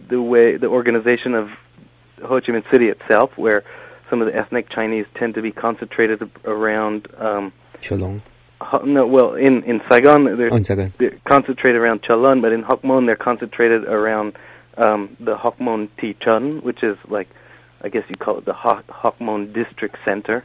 the 0.08 0.20
way 0.20 0.56
the 0.56 0.66
organization 0.68 1.34
of 1.34 1.48
Ho 2.24 2.40
Chi 2.40 2.52
Minh 2.52 2.70
City 2.70 2.86
itself, 2.88 3.30
where 3.36 3.62
some 4.10 4.20
of 4.22 4.26
the 4.28 4.36
ethnic 4.36 4.68
Chinese 4.70 5.06
tend 5.18 5.34
to 5.34 5.42
be 5.42 5.52
concentrated 5.52 6.22
around. 6.44 7.08
Um, 7.18 7.52
Cholon. 7.82 8.22
Ho- 8.60 8.84
no, 8.84 9.06
well, 9.06 9.34
in 9.34 9.62
in 9.64 9.80
Saigon, 9.90 10.24
there's 10.38 10.50
One 10.50 10.64
second. 10.64 10.94
they're 10.98 11.18
concentrated 11.28 11.80
around 11.80 12.02
Cholon, 12.02 12.40
but 12.40 12.52
in 12.52 12.62
Hoc 12.62 12.82
Mon 12.84 13.04
they're 13.06 13.16
concentrated 13.16 13.84
around 13.84 14.34
um, 14.78 15.16
the 15.20 15.36
Hoc 15.36 15.60
Mon 15.60 15.88
Ti 16.00 16.16
Chun, 16.22 16.60
which 16.62 16.82
is 16.82 16.96
like, 17.08 17.28
I 17.82 17.88
guess 17.88 18.04
you 18.08 18.16
call 18.16 18.38
it 18.38 18.44
the 18.46 18.54
Hoc 18.54 19.20
Mon 19.20 19.52
District 19.52 19.96
Center, 20.04 20.44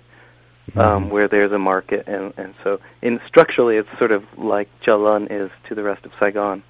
um, 0.76 1.06
Mhm. 1.06 1.10
where 1.10 1.28
there's 1.28 1.52
a 1.52 1.60
market, 1.60 2.08
and 2.08 2.34
and 2.38 2.54
so 2.64 2.80
in 3.02 3.20
structurally 3.28 3.78
it's 3.78 3.90
sort 3.98 4.12
of 4.12 4.24
like 4.38 4.68
Cholon 4.86 5.28
is 5.30 5.52
to 5.68 5.76
the 5.76 5.84
rest 5.84 6.06
of 6.06 6.12
Saigon. 6.20 6.64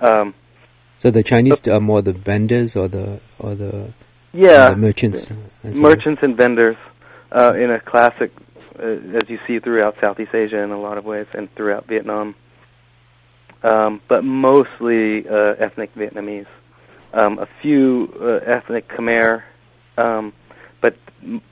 Um, 0.00 0.34
So 0.98 1.10
the 1.10 1.22
Chinese 1.22 1.66
are 1.68 1.80
more 1.80 2.02
the 2.02 2.12
vendors 2.12 2.76
or 2.76 2.88
the 2.88 3.20
or 3.38 3.54
the, 3.54 3.92
yeah, 4.32 4.70
the 4.70 4.76
merchants. 4.76 5.28
and 5.62 5.76
merchants 5.76 6.22
and 6.22 6.36
vendors 6.36 6.76
uh, 7.32 7.52
in 7.54 7.70
a 7.70 7.80
classic, 7.80 8.30
uh, 8.78 9.18
as 9.18 9.28
you 9.28 9.38
see 9.46 9.58
throughout 9.58 9.96
Southeast 10.00 10.34
Asia 10.34 10.58
in 10.58 10.70
a 10.70 10.80
lot 10.80 10.96
of 10.98 11.04
ways, 11.04 11.26
and 11.34 11.52
throughout 11.56 11.86
Vietnam. 11.86 12.34
Um, 13.62 14.00
but 14.08 14.22
mostly 14.24 15.26
uh, 15.28 15.54
ethnic 15.58 15.94
Vietnamese. 15.94 16.46
Um, 17.14 17.38
a 17.38 17.46
few 17.62 18.12
uh, 18.20 18.50
ethnic 18.50 18.88
Khmer, 18.88 19.42
um, 19.96 20.32
but 20.84 20.94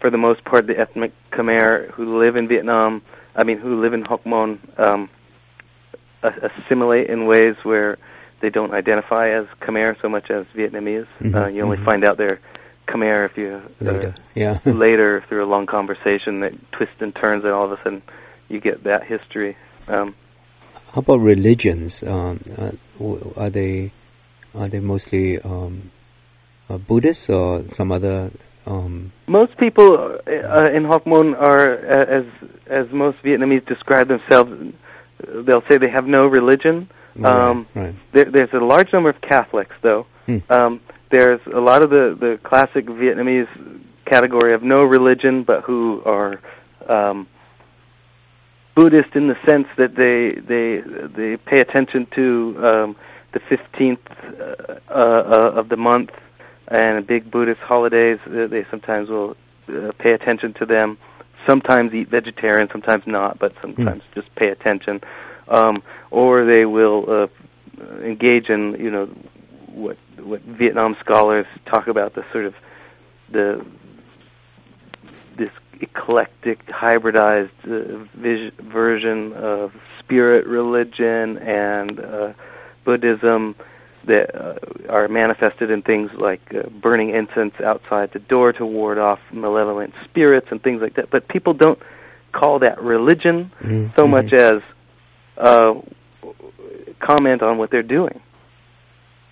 for 0.03 0.11
the 0.11 0.19
most 0.19 0.45
part, 0.45 0.67
the 0.67 0.79
ethnic 0.79 1.13
Khmer 1.33 1.91
who 1.93 2.19
live 2.23 2.37
in 2.37 2.49
Vietnam, 2.49 3.01
I 3.35 3.45
mean, 3.45 3.57
who 3.65 3.81
live 3.81 3.95
in 3.95 4.03
Hoc 4.03 4.27
Mon, 4.27 4.61
um, 4.77 5.09
assimilate 6.23 7.09
in 7.09 7.27
ways 7.27 7.57
where 7.63 7.97
they 8.43 8.51
don't 8.51 8.75
identify 8.75 9.31
as 9.31 9.47
Khmer 9.63 9.97
so 10.03 10.09
much 10.11 10.27
as 10.31 10.45
Vietnamese. 10.55 11.07
Mhm, 11.23 11.35
Uh, 11.35 11.49
you 11.49 11.63
only 11.63 11.79
mhm. 11.79 11.85
find 11.87 12.05
out 12.07 12.19
they're 12.19 12.41
Khmer 12.89 13.25
if 13.31 13.39
you 13.39 13.51
uh, 13.55 13.85
later. 13.93 14.15
Yeah. 14.35 14.59
later 14.87 15.25
through 15.29 15.43
a 15.47 15.51
long 15.55 15.65
conversation 15.65 16.41
that 16.41 16.53
twists 16.73 17.01
and 17.01 17.15
turns, 17.23 17.43
and 17.45 17.55
all 17.55 17.65
of 17.65 17.73
a 17.73 17.79
sudden 17.83 18.03
you 18.51 18.61
get 18.61 18.85
that 18.85 19.03
history. 19.15 19.57
Um, 19.89 20.15
How 20.93 21.01
about 21.01 21.21
religions? 21.21 22.03
Um, 22.03 22.41
uh, 22.59 22.73
are 23.43 23.49
they 23.59 23.93
are 24.55 24.69
they 24.69 24.81
mostly 24.81 25.41
um, 25.41 25.91
uh, 26.69 26.77
Buddhists 26.77 27.31
or 27.31 27.65
some 27.79 27.91
other? 27.91 28.31
Um, 28.67 29.13
most 29.27 29.57
people 29.59 30.19
uh, 30.27 30.71
in 30.73 30.85
Hoc 30.85 31.07
Mon 31.07 31.35
are, 31.35 31.79
uh, 31.79 32.19
as 32.19 32.25
as 32.67 32.87
most 32.93 33.19
Vietnamese 33.25 33.67
describe 33.67 34.09
themselves, 34.09 34.51
uh, 34.53 35.43
they'll 35.43 35.65
say 35.69 35.79
they 35.79 35.91
have 35.91 36.07
no 36.07 36.27
religion. 36.27 36.89
Um, 37.25 37.67
right, 37.75 37.87
right. 37.87 37.95
There, 38.15 38.25
there's 38.25 38.53
a 38.55 38.65
large 38.65 38.93
number 38.93 39.11
of 39.11 39.21
Catholics, 39.21 39.75
though. 39.83 40.07
Hmm. 40.27 40.39
Um, 40.49 40.81
there's 41.11 41.41
a 41.53 41.61
lot 41.61 41.83
of 41.83 41.91
the 41.91 42.17
the 42.19 42.39
classic 42.43 42.87
Vietnamese 42.87 43.49
category 44.07 44.55
of 44.55 44.63
no 44.63 44.83
religion, 44.83 45.43
but 45.45 45.63
who 45.63 46.03
are 46.05 46.41
um, 46.89 47.27
Buddhist 48.75 49.15
in 49.15 49.29
the 49.29 49.37
sense 49.47 49.67
that 49.77 49.95
they 49.97 50.41
they 50.41 50.81
they 51.17 51.37
pay 51.37 51.61
attention 51.61 52.07
to 52.15 52.57
um, 52.65 52.97
the 53.33 53.41
15th 53.41 53.99
uh, 54.91 54.95
uh, 54.95 55.59
of 55.59 55.69
the 55.69 55.77
month 55.77 56.11
and 56.69 57.07
big 57.07 57.31
Buddhist 57.31 57.61
holidays. 57.61 58.19
Uh, 58.27 58.47
They 58.47 58.65
sometimes 58.71 59.09
will 59.09 59.37
uh, 59.69 59.93
pay 59.99 60.13
attention 60.13 60.55
to 60.55 60.67
them. 60.67 60.99
Sometimes 61.47 61.93
eat 61.93 62.09
vegetarian, 62.09 62.69
sometimes 62.71 63.05
not, 63.07 63.39
but 63.39 63.53
sometimes 63.61 64.03
just 64.15 64.33
pay 64.37 64.49
attention. 64.49 65.01
Um, 65.49 65.83
or 66.11 66.45
they 66.45 66.65
will 66.67 67.05
uh, 67.09 67.27
engage 68.03 68.49
in 68.49 68.77
you 68.79 68.91
know 68.91 69.07
what 69.67 69.97
what 70.23 70.41
Vietnam 70.43 70.97
scholars 71.01 71.47
talk 71.67 71.89
about 71.89 72.15
the 72.15 72.25
sort 72.33 72.45
of 72.47 72.55
the 73.31 73.65
this 75.37 75.51
eclectic 75.81 76.65
hybridized 76.67 77.51
uh, 77.65 78.05
vis- 78.15 78.53
version 78.61 79.33
of 79.33 79.73
spirit 79.99 80.47
religion 80.47 81.39
and 81.39 81.99
uh, 81.99 82.33
Buddhism 82.85 83.57
that 84.07 84.35
uh, 84.35 84.93
are 84.93 85.09
manifested 85.09 85.71
in 85.71 85.83
things 85.83 86.11
like 86.19 86.41
uh, 86.55 86.69
burning 86.69 87.11
incense 87.11 87.55
outside 87.65 88.11
the 88.13 88.19
door 88.19 88.53
to 88.53 88.67
ward 88.67 88.99
off 88.99 89.19
malevolent 89.33 89.95
spirits 90.05 90.49
and 90.51 90.63
things 90.63 90.81
like 90.83 90.95
that. 90.97 91.11
But 91.11 91.29
people 91.29 91.55
don't 91.55 91.79
call 92.33 92.61
that 92.61 92.81
religion 92.83 93.51
Mhm, 93.63 93.97
so 93.99 94.07
much 94.07 94.33
as 94.33 94.55
uh, 95.37 95.75
comment 97.01 97.43
on 97.43 97.59
what 97.59 97.71
they're 97.71 97.83
doing. 97.83 98.21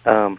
Um, 0.04 0.38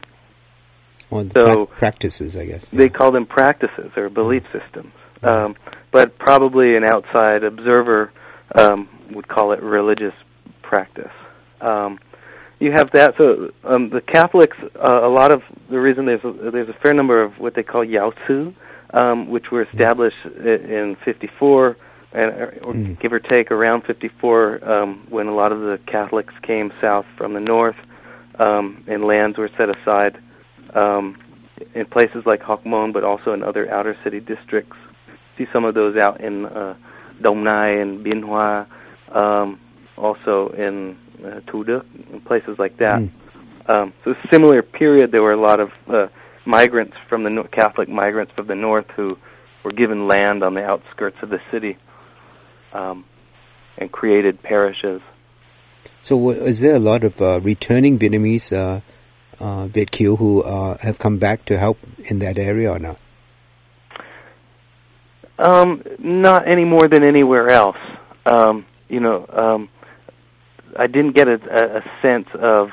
the 1.10 1.32
so- 1.46 1.66
prac- 1.66 1.78
practices, 1.80 2.36
I 2.38 2.46
guess. 2.46 2.70
they 2.70 2.90
call 2.90 3.12
them 3.12 3.26
practices 3.26 3.92
or 3.98 4.10
belief 4.10 4.44
systems. 4.54 4.94
Um, 5.24 5.56
but 5.92 6.18
probably 6.18 6.76
an 6.76 6.84
outside 6.84 7.44
observer 7.44 8.12
um, 8.58 8.88
would 9.12 9.28
call 9.28 9.52
it 9.52 9.62
religious 9.62 10.14
practice. 10.64 11.12
Um, 11.60 12.00
you 12.62 12.72
have 12.72 12.90
that. 12.94 13.14
So 13.20 13.50
um, 13.68 13.90
the 13.90 14.02
Catholics, 14.02 14.58
uh, 14.76 15.06
a 15.06 15.10
lot 15.10 15.32
of 15.32 15.42
the 15.70 15.80
reason 15.80 16.06
there's 16.06 16.24
a, 16.24 16.52
there's 16.52 16.70
a 16.70 16.78
fair 16.82 16.94
number 16.94 17.22
of 17.22 17.34
what 17.40 17.56
they 17.56 17.64
call 17.64 17.84
Yao 17.84 18.12
Tzu, 18.12 18.54
um, 18.94 19.30
which 19.30 19.46
were 19.52 19.64
established 19.64 20.16
i- 20.26 20.64
in 20.80 20.96
'54, 21.04 21.76
and 22.14 22.32
or 22.68 22.74
Mm. 22.74 23.00
give 23.02 23.12
or 23.14 23.20
take 23.20 23.52
around 23.52 23.82
'54, 23.86 24.60
um, 24.64 25.02
when 25.10 25.28
a 25.28 25.34
lot 25.34 25.52
of 25.52 25.60
the 25.62 25.80
Catholics 25.88 26.34
came 26.44 26.72
south 26.80 27.06
from 27.18 27.34
the 27.34 27.40
north, 27.40 27.76
um, 28.40 28.84
and 28.88 29.04
lands 29.04 29.38
were 29.38 29.50
set 29.58 29.70
aside 29.70 30.18
um, 30.76 31.18
in 31.76 31.86
places 31.86 32.26
like 32.26 32.42
Hoc 32.42 32.66
Mon, 32.66 32.92
but 32.92 33.04
also 33.04 33.34
in 33.34 33.44
other 33.44 33.70
outer 33.72 33.96
city 34.04 34.20
districts. 34.20 34.78
See 35.38 35.48
some 35.52 35.66
of 35.66 35.74
those 35.74 35.96
out 35.98 36.22
in 36.22 36.46
uh, 36.46 36.76
Dong 37.22 37.44
Nai 37.44 37.70
and 37.82 38.04
Bien 38.04 38.22
Hoa, 38.22 38.68
um, 39.14 39.60
also 40.02 40.54
in 40.58 40.98
uh, 41.24 41.40
Tu 41.52 41.82
and 42.12 42.26
places 42.26 42.58
like 42.58 42.78
that. 42.78 43.00
Mm. 43.00 43.12
Um, 43.74 43.94
so 44.04 44.14
similar 44.32 44.62
period, 44.64 45.12
there 45.12 45.22
were 45.22 45.34
a 45.34 45.40
lot 45.42 45.60
of 45.60 45.70
uh, 45.88 46.08
migrants 46.46 46.96
from 47.08 47.24
the 47.24 47.30
no- 47.30 47.44
Catholic 47.44 47.88
migrants 47.88 48.34
from 48.36 48.48
the 48.48 48.56
north 48.56 48.88
who 48.96 49.18
were 49.64 49.72
given 49.72 50.08
land 50.08 50.44
on 50.44 50.56
the 50.56 50.64
outskirts 50.64 51.18
of 51.22 51.30
the 51.30 51.40
city 51.52 51.78
um, 52.74 53.06
and 53.78 53.92
created 53.92 54.42
parishes. 54.42 55.02
So, 56.02 56.18
w- 56.18 56.44
is 56.44 56.60
there 56.60 56.76
a 56.76 56.80
lot 56.80 57.04
of 57.04 57.22
uh, 57.22 57.40
returning 57.42 58.00
Vietnamese 58.00 58.52
uh, 58.52 58.82
uh, 59.40 59.68
Viet 59.68 59.92
Kieu 59.92 60.16
who 60.16 60.42
uh, 60.42 60.78
have 60.80 60.98
come 60.98 61.20
back 61.20 61.46
to 61.46 61.58
help 61.58 61.78
in 62.00 62.20
that 62.20 62.40
area 62.40 62.72
or 62.72 62.80
not? 62.80 62.98
Um, 65.38 65.84
not 66.00 66.48
any 66.52 66.66
more 66.66 66.88
than 66.88 67.04
anywhere 67.04 67.50
else. 67.50 67.78
Um, 68.26 68.66
you 68.90 69.00
know, 69.00 69.26
um, 69.30 69.70
I 70.78 70.88
didn't 70.88 71.16
get 71.16 71.28
a, 71.28 71.36
a, 71.36 71.82
sense 72.02 72.28
of 72.34 72.70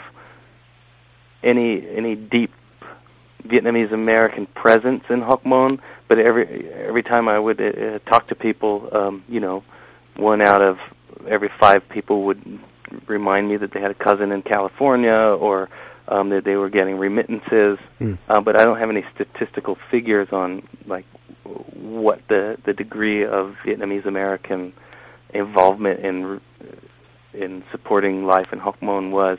any 1.42 1.86
any 1.96 2.14
deep 2.14 2.53
Vietnamese 3.44 3.92
American 3.92 4.46
presence 4.46 5.05
in 5.11 5.20
Hoc 5.20 5.44
Mon, 5.44 5.80
but 6.09 6.18
every 6.18 6.70
every 6.70 7.03
time 7.03 7.28
I 7.28 7.38
would 7.38 7.61
uh, 7.61 7.99
talk 8.11 8.28
to 8.28 8.34
people, 8.34 8.88
um, 8.92 9.24
you 9.28 9.40
know, 9.40 9.62
one 10.16 10.42
out 10.42 10.62
of 10.62 10.78
every 11.28 11.51
five 11.61 11.82
people 11.88 12.26
would 12.26 12.61
remind 13.07 13.49
me 13.49 13.57
that 13.57 13.72
they 13.72 13.80
had 13.80 13.90
a 13.90 13.94
cousin 13.94 14.32
in 14.32 14.42
California 14.42 15.12
or 15.12 15.68
um, 16.09 16.30
that 16.30 16.44
they 16.44 16.57
were 16.57 16.70
getting 16.70 16.96
remittances. 16.96 17.78
Mm. 18.01 18.18
Uh, 18.28 18.40
but 18.40 18.61
I 18.61 18.64
don't 18.64 18.78
have 18.78 18.90
any 18.90 19.05
statistical 19.14 19.76
figures 19.90 20.28
on 20.32 20.66
like 20.86 21.05
what 21.74 22.20
the 22.28 22.57
the 22.64 22.72
degree 22.72 23.24
of 23.24 23.55
Vietnamese 23.64 24.07
American 24.07 24.72
involvement 25.32 26.01
in 26.01 26.40
in 27.41 27.64
supporting 27.70 28.24
life 28.24 28.49
in 28.53 28.59
Hoc 28.59 28.80
Mon 28.82 29.11
was. 29.11 29.39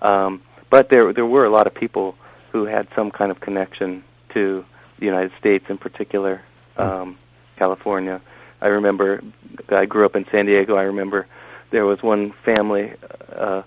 Um, 0.00 0.42
but 0.70 0.88
there 0.90 1.12
there 1.12 1.26
were 1.26 1.44
a 1.44 1.50
lot 1.50 1.66
of 1.66 1.74
people 1.74 2.14
who 2.50 2.64
had 2.64 2.88
some 2.94 3.10
kind 3.10 3.30
of 3.30 3.40
connection 3.40 4.04
to 4.34 4.64
the 4.98 5.06
United 5.06 5.32
States, 5.38 5.64
in 5.68 5.78
particular 5.78 6.42
hmm. 6.76 6.82
um, 6.82 7.18
California. 7.56 8.20
I 8.60 8.68
remember 8.68 9.22
I 9.68 9.86
grew 9.86 10.06
up 10.06 10.16
in 10.16 10.24
San 10.30 10.46
Diego. 10.46 10.76
I 10.76 10.82
remember 10.82 11.26
there 11.70 11.84
was 11.84 12.02
one 12.02 12.32
family. 12.44 12.92
Uh, 13.34 13.62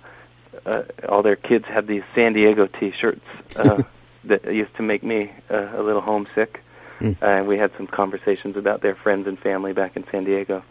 uh, 0.66 0.84
all 1.10 1.22
their 1.22 1.36
kids 1.36 1.66
had 1.68 1.86
these 1.86 2.04
San 2.16 2.34
Diego 2.34 2.68
T-shirts 2.68 3.26
uh, 3.56 3.84
that 4.24 4.46
used 4.46 4.76
to 4.78 4.84
make 4.84 5.04
me 5.04 5.32
uh, 5.50 5.80
a 5.80 5.84
little 5.84 6.02
homesick. 6.02 6.62
Mm. 7.00 7.22
Uh, 7.22 7.26
and 7.26 7.48
we 7.48 7.58
had 7.58 7.72
some 7.76 7.88
conversations 7.88 8.56
about 8.56 8.82
their 8.82 8.96
friends 8.96 9.28
and 9.28 9.38
family 9.38 9.74
back 9.74 9.98
in 9.98 10.06
San 10.12 10.24
Diego. 10.24 10.64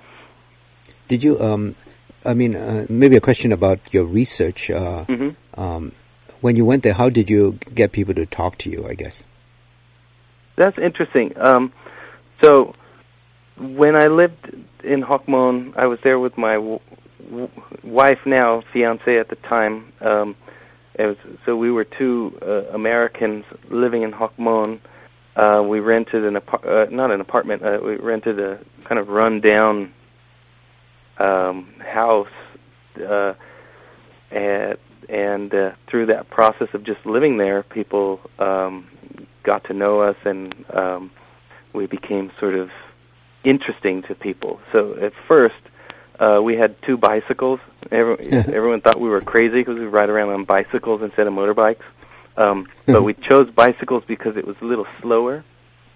Did 1.08 1.22
you? 1.22 1.38
Um, 1.38 1.76
I 2.24 2.34
mean, 2.34 2.56
uh, 2.56 2.86
maybe 2.88 3.16
a 3.16 3.20
question 3.20 3.52
about 3.52 3.80
your 3.92 4.04
research. 4.04 4.70
Uh, 4.70 5.04
mm-hmm. 5.04 5.60
um, 5.60 5.92
when 6.40 6.56
you 6.56 6.64
went 6.64 6.82
there, 6.82 6.94
how 6.94 7.08
did 7.08 7.28
you 7.28 7.58
get 7.74 7.92
people 7.92 8.14
to 8.14 8.26
talk 8.26 8.58
to 8.58 8.70
you? 8.70 8.86
I 8.86 8.94
guess. 8.94 9.24
That's 10.56 10.78
interesting. 10.78 11.34
Um, 11.36 11.72
so 12.42 12.74
when 13.58 13.96
I 13.96 14.06
lived 14.06 14.54
in 14.82 15.02
Hoc 15.02 15.28
Mon, 15.28 15.74
I 15.76 15.86
was 15.86 15.98
there 16.04 16.18
with 16.18 16.36
my 16.36 16.54
w- 16.54 16.80
w- 17.28 17.50
wife 17.82 18.20
now, 18.26 18.62
fiance 18.72 19.18
at 19.18 19.28
the 19.28 19.36
time. 19.36 19.92
Um, 20.00 20.36
it 20.94 21.06
was, 21.06 21.16
so 21.44 21.56
we 21.56 21.72
were 21.72 21.84
two 21.84 22.38
uh, 22.40 22.72
Americans 22.72 23.44
living 23.70 24.02
in 24.02 24.12
Hoc 24.12 24.38
Mon. 24.38 24.80
Uh, 25.36 25.62
we 25.68 25.80
rented 25.80 26.24
an 26.24 26.36
apart, 26.36 26.64
uh, 26.64 26.86
not 26.90 27.10
an 27.10 27.20
apartment. 27.20 27.62
Uh, 27.62 27.78
we 27.84 27.96
rented 27.96 28.38
a 28.38 28.60
kind 28.88 29.00
of 29.00 29.08
run-down 29.08 29.92
um, 31.18 31.74
house, 31.80 32.28
uh, 32.96 33.34
and 34.30 34.78
and 35.08 35.54
uh, 35.54 35.72
through 35.90 36.06
that 36.06 36.30
process 36.30 36.68
of 36.72 36.84
just 36.84 37.04
living 37.04 37.36
there, 37.36 37.62
people 37.62 38.20
um, 38.38 38.88
got 39.42 39.64
to 39.64 39.74
know 39.74 40.00
us, 40.00 40.16
and 40.24 40.54
um, 40.74 41.10
we 41.72 41.86
became 41.86 42.30
sort 42.40 42.54
of 42.54 42.70
interesting 43.44 44.02
to 44.08 44.14
people. 44.14 44.60
So 44.72 44.94
at 45.00 45.12
first, 45.28 45.54
uh, 46.18 46.40
we 46.42 46.56
had 46.56 46.76
two 46.86 46.96
bicycles. 46.96 47.60
Everyone, 47.90 48.32
everyone 48.54 48.80
thought 48.80 49.00
we 49.00 49.08
were 49.08 49.20
crazy 49.20 49.60
because 49.60 49.78
we 49.78 49.84
ride 49.84 50.08
around 50.08 50.30
on 50.30 50.44
bicycles 50.44 51.02
instead 51.02 51.26
of 51.26 51.32
motorbikes. 51.32 51.82
Um, 52.36 52.66
but 52.86 53.02
we 53.02 53.14
chose 53.28 53.50
bicycles 53.54 54.04
because 54.06 54.36
it 54.36 54.46
was 54.46 54.56
a 54.60 54.64
little 54.64 54.86
slower. 55.02 55.44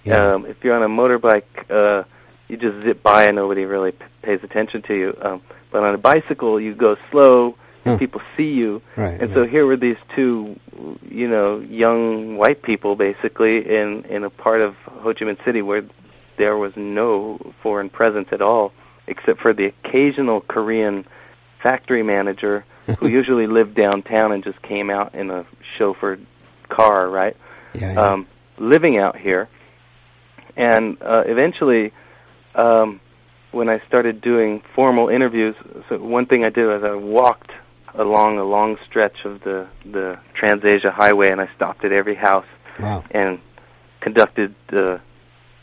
Yeah. 0.04 0.34
Um, 0.34 0.46
if 0.46 0.56
you're 0.62 0.74
on 0.74 0.82
a 0.82 0.88
motorbike, 0.88 1.44
uh, 1.70 2.04
you 2.49 2.57
just 2.57 2.84
zip 2.84 3.03
by 3.03 3.24
and 3.24 3.36
nobody 3.36 3.64
really 3.64 3.92
p- 3.92 4.05
pays 4.22 4.40
attention 4.42 4.82
to 4.82 4.94
you. 4.94 5.16
Um, 5.22 5.42
but 5.70 5.82
on 5.82 5.94
a 5.94 5.99
bicycle, 5.99 6.61
you 6.61 6.74
go 6.74 6.96
slow 7.11 7.57
huh. 7.88 7.99
people 7.99 8.20
see 8.36 8.44
you. 8.44 8.82
Right, 8.96 9.20
and 9.20 9.30
right. 9.30 9.34
so 9.34 9.44
here 9.46 9.66
were 9.66 9.76
these 9.76 9.96
two, 10.14 10.59
you 11.09 11.28
know, 11.28 11.61
young 11.61 12.36
white 12.36 12.62
people 12.62 12.96
basically 12.96 13.59
in 13.59 14.05
in 14.09 14.24
a 14.24 14.30
part 14.30 14.61
of 14.61 14.74
Ho 14.74 15.12
Chi 15.14 15.24
Minh 15.24 15.44
City 15.44 15.62
where 15.62 15.82
there 16.36 16.57
was 16.57 16.72
no 16.76 17.53
foreign 17.62 17.90
presence 17.90 18.28
at 18.32 18.40
all, 18.40 18.72
except 19.07 19.40
for 19.40 19.53
the 19.53 19.66
occasional 19.66 20.40
Korean 20.40 21.05
factory 21.62 22.03
manager 22.03 22.64
who 22.99 23.09
usually 23.20 23.46
lived 23.46 23.74
downtown 23.74 24.32
and 24.32 24.44
just 24.44 24.61
came 24.62 24.90
out 24.90 25.14
in 25.14 25.30
a 25.30 25.44
chauffeured 25.78 26.24
car, 26.68 27.09
right? 27.09 27.36
Yeah, 27.74 27.92
yeah. 27.92 28.01
Um, 28.01 28.26
living 28.59 28.99
out 28.99 29.16
here, 29.16 29.49
and 30.57 31.01
uh, 31.03 31.22
eventually. 31.26 31.92
Um, 32.55 33.01
when 33.51 33.68
I 33.68 33.80
started 33.86 34.20
doing 34.20 34.62
formal 34.74 35.09
interviews, 35.09 35.55
so 35.88 35.99
one 35.99 36.26
thing 36.26 36.44
I 36.44 36.51
did 36.51 36.66
was 36.66 36.82
I 36.84 36.94
walked 36.94 37.51
along 37.94 38.38
a 38.38 38.44
long 38.44 38.76
stretch 38.88 39.24
of 39.24 39.40
the 39.40 39.68
the 39.84 40.18
Transasia 40.40 40.92
Highway, 40.92 41.30
and 41.30 41.40
I 41.40 41.49
stopped 41.57 41.84
at 41.84 41.92
every 41.92 42.14
house 42.14 42.46
wow. 42.78 43.05
and 43.11 43.40
conducted 44.01 44.55
uh, 44.72 44.99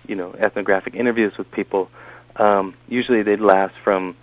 you 0.08 0.16
know 0.16 0.34
ethnographic 0.34 0.96
interviews 0.96 1.34
with 1.38 1.52
people. 1.52 1.90
Um, 2.36 2.76
usually, 2.88 3.24
they'd 3.24 3.40
last 3.40 3.76
from 3.84 4.16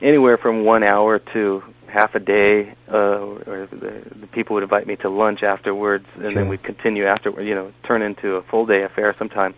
anywhere 0.00 0.38
from 0.38 0.64
one 0.64 0.82
hour 0.82 1.18
to 1.32 1.62
half 1.86 2.14
a 2.14 2.20
day, 2.20 2.74
uh, 2.88 2.96
or 2.96 3.68
the, 3.70 4.02
the 4.20 4.26
people 4.28 4.54
would 4.54 4.62
invite 4.62 4.86
me 4.86 4.96
to 4.96 5.10
lunch 5.10 5.42
afterwards, 5.42 6.06
and 6.14 6.24
sure. 6.24 6.32
then 6.32 6.48
we'd 6.48 6.62
continue 6.62 7.06
afterward. 7.06 7.42
You 7.42 7.54
know, 7.54 7.72
turn 7.86 8.02
into 8.02 8.36
a 8.36 8.42
full 8.42 8.66
day 8.66 8.82
affair 8.82 9.14
sometime. 9.18 9.54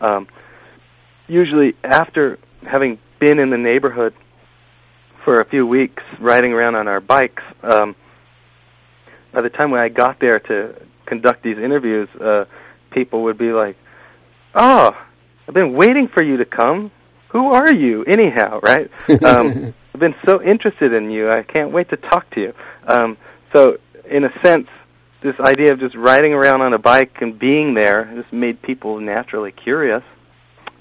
Um, 0.00 0.28
usually, 1.28 1.74
after 1.82 2.38
having 2.62 2.98
been 3.20 3.38
in 3.38 3.50
the 3.50 3.58
neighborhood 3.58 4.14
for 5.24 5.36
a 5.36 5.44
few 5.44 5.66
weeks 5.66 6.02
riding 6.20 6.52
around 6.52 6.74
on 6.74 6.88
our 6.88 7.00
bikes. 7.00 7.42
Um, 7.62 7.94
by 9.32 9.40
the 9.40 9.48
time 9.48 9.70
when 9.70 9.80
I 9.80 9.88
got 9.88 10.20
there 10.20 10.40
to 10.40 10.74
conduct 11.06 11.42
these 11.42 11.58
interviews, 11.58 12.08
uh, 12.20 12.44
people 12.90 13.22
would 13.24 13.38
be 13.38 13.52
like, 13.52 13.76
"Oh, 14.54 14.90
I've 15.46 15.54
been 15.54 15.74
waiting 15.74 16.08
for 16.08 16.22
you 16.22 16.38
to 16.38 16.44
come. 16.44 16.90
Who 17.28 17.52
are 17.52 17.72
you, 17.72 18.04
anyhow?" 18.04 18.60
Right? 18.60 18.90
Um, 19.24 19.74
I've 19.94 20.00
been 20.00 20.14
so 20.26 20.42
interested 20.42 20.94
in 20.94 21.10
you. 21.10 21.30
I 21.30 21.42
can't 21.42 21.70
wait 21.70 21.90
to 21.90 21.98
talk 21.98 22.30
to 22.30 22.40
you. 22.40 22.54
Um, 22.86 23.18
so, 23.52 23.76
in 24.10 24.24
a 24.24 24.30
sense, 24.42 24.66
this 25.22 25.34
idea 25.38 25.72
of 25.72 25.80
just 25.80 25.94
riding 25.94 26.32
around 26.32 26.62
on 26.62 26.72
a 26.72 26.78
bike 26.78 27.18
and 27.20 27.38
being 27.38 27.74
there 27.74 28.10
just 28.16 28.32
made 28.32 28.62
people 28.62 29.00
naturally 29.00 29.52
curious. 29.52 30.02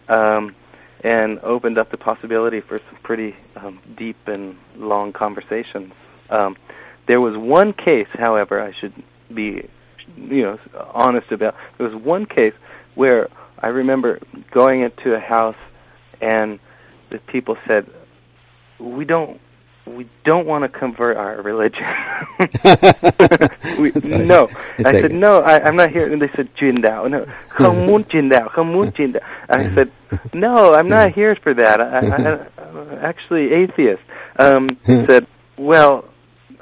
Um, 0.08 0.56
and 1.04 1.40
opened 1.40 1.78
up 1.78 1.90
the 1.90 1.98
possibility 1.98 2.62
for 2.62 2.80
some 2.90 3.00
pretty 3.04 3.36
um, 3.56 3.80
deep 3.98 4.18
and 4.28 4.56
long 4.76 5.14
conversations. 5.14 5.94
Um, 6.30 6.56
there 7.08 7.20
was 7.20 7.34
one 7.36 7.74
case, 7.74 8.08
however, 8.14 8.62
I 8.62 8.72
should 8.80 8.94
be, 9.34 9.68
you 10.16 10.42
know, 10.44 10.60
honest 10.94 11.32
about. 11.32 11.56
There 11.78 11.88
was 11.88 12.02
one 12.04 12.26
case 12.26 12.54
where 12.96 13.30
I 13.60 13.68
remember 13.68 14.20
going 14.54 14.82
into 14.82 15.16
a 15.16 15.20
house, 15.20 15.56
and 16.22 16.60
the 17.10 17.18
people 17.18 17.58
said, 17.68 17.88
"We 18.80 19.06
don't 19.06 19.40
we 19.86 20.08
don't 20.24 20.46
want 20.46 20.64
to 20.64 20.80
convert 20.80 21.18
our 21.18 21.42
religion. 21.42 21.84
we, 23.80 23.92
no. 24.04 24.48
I 24.80 24.92
said, 24.92 25.12
no, 25.12 25.40
I, 25.40 25.60
I'm 25.64 25.76
not 25.76 25.92
here. 25.92 26.12
And 26.12 26.22
they 26.22 26.30
said, 26.36 26.50
Jindao. 26.56 27.10
No, 27.10 27.26
không 27.50 27.86
muốn 27.86 28.04
Jindao, 28.04 28.50
không 28.50 28.74
muốn 28.74 28.92
Jindao. 28.92 29.22
I 29.50 29.76
said, 29.76 29.92
no, 30.34 30.74
I'm 30.74 30.88
not 30.90 31.14
here 31.14 31.36
for 31.42 31.54
that. 31.54 31.82
I, 31.82 32.00
I, 32.00 32.62
I'm 32.62 33.00
actually 33.00 33.54
atheist. 33.54 34.02
Um, 34.38 34.68
said, 34.86 35.28
well, 35.58 36.06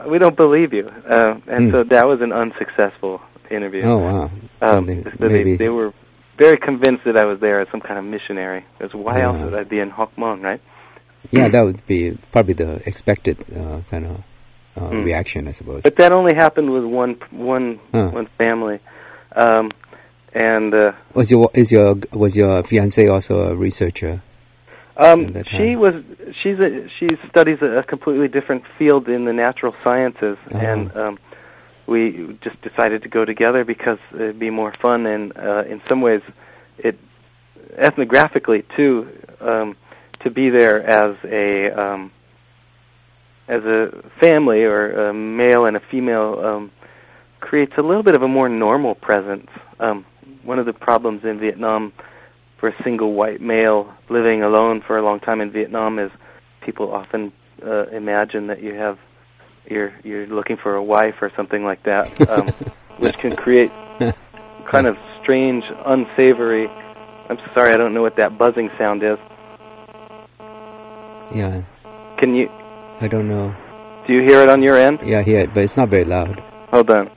we 0.09 0.17
don't 0.17 0.37
believe 0.37 0.73
you. 0.73 0.87
Uh, 0.87 1.39
and 1.47 1.71
so 1.71 1.83
that 1.83 2.07
was 2.07 2.21
an 2.21 2.31
unsuccessful 2.31 3.21
interview. 3.51 3.83
Oh, 3.83 3.97
wow. 3.97 4.31
Um, 4.61 5.03
so 5.19 5.27
they, 5.27 5.55
they 5.55 5.69
were 5.69 5.93
very 6.37 6.57
convinced 6.57 7.03
that 7.05 7.17
I 7.17 7.25
was 7.25 7.39
there 7.41 7.61
as 7.61 7.67
some 7.69 7.81
kind 7.81 7.99
of 7.99 8.05
missionary. 8.05 8.65
Because 8.77 8.93
why 8.93 9.21
else 9.21 9.37
would 9.43 9.53
I 9.53 9.63
be 9.63 9.79
in 9.79 9.89
Hoc 9.89 10.17
Mon, 10.17 10.41
right? 10.41 10.61
Yeah, 11.31 11.49
that 11.49 11.61
would 11.61 11.85
be 11.85 12.17
probably 12.31 12.53
the 12.53 12.81
expected 12.87 13.37
uh, 13.55 13.81
kind 13.89 14.05
of 14.05 14.23
uh, 14.75 14.89
mm. 14.89 15.05
reaction, 15.05 15.47
I 15.47 15.51
suppose. 15.51 15.83
But 15.83 15.97
that 15.97 16.11
only 16.11 16.33
happened 16.35 16.71
with 16.71 16.85
one 16.85 17.19
one 17.31 17.79
huh. 17.91 18.09
one 18.09 18.27
family, 18.37 18.79
um, 19.35 19.71
and 20.33 20.73
uh, 20.73 20.91
was 21.13 21.29
your 21.29 21.49
is 21.53 21.71
your 21.71 21.97
was 22.11 22.35
your 22.35 22.63
fiance 22.63 23.07
also 23.07 23.39
a 23.41 23.55
researcher? 23.55 24.21
Um, 24.97 25.33
she 25.57 25.75
was 25.75 26.03
she's 26.41 26.59
a 26.59 26.87
she 26.99 27.07
studies 27.29 27.59
a, 27.61 27.83
completely 27.83 28.27
different 28.27 28.63
field 28.77 29.07
in 29.07 29.25
the 29.25 29.33
natural 29.33 29.73
sciences, 29.83 30.37
uh-huh. 30.47 30.57
and 30.57 30.95
um, 30.95 31.19
we 31.87 32.37
just 32.43 32.61
decided 32.61 33.03
to 33.03 33.09
go 33.09 33.23
together 33.23 33.63
because 33.63 33.99
it'd 34.13 34.39
be 34.39 34.49
more 34.49 34.73
fun, 34.81 35.05
and 35.05 35.35
uh, 35.37 35.63
in 35.69 35.81
some 35.87 36.01
ways, 36.01 36.21
it 36.77 36.97
ethnographically 37.77 38.63
too. 38.75 39.07
Um, 39.39 39.77
to 40.23 40.29
be 40.29 40.49
there 40.49 40.81
as 40.81 41.15
a 41.25 41.79
um, 41.79 42.11
as 43.47 43.63
a 43.63 43.87
family 44.21 44.59
or 44.59 45.09
a 45.09 45.13
male 45.13 45.65
and 45.65 45.75
a 45.75 45.81
female 45.91 46.39
um, 46.43 46.71
creates 47.39 47.73
a 47.77 47.81
little 47.81 48.03
bit 48.03 48.15
of 48.15 48.21
a 48.21 48.27
more 48.27 48.49
normal 48.49 48.95
presence. 48.95 49.47
Um, 49.79 50.05
one 50.43 50.59
of 50.59 50.65
the 50.65 50.73
problems 50.73 51.21
in 51.23 51.39
Vietnam 51.39 51.93
for 52.59 52.69
a 52.69 52.83
single 52.83 53.13
white 53.13 53.41
male 53.41 53.93
living 54.09 54.43
alone 54.43 54.83
for 54.85 54.97
a 54.97 55.03
long 55.03 55.19
time 55.19 55.41
in 55.41 55.51
Vietnam 55.51 55.97
is 55.99 56.11
people 56.65 56.93
often 56.93 57.31
uh, 57.65 57.87
imagine 57.87 58.47
that 58.47 58.61
you 58.61 58.73
have 58.75 58.97
you're 59.65 59.93
you're 60.03 60.27
looking 60.27 60.57
for 60.61 60.75
a 60.75 60.83
wife 60.83 61.15
or 61.21 61.31
something 61.35 61.63
like 61.63 61.83
that, 61.83 62.29
um, 62.29 62.47
which 62.99 63.15
can 63.21 63.35
create 63.35 63.71
kind 64.71 64.85
of 64.85 64.95
strange, 65.21 65.63
unsavory 65.85 66.67
I'm 67.29 67.37
sorry, 67.53 67.71
I 67.71 67.77
don't 67.77 67.93
know 67.93 68.01
what 68.01 68.15
that 68.17 68.39
buzzing 68.39 68.71
sound 68.79 69.03
is. 69.03 69.19
Yeah, 71.33 71.61
Can 72.17 72.35
you? 72.35 72.49
I 73.01 73.07
don't 73.07 73.29
know. 73.29 73.55
Do 74.07 74.13
you 74.13 74.21
hear 74.27 74.41
it 74.41 74.49
on 74.49 74.63
your 74.63 74.77
end? 74.77 74.99
Yeah, 75.05 75.19
I 75.19 75.23
hear 75.23 75.39
it, 75.39 75.53
but 75.53 75.63
it's 75.63 75.77
not 75.77 75.89
very 75.89 76.03
loud. 76.05 76.39
Hold 76.71 76.89
on. 76.89 77.09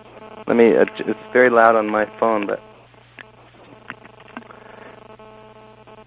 Let 0.46 0.56
me. 0.56 0.76
Uh, 0.76 0.84
it's 0.98 1.18
very 1.32 1.48
loud 1.50 1.74
on 1.76 1.88
my 1.88 2.04
phone, 2.20 2.46
but 2.46 2.60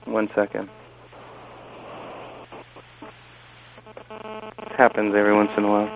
one 0.06 0.30
second. 0.36 0.70
It 4.12 4.72
happens 4.78 5.14
every 5.18 5.34
once 5.34 5.50
in 5.58 5.64
a 5.64 5.68
while. 5.68 5.90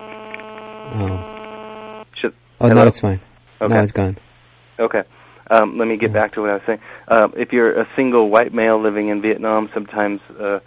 Oh, 0.92 2.04
Should, 2.20 2.34
oh 2.60 2.68
Hello? 2.68 2.82
no, 2.82 2.88
it's 2.88 3.00
fine. 3.00 3.20
Okay. 3.60 3.72
Now 3.74 3.82
it's 3.82 3.92
gone. 3.92 4.18
Okay. 4.78 5.02
Um, 5.50 5.78
let 5.78 5.86
me 5.86 5.96
get 5.96 6.10
Yeah. 6.10 6.14
back 6.14 6.32
to 6.34 6.40
what 6.40 6.50
I 6.50 6.54
was 6.54 6.62
saying. 6.66 6.80
Um, 7.08 7.32
if 7.36 7.52
you're 7.52 7.78
a 7.80 7.86
single 7.96 8.30
white 8.30 8.52
male 8.54 8.80
living 8.82 9.08
in 9.08 9.20
Vietnam, 9.22 9.68
sometimes 9.74 10.20
uh, 10.40 10.58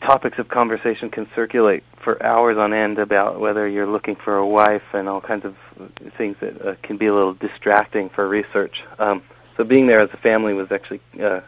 topics 0.00 0.38
of 0.38 0.48
conversation 0.48 1.10
can 1.10 1.28
circulate 1.34 1.84
for 2.02 2.20
hours 2.22 2.56
on 2.58 2.72
end 2.72 2.98
about 2.98 3.38
whether 3.38 3.68
you're 3.68 3.86
looking 3.86 4.16
for 4.16 4.36
a 4.36 4.46
wife 4.46 4.82
and 4.92 5.08
all 5.08 5.20
kinds 5.20 5.44
of 5.44 5.54
things 6.18 6.36
that 6.40 6.60
uh, 6.60 6.74
can 6.82 6.98
be 6.98 7.06
a 7.06 7.14
little 7.14 7.34
distracting 7.34 8.10
for 8.10 8.28
research. 8.28 8.82
Um, 8.98 9.22
so 9.56 9.64
being 9.64 9.86
there 9.86 10.02
as 10.02 10.10
a 10.12 10.16
family 10.16 10.52
was 10.54 10.72
actually 10.72 11.00
uh, 11.22 11.40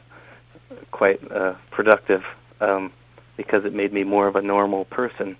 quite 0.90 1.20
uh, 1.30 1.54
productive 1.70 2.22
um, 2.60 2.92
because 3.36 3.64
it 3.64 3.74
made 3.74 3.92
me 3.92 4.04
more 4.04 4.28
of 4.28 4.36
a 4.36 4.42
normal 4.42 4.84
person 4.84 5.36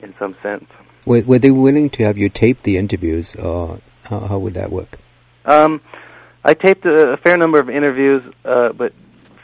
in 0.00 0.14
some 0.18 0.36
sense. 0.42 0.64
Were, 1.04 1.22
were 1.22 1.38
they 1.38 1.50
willing 1.50 1.90
to 1.90 2.04
have 2.04 2.16
you 2.16 2.28
tape 2.28 2.62
the 2.62 2.76
interviews, 2.76 3.34
or 3.36 3.80
how, 4.04 4.20
how 4.20 4.38
would 4.38 4.54
that 4.54 4.70
work? 4.70 4.98
Um, 5.44 5.80
I 6.44 6.54
taped 6.54 6.86
a, 6.86 7.12
a 7.12 7.16
fair 7.16 7.36
number 7.36 7.60
of 7.60 7.68
interviews, 7.68 8.22
uh, 8.44 8.72
but 8.72 8.92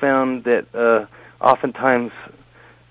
found 0.01 0.45
that 0.45 0.67
uh, 0.75 1.07
oftentimes 1.41 2.13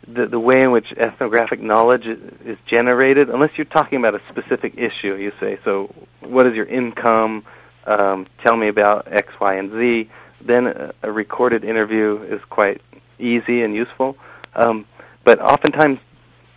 the 0.07 0.25
the 0.29 0.39
way 0.39 0.61
in 0.61 0.71
which 0.71 0.87
ethnographic 0.97 1.61
knowledge 1.61 2.05
is, 2.05 2.57
generated, 2.69 3.29
unless 3.29 3.51
you're 3.57 3.65
talking 3.65 3.99
about 3.99 4.15
a 4.15 4.21
specific 4.29 4.73
issue, 4.75 5.15
you 5.15 5.31
say, 5.39 5.59
so 5.65 5.93
what 6.21 6.47
is 6.47 6.53
your 6.55 6.65
income? 6.65 7.43
Um, 7.85 8.27
tell 8.45 8.57
me 8.57 8.69
about 8.69 9.11
X, 9.11 9.27
Y, 9.39 9.55
and 9.55 9.71
Z. 9.71 10.09
Then 10.45 10.67
a, 10.67 10.93
a 11.03 11.11
recorded 11.11 11.63
interview 11.63 12.21
is 12.23 12.41
quite 12.49 12.81
easy 13.19 13.61
and 13.61 13.73
useful. 13.73 14.15
Um, 14.55 14.85
but 15.25 15.39
oftentimes, 15.41 15.99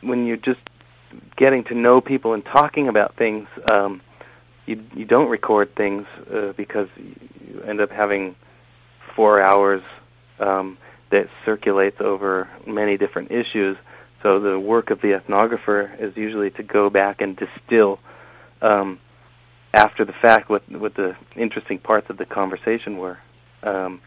when 0.01 0.27
you're 0.27 0.37
just 0.37 0.61
getting 1.37 1.65
to 1.65 1.75
know 1.75 2.01
people 2.01 2.35
and 2.35 2.45
talking 2.45 2.89
about 2.89 3.17
things, 3.17 3.49
um, 3.71 4.01
you 4.67 4.83
you 4.95 5.05
don't 5.05 5.29
record 5.29 5.75
things 5.77 6.07
uh, 6.33 6.53
because 6.57 6.89
you 6.97 7.63
end 7.69 7.81
up 7.81 7.91
having 7.91 8.37
four 9.17 9.43
hours 9.43 9.83
um, 10.39 10.79
that 11.11 11.29
circulates 11.45 11.97
over 12.01 12.49
many 12.67 12.97
different 12.97 13.31
issues. 13.31 13.77
So 14.23 14.39
the 14.41 14.59
work 14.59 14.91
of 14.91 15.01
the 15.01 15.19
ethnographer 15.19 16.01
is 16.01 16.17
usually 16.17 16.51
to 16.53 16.63
go 16.63 16.91
back 16.91 17.21
and 17.21 17.37
distill 17.37 17.99
um, 18.61 18.99
after 19.75 20.05
the 20.05 20.13
fact 20.21 20.51
what 20.51 20.63
what 20.71 20.95
the 20.95 21.17
interesting 21.37 21.79
parts 21.79 22.11
of 22.11 22.19
the 22.19 22.27
conversation 22.27 22.99
were. 22.99 23.19
Um, 23.63 24.01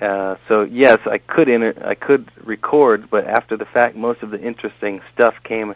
uh, 0.00 0.36
so 0.48 0.62
yes, 0.62 0.98
I 1.06 1.18
could 1.18 1.48
inter- 1.48 1.82
I 1.84 1.94
could 1.94 2.30
record, 2.44 3.08
but 3.10 3.26
after 3.26 3.56
the 3.56 3.66
fact, 3.66 3.96
most 3.96 4.22
of 4.22 4.30
the 4.30 4.40
interesting 4.40 5.00
stuff 5.12 5.34
came 5.44 5.74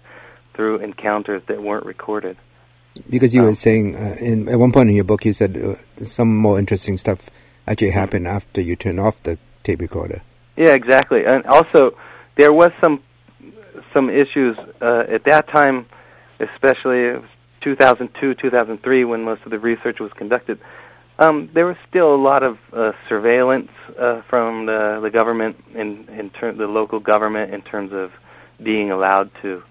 through 0.55 0.79
encounters 0.79 1.43
that 1.49 1.63
weren't 1.63 1.85
recorded. 1.85 2.37
Because 3.11 3.35
you 3.35 3.43
Oh. 3.43 3.47
were 3.47 3.55
saying 3.55 3.97
uh, 3.97 4.17
in 4.21 4.49
at 4.49 4.59
one 4.59 4.73
point 4.73 4.89
in 4.89 4.95
your 4.95 5.05
book, 5.05 5.25
you 5.25 5.33
said 5.33 5.57
uh, 5.57 6.05
some 6.05 6.37
more 6.37 6.59
interesting 6.59 6.97
stuff 6.97 7.19
actually 7.67 7.91
happened 7.91 8.27
after 8.27 8.61
you 8.61 8.77
turned 8.77 9.01
off 9.01 9.23
the 9.25 9.37
tape 9.65 9.81
recorder. 9.81 10.23
Yeah, 10.57 10.75
exactly. 10.75 11.25
And 11.27 11.45
also, 11.47 11.97
there 12.37 12.53
was 12.53 12.71
some 12.81 13.03
some 13.93 14.09
issues 14.09 14.57
uh, 14.81 15.03
at 15.12 15.25
that 15.25 15.47
time, 15.53 15.87
especially 16.41 17.01
it 17.07 17.21
was 17.21 17.31
2002, 17.62 18.35
2003, 18.35 19.05
when 19.05 19.25
most 19.25 19.43
of 19.45 19.51
the 19.51 19.59
research 19.59 19.99
was 20.01 20.12
conducted. 20.17 20.61
Um, 21.19 21.51
there 21.55 21.67
was 21.67 21.77
still 21.89 22.15
a 22.15 22.21
lot 22.21 22.43
of 22.43 22.59
uh, 22.73 22.93
surveillance 23.09 23.71
uh, 24.01 24.23
from 24.29 24.67
the, 24.67 25.01
the 25.03 25.11
government 25.11 25.57
in 25.73 26.09
in 26.09 26.31
ter- 26.31 26.55
the 26.55 26.67
local 26.67 26.99
government 26.99 27.55
in 27.55 27.62
terms 27.62 27.91
of 27.93 28.11
being 28.62 28.91
allowed 28.91 29.31
to 29.43 29.62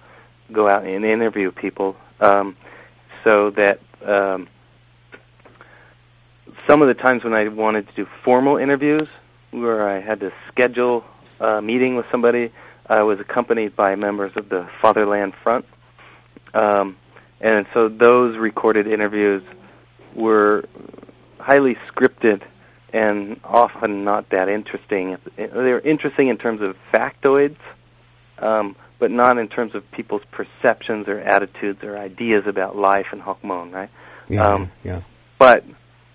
go 0.53 0.69
out 0.69 0.85
and 0.85 1.05
interview 1.05 1.51
people, 1.51 1.95
um, 2.21 2.55
so 3.23 3.51
that 3.51 3.79
um, 4.07 4.47
some 6.69 6.81
of 6.81 6.87
the 6.87 6.93
times 6.93 7.23
when 7.23 7.33
I 7.33 7.47
wanted 7.49 7.87
to 7.87 7.93
do 7.93 8.05
formal 8.23 8.57
interviews, 8.57 9.07
where 9.53 9.87
I 9.87 10.01
had 10.01 10.19
to 10.21 10.31
schedule 10.51 11.03
a 11.39 11.61
meeting 11.61 11.95
with 11.95 12.05
somebody, 12.11 12.51
I 12.87 13.03
was 13.03 13.19
accompanied 13.19 13.75
by 13.75 13.95
members 13.95 14.31
of 14.35 14.49
the 14.49 14.67
Fatherland 14.81 15.33
Front, 15.43 15.65
um, 16.53 16.97
and 17.39 17.65
so 17.73 17.89
those 17.89 18.37
recorded 18.37 18.87
interviews 18.87 19.43
were 20.15 20.63
highly 21.39 21.75
scripted 21.91 22.41
and 22.93 23.39
often 23.43 24.03
not 24.03 24.29
that 24.29 24.47
interesting. 24.47 25.17
They 25.35 25.47
were 25.47 25.79
interesting 25.79 26.29
in 26.29 26.37
terms 26.37 26.61
of 26.61 26.75
factoids, 26.93 27.57
um, 28.37 28.75
but 28.99 29.09
not 29.11 29.37
in 29.37 29.49
terms 29.49 29.73
of 29.75 29.83
people's 29.91 30.21
perceptions 30.31 31.07
or 31.07 31.19
attitudes 31.19 31.79
or 31.83 31.97
ideas 31.97 32.43
about 32.47 32.77
life 32.77 33.07
in 33.11 33.19
Hoc 33.19 33.43
Mon, 33.43 33.71
right? 33.71 33.89
Yeah, 34.29 34.43
Um, 34.43 34.71
yeah. 34.83 35.01
But 35.39 35.65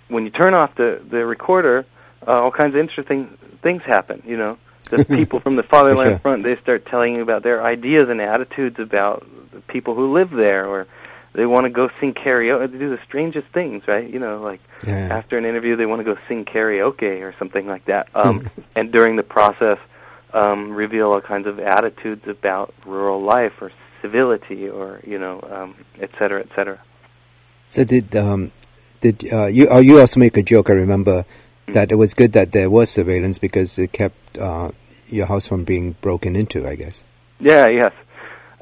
when 0.09 0.25
you 0.25 0.31
turn 0.31 0.55
off 0.55 0.75
the 0.77 1.03
the 1.11 1.27
recorder, 1.27 1.85
uh, 2.27 2.33
all 2.33 2.51
kinds 2.51 2.75
of 2.75 2.81
interesting 2.81 3.37
things 3.63 3.83
happen. 3.83 4.23
You 4.27 4.37
know, 4.37 4.59
the 4.91 5.05
people 5.09 5.41
from 5.41 5.57
the 5.57 5.63
Fatherland. 5.63 6.21
Front 6.23 6.43
they 6.43 6.57
start 6.63 6.87
telling 6.87 7.15
you 7.15 7.23
about 7.23 7.43
their 7.43 7.65
ideas 7.65 8.09
and 8.09 8.21
attitudes 8.21 8.77
about 8.79 9.27
the 9.53 9.61
people 9.61 9.95
who 9.95 10.13
live 10.13 10.31
there, 10.31 10.67
or 10.67 10.87
they 11.35 11.47
want 11.47 11.65
to 11.65 11.71
go 11.71 11.89
sing 12.01 12.15
karaoke. 12.15 12.73
They 12.73 12.79
do 12.79 12.91
the 12.91 13.01
strangest 13.07 13.49
things, 13.53 13.83
right? 13.87 14.09
You 14.09 14.19
know, 14.19 14.41
like 14.43 14.61
Yeah. 14.87 15.09
after 15.11 15.39
an 15.39 15.45
interview, 15.45 15.77
they 15.77 15.87
want 15.87 16.01
to 16.01 16.05
go 16.05 16.19
sing 16.29 16.45
karaoke 16.45 17.23
or 17.23 17.35
something 17.39 17.67
like 17.67 17.85
that. 17.87 18.09
Um, 18.15 18.51
and 18.77 18.91
during 18.93 19.17
the 19.17 19.23
process, 19.23 19.79
um, 20.33 20.73
reveal 20.73 21.13
all 21.13 21.21
kinds 21.21 21.47
of 21.47 21.59
attitudes 21.59 22.27
about 22.27 22.75
rural 22.85 23.23
life 23.23 23.53
or 23.61 23.71
civility 24.03 24.69
or 24.69 25.01
you 25.07 25.19
know, 25.19 25.41
um, 25.51 25.75
et 26.01 26.11
cetera, 26.19 26.41
et 26.41 26.49
cetera. 26.55 26.79
So 27.69 27.85
did 27.85 28.17
um 28.17 28.51
did 29.01 29.33
uh, 29.33 29.47
you 29.47 29.71
uh, 29.71 29.79
you 29.79 30.01
also 30.01 30.19
make 30.19 30.37
a 30.37 30.43
joke? 30.43 30.71
I 30.71 30.75
remember 30.75 31.25
that 31.73 31.93
it 31.93 31.97
was 31.97 32.15
good 32.15 32.33
that 32.33 32.53
there 32.53 32.71
was 32.71 32.91
surveillance 32.91 33.39
because 33.39 33.79
it 33.79 33.93
kept 33.93 34.39
uh, 34.39 34.71
your 35.09 35.27
house 35.27 35.47
from 35.47 35.65
being 35.65 35.97
broken 36.01 36.37
into. 36.37 36.67
I 36.67 36.75
guess. 36.75 37.05
Yeah, 37.41 37.69
yes. 37.69 37.93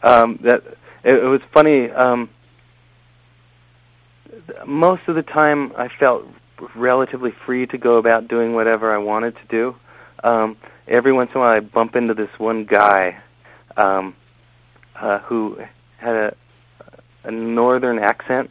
Um, 0.02 0.38
that 0.42 0.62
it, 1.04 1.14
it 1.14 1.28
was 1.28 1.40
funny. 1.52 1.90
Um, 1.90 2.30
most 4.66 5.02
of 5.08 5.14
the 5.14 5.22
time, 5.22 5.72
I 5.76 5.88
felt 5.98 6.24
relatively 6.74 7.32
free 7.44 7.66
to 7.66 7.78
go 7.78 7.96
about 7.96 8.28
doing 8.28 8.54
whatever 8.54 8.92
I 8.92 8.98
wanted 8.98 9.34
to 9.36 9.46
do. 9.48 9.76
Um, 10.22 10.56
every 10.88 11.12
once 11.12 11.30
in 11.34 11.38
a 11.38 11.40
while, 11.40 11.56
I 11.56 11.60
bump 11.60 11.96
into 11.96 12.14
this 12.14 12.30
one 12.38 12.64
guy 12.64 13.22
um, 13.76 14.14
uh, 14.94 15.18
who 15.20 15.58
had 15.98 16.14
a, 16.14 16.36
a 17.24 17.30
northern 17.30 17.98
accent. 17.98 18.50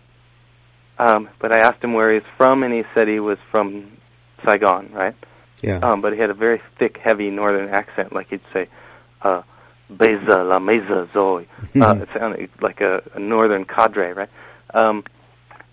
Um, 0.97 1.30
but 1.41 1.51
I 1.51 1.60
asked 1.60 1.84
him 1.84 1.93
where 1.93 2.14
he's 2.14 2.24
from, 2.38 2.64
and 2.64 2.74
he 2.74 2.84
said 2.93 3.08
he 3.08 3.20
was 3.20 3.38
from 3.51 3.97
Saigon, 4.46 4.91
right? 4.93 5.16
Yeah. 5.62 5.80
Um, 5.80 6.02
but 6.02 6.14
he 6.14 6.20
had 6.20 6.30
a 6.30 6.34
very 6.34 6.62
thick, 6.78 6.98
heavy 7.04 7.30
northern 7.30 7.70
accent, 7.70 8.14
like 8.14 8.30
he'd 8.30 8.41
say, 8.54 8.68
uh, 9.22 9.41
Beza 9.89 10.43
la 10.43 10.60
mesa 10.60 11.08
zoe. 11.14 11.48
Uh, 11.82 11.96
it 12.02 12.10
sounded 12.18 12.50
like 12.62 12.82
a, 12.82 13.02
a 13.14 13.20
northern 13.20 13.66
cadre, 13.66 14.14
right? 14.14 14.30
Um, 14.74 15.04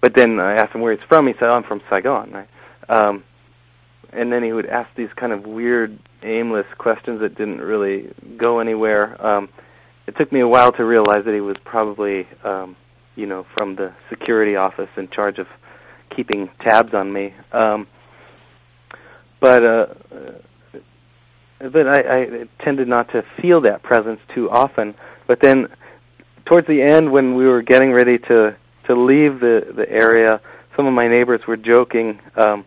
but 0.01 0.15
then 0.17 0.41
I 0.41 0.55
asked 0.55 0.75
him 0.75 0.81
where 0.81 0.95
he's 0.95 1.07
from. 1.09 1.27
He 1.27 1.33
said, 1.35 1.45
oh, 1.45 1.53
I'm 1.53 1.63
from 1.63 1.81
Saigon, 1.89 2.33
right? 2.33 2.49
Um, 2.89 3.23
and 4.13 4.33
then 4.33 4.43
he 4.43 4.53
would 4.53 4.67
ask 4.67 4.91
these 4.97 5.09
kind 5.17 5.33
of 5.33 5.45
weird, 5.45 5.99
aimless 6.23 6.67
questions 6.77 7.21
that 7.21 7.37
didn't 7.37 7.61
really 7.61 8.13
go 8.37 8.61
anywhere. 8.61 9.25
Um, 9.25 9.49
it 10.07 10.17
took 10.17 10.33
me 10.33 10.41
a 10.41 10.49
while 10.49 10.73
to 10.73 10.85
realize 10.85 11.25
that 11.25 11.35
he 11.35 11.41
was 11.41 11.57
probably, 11.65 12.27
um, 12.45 12.77
you 13.15 13.27
know, 13.27 13.47
from 13.55 13.77
the 13.77 13.95
security 14.11 14.57
office 14.57 14.91
in 14.97 15.09
charge 15.09 15.39
of 15.39 15.47
keeping 16.15 16.51
tabs 16.61 16.93
on 16.95 17.13
me. 17.13 17.33
Um, 17.53 17.87
but 19.43 19.65
uh, 19.65 19.87
uh, 20.15 20.79
but 21.59 21.89
I, 21.89 21.99
I 21.99 22.25
tended 22.65 22.87
not 22.87 23.09
to 23.11 23.23
feel 23.43 23.61
that 23.63 23.83
presence 23.83 24.21
too 24.35 24.49
often. 24.49 24.95
But 25.27 25.41
then, 25.43 25.67
towards 26.47 26.69
the 26.69 26.81
end, 26.81 27.11
when 27.11 27.35
we 27.35 27.45
were 27.45 27.61
getting 27.61 27.93
ready 27.93 28.19
to 28.19 28.57
to 28.87 28.95
leave 28.95 29.41
the 29.41 29.73
the 29.77 29.89
area, 29.91 30.41
some 30.77 30.87
of 30.87 30.95
my 30.95 31.09
neighbors 31.09 31.41
were 31.47 31.57
joking 31.57 32.21
um, 32.37 32.65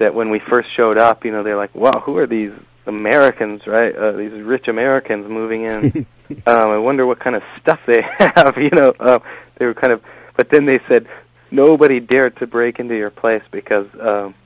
that 0.00 0.12
when 0.12 0.30
we 0.30 0.40
first 0.50 0.68
showed 0.76 0.98
up, 0.98 1.24
you 1.24 1.30
know, 1.30 1.44
they're 1.44 1.56
like, 1.56 1.74
"Wow, 1.76 2.02
who 2.04 2.16
are 2.18 2.26
these 2.26 2.52
Americans? 2.86 3.62
Right? 3.68 3.94
Uh, 3.94 4.12
these 4.12 4.32
rich 4.32 4.66
Americans 4.66 5.26
moving 5.30 5.64
in. 5.64 6.06
um, 6.48 6.70
I 6.70 6.78
wonder 6.78 7.06
what 7.06 7.20
kind 7.20 7.36
of 7.36 7.42
stuff 7.62 7.78
they 7.86 8.02
have." 8.18 8.54
You 8.56 8.70
know, 8.70 8.92
uh, 8.98 9.20
they 9.60 9.64
were 9.64 9.74
kind 9.74 9.92
of. 9.92 10.02
But 10.36 10.48
then 10.50 10.66
they 10.66 10.80
said 10.88 11.06
nobody 11.52 12.00
dared 12.00 12.36
to 12.38 12.48
break 12.48 12.80
into 12.80 12.96
your 12.96 13.10
place 13.10 13.42
because. 13.52 13.86
Um, 13.94 14.34
uh, 14.34 14.40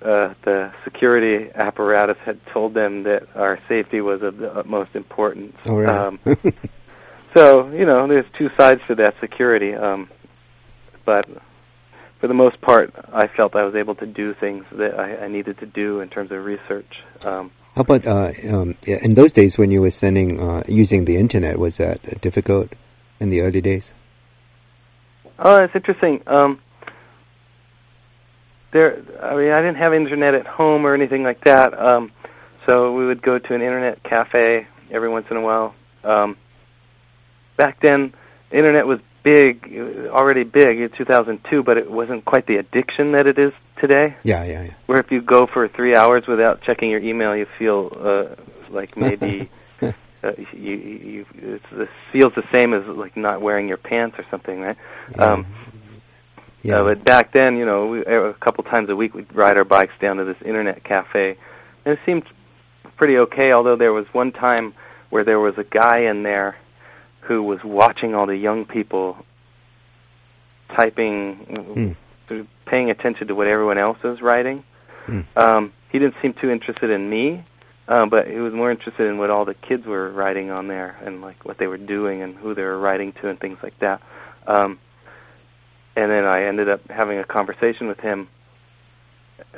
the 0.00 0.72
security 0.84 1.50
apparatus 1.54 2.16
had 2.24 2.38
told 2.52 2.74
them 2.74 3.04
that 3.04 3.26
our 3.34 3.58
safety 3.68 4.00
was 4.00 4.22
of 4.22 4.38
the 4.38 4.52
utmost 4.52 4.94
importance. 4.94 5.56
Oh, 5.64 5.74
really? 5.74 5.94
Um, 5.94 6.18
so 7.34 7.68
you 7.70 7.86
know, 7.86 8.06
there's 8.06 8.26
two 8.38 8.48
sides 8.58 8.80
to 8.88 8.94
that 8.96 9.14
security. 9.20 9.74
Um, 9.74 10.08
but 11.04 11.26
for 12.20 12.28
the 12.28 12.34
most 12.34 12.60
part, 12.60 12.92
I 13.12 13.28
felt 13.28 13.54
I 13.54 13.64
was 13.64 13.74
able 13.74 13.94
to 13.96 14.06
do 14.06 14.34
things 14.34 14.64
that 14.72 14.98
I, 14.98 15.24
I 15.24 15.28
needed 15.28 15.58
to 15.58 15.66
do 15.66 16.00
in 16.00 16.08
terms 16.08 16.30
of 16.32 16.44
research. 16.44 16.92
Um, 17.22 17.50
How 17.74 17.82
about 17.82 18.06
uh, 18.06 18.32
um, 18.48 18.74
yeah, 18.86 18.98
in 19.02 19.14
those 19.14 19.32
days 19.32 19.56
when 19.56 19.70
you 19.70 19.80
were 19.80 19.90
sending 19.90 20.40
uh, 20.40 20.62
using 20.66 21.04
the 21.04 21.16
internet? 21.16 21.58
Was 21.58 21.76
that 21.76 22.20
difficult 22.20 22.72
in 23.20 23.30
the 23.30 23.42
early 23.42 23.60
days? 23.60 23.92
Oh, 25.38 25.62
it's 25.62 25.74
interesting. 25.74 26.22
Um, 26.26 26.60
there, 28.72 29.02
I 29.22 29.36
mean, 29.36 29.50
I 29.52 29.60
didn't 29.60 29.76
have 29.76 29.94
internet 29.94 30.34
at 30.34 30.46
home 30.46 30.86
or 30.86 30.94
anything 30.94 31.22
like 31.22 31.44
that. 31.44 31.72
Um, 31.78 32.12
so 32.68 32.92
we 32.92 33.06
would 33.06 33.22
go 33.22 33.38
to 33.38 33.54
an 33.54 33.60
internet 33.62 34.02
cafe 34.02 34.66
every 34.90 35.08
once 35.08 35.26
in 35.30 35.36
a 35.36 35.40
while. 35.40 35.74
Um, 36.04 36.36
back 37.56 37.78
then, 37.80 38.12
internet 38.50 38.86
was 38.86 39.00
big, 39.22 39.72
already 40.08 40.44
big 40.44 40.80
in 40.80 40.90
2002, 40.96 41.62
but 41.62 41.76
it 41.76 41.90
wasn't 41.90 42.24
quite 42.24 42.46
the 42.46 42.56
addiction 42.56 43.12
that 43.12 43.26
it 43.26 43.38
is 43.38 43.52
today. 43.80 44.16
Yeah, 44.22 44.44
yeah, 44.44 44.62
yeah. 44.62 44.74
Where 44.86 45.00
if 45.00 45.10
you 45.10 45.20
go 45.20 45.46
for 45.52 45.68
three 45.68 45.96
hours 45.96 46.24
without 46.28 46.62
checking 46.62 46.90
your 46.90 47.00
email, 47.00 47.36
you 47.36 47.46
feel 47.58 47.90
uh, 47.98 48.34
like 48.70 48.96
maybe 48.96 49.50
uh, 49.82 49.92
you, 50.52 50.74
you 50.74 51.26
it's, 51.34 51.64
it 51.72 51.88
feels 52.12 52.32
the 52.36 52.44
same 52.52 52.72
as 52.72 52.84
like 52.86 53.16
not 53.16 53.42
wearing 53.42 53.68
your 53.68 53.78
pants 53.78 54.16
or 54.18 54.24
something, 54.30 54.60
right? 54.60 54.76
Yeah. 55.10 55.32
Um, 55.32 55.46
yeah. 56.66 56.80
uh, 56.80 56.84
but 56.84 57.04
back 57.04 57.32
then, 57.32 57.56
you 57.56 57.66
know, 57.66 57.86
we, 57.86 58.00
a 58.00 58.34
couple 58.34 58.64
times 58.64 58.88
a 58.90 58.96
week 58.96 59.14
we'd 59.14 59.34
ride 59.34 59.56
our 59.56 59.64
bikes 59.64 59.92
down 60.00 60.16
to 60.16 60.24
this 60.24 60.36
internet 60.44 60.84
cafe, 60.84 61.36
and 61.84 61.94
it 61.94 61.98
seemed 62.04 62.24
pretty 62.96 63.16
okay. 63.18 63.52
Although 63.52 63.76
there 63.76 63.92
was 63.92 64.06
one 64.12 64.32
time 64.32 64.74
where 65.10 65.24
there 65.24 65.40
was 65.40 65.54
a 65.58 65.64
guy 65.64 66.10
in 66.10 66.22
there 66.22 66.56
who 67.20 67.42
was 67.42 67.58
watching 67.64 68.14
all 68.14 68.26
the 68.26 68.36
young 68.36 68.64
people 68.64 69.16
typing, 70.76 71.96
of 72.30 72.46
paying 72.66 72.90
attention 72.90 73.28
to 73.28 73.34
what 73.34 73.46
everyone 73.46 73.78
else 73.78 73.98
was 74.02 74.20
writing. 74.20 74.64
Hmm. 75.06 75.20
Um, 75.36 75.72
he 75.90 75.98
didn't 75.98 76.14
seem 76.20 76.34
too 76.40 76.50
interested 76.50 76.90
in 76.90 77.08
me, 77.08 77.44
uh, 77.88 78.06
but 78.06 78.26
he 78.26 78.36
was 78.36 78.52
more 78.52 78.70
interested 78.70 79.06
in 79.06 79.18
what 79.18 79.30
all 79.30 79.44
the 79.44 79.54
kids 79.54 79.86
were 79.86 80.10
writing 80.10 80.50
on 80.50 80.68
there 80.68 80.98
and 81.04 81.20
like 81.20 81.44
what 81.44 81.58
they 81.58 81.66
were 81.66 81.78
doing 81.78 82.22
and 82.22 82.34
who 82.34 82.54
they 82.54 82.62
were 82.62 82.78
writing 82.78 83.12
to 83.22 83.28
and 83.28 83.38
things 83.38 83.58
like 83.62 83.78
that. 83.80 84.02
Um, 84.46 84.78
and 85.96 86.10
then 86.10 86.24
I 86.24 86.44
ended 86.44 86.68
up 86.68 86.80
having 86.88 87.18
a 87.18 87.24
conversation 87.24 87.88
with 87.88 87.98
him 87.98 88.28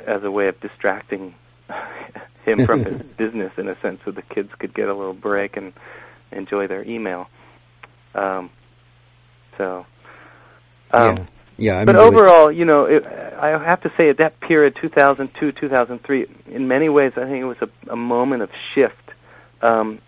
as 0.07 0.23
a 0.23 0.31
way 0.31 0.47
of 0.47 0.59
distracting 0.61 1.35
him 2.45 2.65
from 2.65 2.85
his 2.85 3.01
business 3.17 3.51
in 3.57 3.67
a 3.67 3.79
sense, 3.81 3.99
so 4.05 4.11
the 4.11 4.21
kids 4.21 4.49
could 4.57 4.73
get 4.73 4.87
a 4.87 4.95
little 4.95 5.13
break 5.13 5.57
and 5.57 5.73
enjoy 6.31 6.67
their 6.67 6.83
email. 6.83 7.27
Um, 8.15 8.49
so, 9.57 9.85
um, 10.91 11.17
yeah. 11.17 11.25
Yeah, 11.61 11.79
I 11.79 11.83
but 11.85 11.95
mean, 11.95 12.03
was- 12.05 12.13
overall, 12.13 12.51
you 12.51 12.63
know, 12.63 12.85
it, 12.85 13.03
I 13.05 13.49
have 13.49 13.81
to 13.81 13.91
say 13.97 14.09
at 14.09 14.17
that 14.19 14.39
period, 14.39 14.77
2002, 14.81 15.51
2003, 15.59 16.25
in 16.47 16.69
many 16.69 16.87
ways, 16.87 17.11
I 17.17 17.25
think 17.25 17.41
it 17.41 17.43
was 17.43 17.57
a, 17.61 17.91
a 17.91 17.97
moment 17.97 18.43
of 18.43 18.49
shift. 18.73 18.95
Um, 19.61 19.99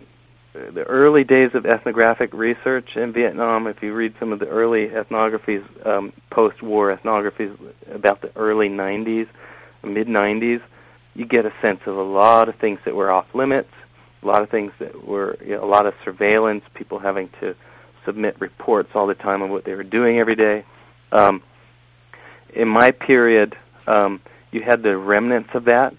the 0.52 0.82
early 0.82 1.24
days 1.24 1.50
of 1.54 1.64
ethnographic 1.64 2.32
research 2.34 2.90
in 2.94 3.12
Vietnam, 3.12 3.66
if 3.66 3.76
you 3.82 3.94
read 3.94 4.14
some 4.20 4.32
of 4.32 4.38
the 4.38 4.46
early 4.46 4.88
ethnographies, 4.88 5.64
um, 5.86 6.12
post-war 6.30 6.94
ethnographies 6.94 7.56
about 7.92 8.20
the 8.20 8.30
early 8.36 8.68
90s, 8.68 9.26
mid 9.82 10.06
90s, 10.06 10.60
you 11.14 11.26
get 11.26 11.46
a 11.46 11.52
sense 11.62 11.80
of 11.86 11.96
a 11.96 12.02
lot 12.02 12.48
of 12.48 12.54
things 12.56 12.78
that 12.84 12.94
were 12.94 13.10
off 13.10 13.26
limits, 13.34 13.70
a 14.22 14.26
lot 14.26 14.42
of 14.42 14.50
things 14.50 14.72
that 14.78 15.06
were, 15.06 15.36
you 15.44 15.56
know, 15.56 15.64
a 15.64 15.66
lot 15.66 15.86
of 15.86 15.94
surveillance, 16.04 16.62
people 16.74 16.98
having 16.98 17.30
to 17.40 17.54
submit 18.04 18.40
reports 18.40 18.90
all 18.94 19.06
the 19.06 19.14
time 19.14 19.42
on 19.42 19.50
what 19.50 19.64
they 19.64 19.74
were 19.74 19.82
doing 19.82 20.18
every 20.18 20.36
day. 20.36 20.64
Um, 21.12 21.42
in 22.54 22.68
my 22.68 22.90
period, 22.90 23.54
um, 23.86 24.20
you 24.50 24.60
had 24.62 24.82
the 24.82 24.96
remnants 24.96 25.50
of 25.54 25.64
that, 25.64 25.92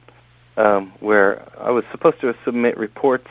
um, 0.57 0.93
where 0.99 1.47
I 1.59 1.71
was 1.71 1.83
supposed 1.91 2.21
to 2.21 2.33
submit 2.45 2.77
reports, 2.77 3.27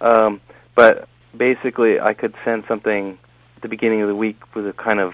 um, 0.00 0.40
but 0.74 1.08
basically 1.36 2.00
I 2.00 2.14
could 2.14 2.34
send 2.44 2.64
something 2.68 3.18
at 3.56 3.62
the 3.62 3.68
beginning 3.68 4.02
of 4.02 4.08
the 4.08 4.14
week 4.14 4.38
with 4.54 4.66
a 4.66 4.72
kind 4.72 5.00
of 5.00 5.12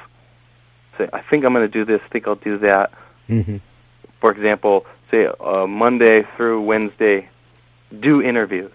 say, 0.98 1.08
I 1.12 1.20
think 1.28 1.44
I'm 1.44 1.52
going 1.52 1.68
to 1.70 1.72
do 1.72 1.84
this, 1.84 2.00
I 2.04 2.08
think 2.08 2.26
I'll 2.26 2.34
do 2.36 2.58
that. 2.58 2.90
Mhm. 3.28 3.60
For 4.20 4.30
example, 4.30 4.86
say 5.10 5.26
uh, 5.40 5.66
Monday 5.66 6.22
through 6.36 6.62
Wednesday, 6.62 7.28
do 8.00 8.22
interviews, 8.22 8.72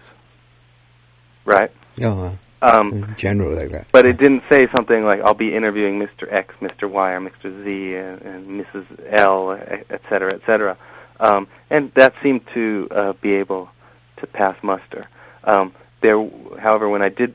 right? 1.44 1.70
Oh, 2.02 2.36
Um, 2.62 2.92
uh, 2.92 3.06
in 3.08 3.14
general 3.16 3.56
like 3.56 3.70
that. 3.72 3.86
But 3.90 4.04
it 4.06 4.18
didn't 4.18 4.42
say 4.50 4.66
something 4.76 5.02
like 5.04 5.20
I'll 5.22 5.34
be 5.34 5.54
interviewing 5.54 5.98
Mr. 5.98 6.30
X, 6.30 6.54
Mr. 6.60 6.90
Y, 6.90 7.12
or 7.12 7.20
Mr. 7.20 7.64
Z, 7.64 7.94
and, 7.96 8.22
and 8.22 8.64
Mrs. 8.64 8.86
L, 9.18 9.52
et 9.52 10.02
cetera, 10.10 10.34
et 10.34 10.40
cetera. 10.46 10.76
Um, 11.20 11.48
and 11.70 11.90
that 11.96 12.12
seemed 12.22 12.42
to 12.54 12.88
uh, 12.90 13.12
be 13.22 13.32
able 13.34 13.70
to 14.18 14.26
pass 14.26 14.56
muster. 14.62 15.08
Um, 15.44 15.72
there, 16.02 16.18
however, 16.58 16.88
when 16.88 17.02
I 17.02 17.08
did 17.08 17.34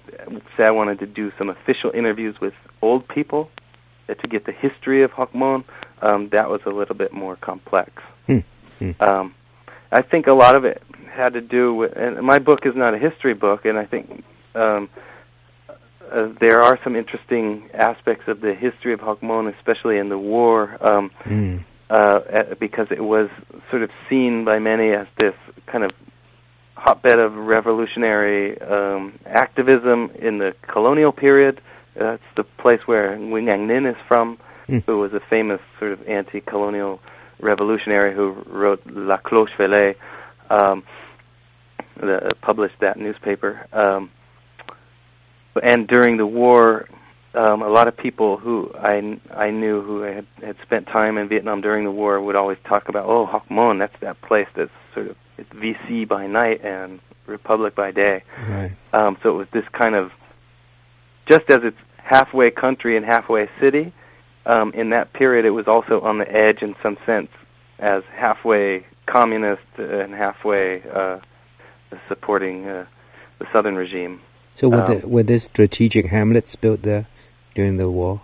say 0.57 0.63
I 0.63 0.71
wanted 0.71 0.99
to 0.99 1.05
do 1.05 1.31
some 1.37 1.49
official 1.49 1.91
interviews 1.93 2.35
with 2.41 2.53
old 2.81 3.07
people 3.07 3.49
to 4.07 4.27
get 4.27 4.45
the 4.45 4.51
history 4.51 5.03
of 5.03 5.11
Hoc 5.11 5.33
Mon, 5.33 5.63
um, 6.01 6.29
that 6.31 6.49
was 6.49 6.61
a 6.65 6.69
little 6.69 6.95
bit 6.95 7.13
more 7.13 7.35
complex. 7.35 7.91
Hmm. 8.27 8.39
Hmm. 8.79 8.91
Um, 8.99 9.35
I 9.91 10.01
think 10.01 10.27
a 10.27 10.33
lot 10.33 10.55
of 10.55 10.65
it 10.65 10.81
had 11.11 11.33
to 11.33 11.41
do 11.41 11.73
with, 11.73 11.93
and 11.95 12.21
my 12.25 12.39
book 12.39 12.59
is 12.65 12.73
not 12.75 12.93
a 12.93 12.97
history 12.99 13.33
book, 13.33 13.65
and 13.65 13.77
I 13.77 13.85
think 13.85 14.23
um, 14.53 14.89
uh, 16.11 16.27
there 16.39 16.59
are 16.59 16.77
some 16.83 16.95
interesting 16.95 17.69
aspects 17.73 18.25
of 18.27 18.41
the 18.41 18.53
history 18.53 18.93
of 18.93 18.99
Hoc 18.99 19.23
Mon, 19.23 19.47
especially 19.47 19.97
in 19.97 20.09
the 20.09 20.17
war, 20.17 20.77
um, 20.85 21.11
Mm. 21.25 21.63
uh, 21.89 21.93
uh, 21.93 22.55
because 22.59 22.87
it 22.91 23.03
was 23.03 23.29
sort 23.69 23.83
of 23.83 23.89
seen 24.09 24.43
by 24.43 24.59
many 24.59 24.91
as 24.91 25.07
this 25.17 25.35
kind 25.67 25.83
of 25.83 25.91
hotbed 26.85 27.19
of 27.19 27.33
revolutionary 27.33 28.59
um, 28.61 29.17
activism 29.25 30.11
in 30.27 30.37
the 30.37 30.51
colonial 30.73 31.11
period. 31.11 31.55
That's 31.95 32.29
the 32.35 32.43
place 32.63 32.81
where 32.85 33.17
Nguyen 33.17 33.49
An 33.53 33.67
Ninh 33.67 33.89
is 33.89 33.97
from, 34.07 34.37
Mm. 34.67 34.83
who 34.87 34.97
was 34.97 35.13
a 35.13 35.19
famous 35.29 35.61
sort 35.77 35.91
of 35.91 35.99
anti-colonial 36.07 36.99
revolutionary 37.39 38.15
who 38.15 38.31
wrote 38.47 38.81
La 38.87 39.17
Cloche 39.17 39.51
Fêlée, 39.59 39.93
um, 40.49 40.83
the, 41.97 42.31
published 42.41 42.73
that 42.81 42.97
newspaper. 42.97 43.67
Um, 43.71 44.09
and 45.61 45.87
during 45.87 46.17
the 46.17 46.25
war, 46.25 46.87
um, 47.35 47.61
a 47.61 47.69
lot 47.69 47.87
of 47.87 47.95
people 47.95 48.37
who 48.37 48.71
I 48.73 49.19
I 49.31 49.51
knew 49.51 49.83
who 49.83 50.01
had 50.01 50.25
had 50.41 50.55
spent 50.63 50.87
time 50.87 51.19
in 51.19 51.29
Vietnam 51.29 51.61
during 51.61 51.83
the 51.85 51.91
war 51.91 52.19
would 52.19 52.35
always 52.35 52.57
talk 52.67 52.89
about, 52.89 53.05
oh, 53.05 53.27
Hoc 53.27 53.45
Mon, 53.51 53.77
that's 53.77 53.99
that 54.01 54.19
place 54.21 54.47
that's 54.55 54.71
sort 54.95 55.07
of 55.11 55.15
it's 55.37 55.49
VC 55.51 56.07
by 56.07 56.27
night 56.27 56.63
and 56.63 56.99
Republic 57.27 57.75
by 57.75 57.91
day. 57.91 58.23
Right. 58.47 58.71
Um, 58.93 59.17
so 59.23 59.29
it 59.29 59.37
was 59.37 59.47
this 59.53 59.65
kind 59.73 59.95
of, 59.95 60.11
just 61.27 61.49
as 61.49 61.59
it's 61.63 61.77
halfway 61.97 62.51
country 62.51 62.95
and 62.97 63.05
halfway 63.05 63.49
city, 63.59 63.93
um, 64.45 64.71
in 64.73 64.91
that 64.91 65.11
period 65.13 65.45
it 65.45 65.49
was 65.51 65.67
also 65.67 66.01
on 66.01 66.19
the 66.19 66.31
edge 66.31 66.61
in 66.61 66.75
some 66.83 66.97
sense 67.05 67.29
as 67.79 68.03
halfway 68.15 68.85
communist 69.07 69.63
and 69.77 70.13
halfway 70.13 70.81
uh, 70.93 71.19
supporting 72.07 72.67
uh, 72.67 72.85
the 73.39 73.45
southern 73.51 73.75
regime. 73.75 74.21
So 74.55 74.69
were, 74.69 74.81
Um, 74.83 74.99
the, 75.01 75.07
were 75.07 75.23
there 75.23 75.39
strategic 75.39 76.05
hamlets 76.07 76.55
built 76.55 76.83
there 76.83 77.07
during 77.55 77.77
the 77.77 77.89
war? 77.89 78.21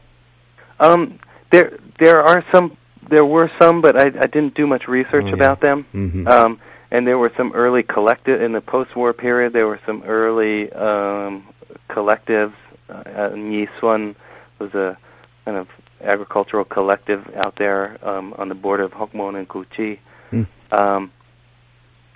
Um, 0.79 1.19
there 1.51 1.77
there 1.99 2.21
are 2.21 2.43
some, 2.51 2.77
there 3.09 3.25
were 3.25 3.51
some, 3.59 3.81
but 3.81 3.95
I, 3.99 4.07
I 4.07 4.27
didn't 4.27 4.53
do 4.55 4.65
much 4.65 4.87
research 4.87 5.25
Oh, 5.25 5.27
yeah. 5.29 5.33
about 5.33 5.61
them. 5.61 5.85
Mhm. 5.93 6.27
Um, 6.29 6.59
and 6.91 7.07
there 7.07 7.17
were 7.17 7.31
some 7.37 7.53
early 7.53 7.83
collective 7.83 8.41
in 8.41 8.51
the 8.51 8.61
post-war 8.61 9.13
period. 9.13 9.53
There 9.53 9.67
were 9.67 9.79
some 9.85 10.03
early 10.03 10.71
um, 10.73 11.47
collectives. 11.89 12.53
Uh, 12.89 13.31
Xuân 13.81 14.15
was 14.59 14.73
a 14.73 14.97
kind 15.45 15.57
of 15.57 15.67
agricultural 16.03 16.65
collective 16.65 17.21
out 17.45 17.55
there 17.57 17.97
um, 18.07 18.33
on 18.37 18.49
the 18.49 18.55
border 18.55 18.83
of 18.83 18.91
Hoc 18.91 19.13
Mon 19.15 19.35
and 19.35 19.47
Cu 19.47 19.65
Chi. 19.65 19.99
Hmm. 20.29 20.43
Um, 20.71 21.11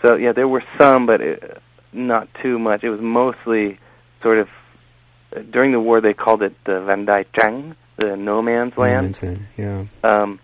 so 0.06 0.16
yeah, 0.16 0.34
there 0.34 0.48
were 0.48 0.64
some, 0.80 1.06
but 1.06 1.22
it, 1.22 1.62
not 1.94 2.28
too 2.44 2.60
much. 2.60 2.84
It 2.84 2.90
was 2.90 3.00
mostly 3.02 3.80
sort 4.22 4.40
of 4.40 4.48
during 5.52 5.72
the 5.72 5.80
war. 5.80 6.02
They 6.02 6.14
called 6.14 6.42
it 6.42 6.54
the 6.66 6.74
Vành 6.74 7.06
Đai 7.06 7.26
Trắng, 7.38 7.76
the 7.98 8.16
no 8.18 8.42
man's 8.42 8.74
land. 8.78 9.22
Land, 9.22 9.46
Yeah. 9.58 9.86
Um, 10.04 10.40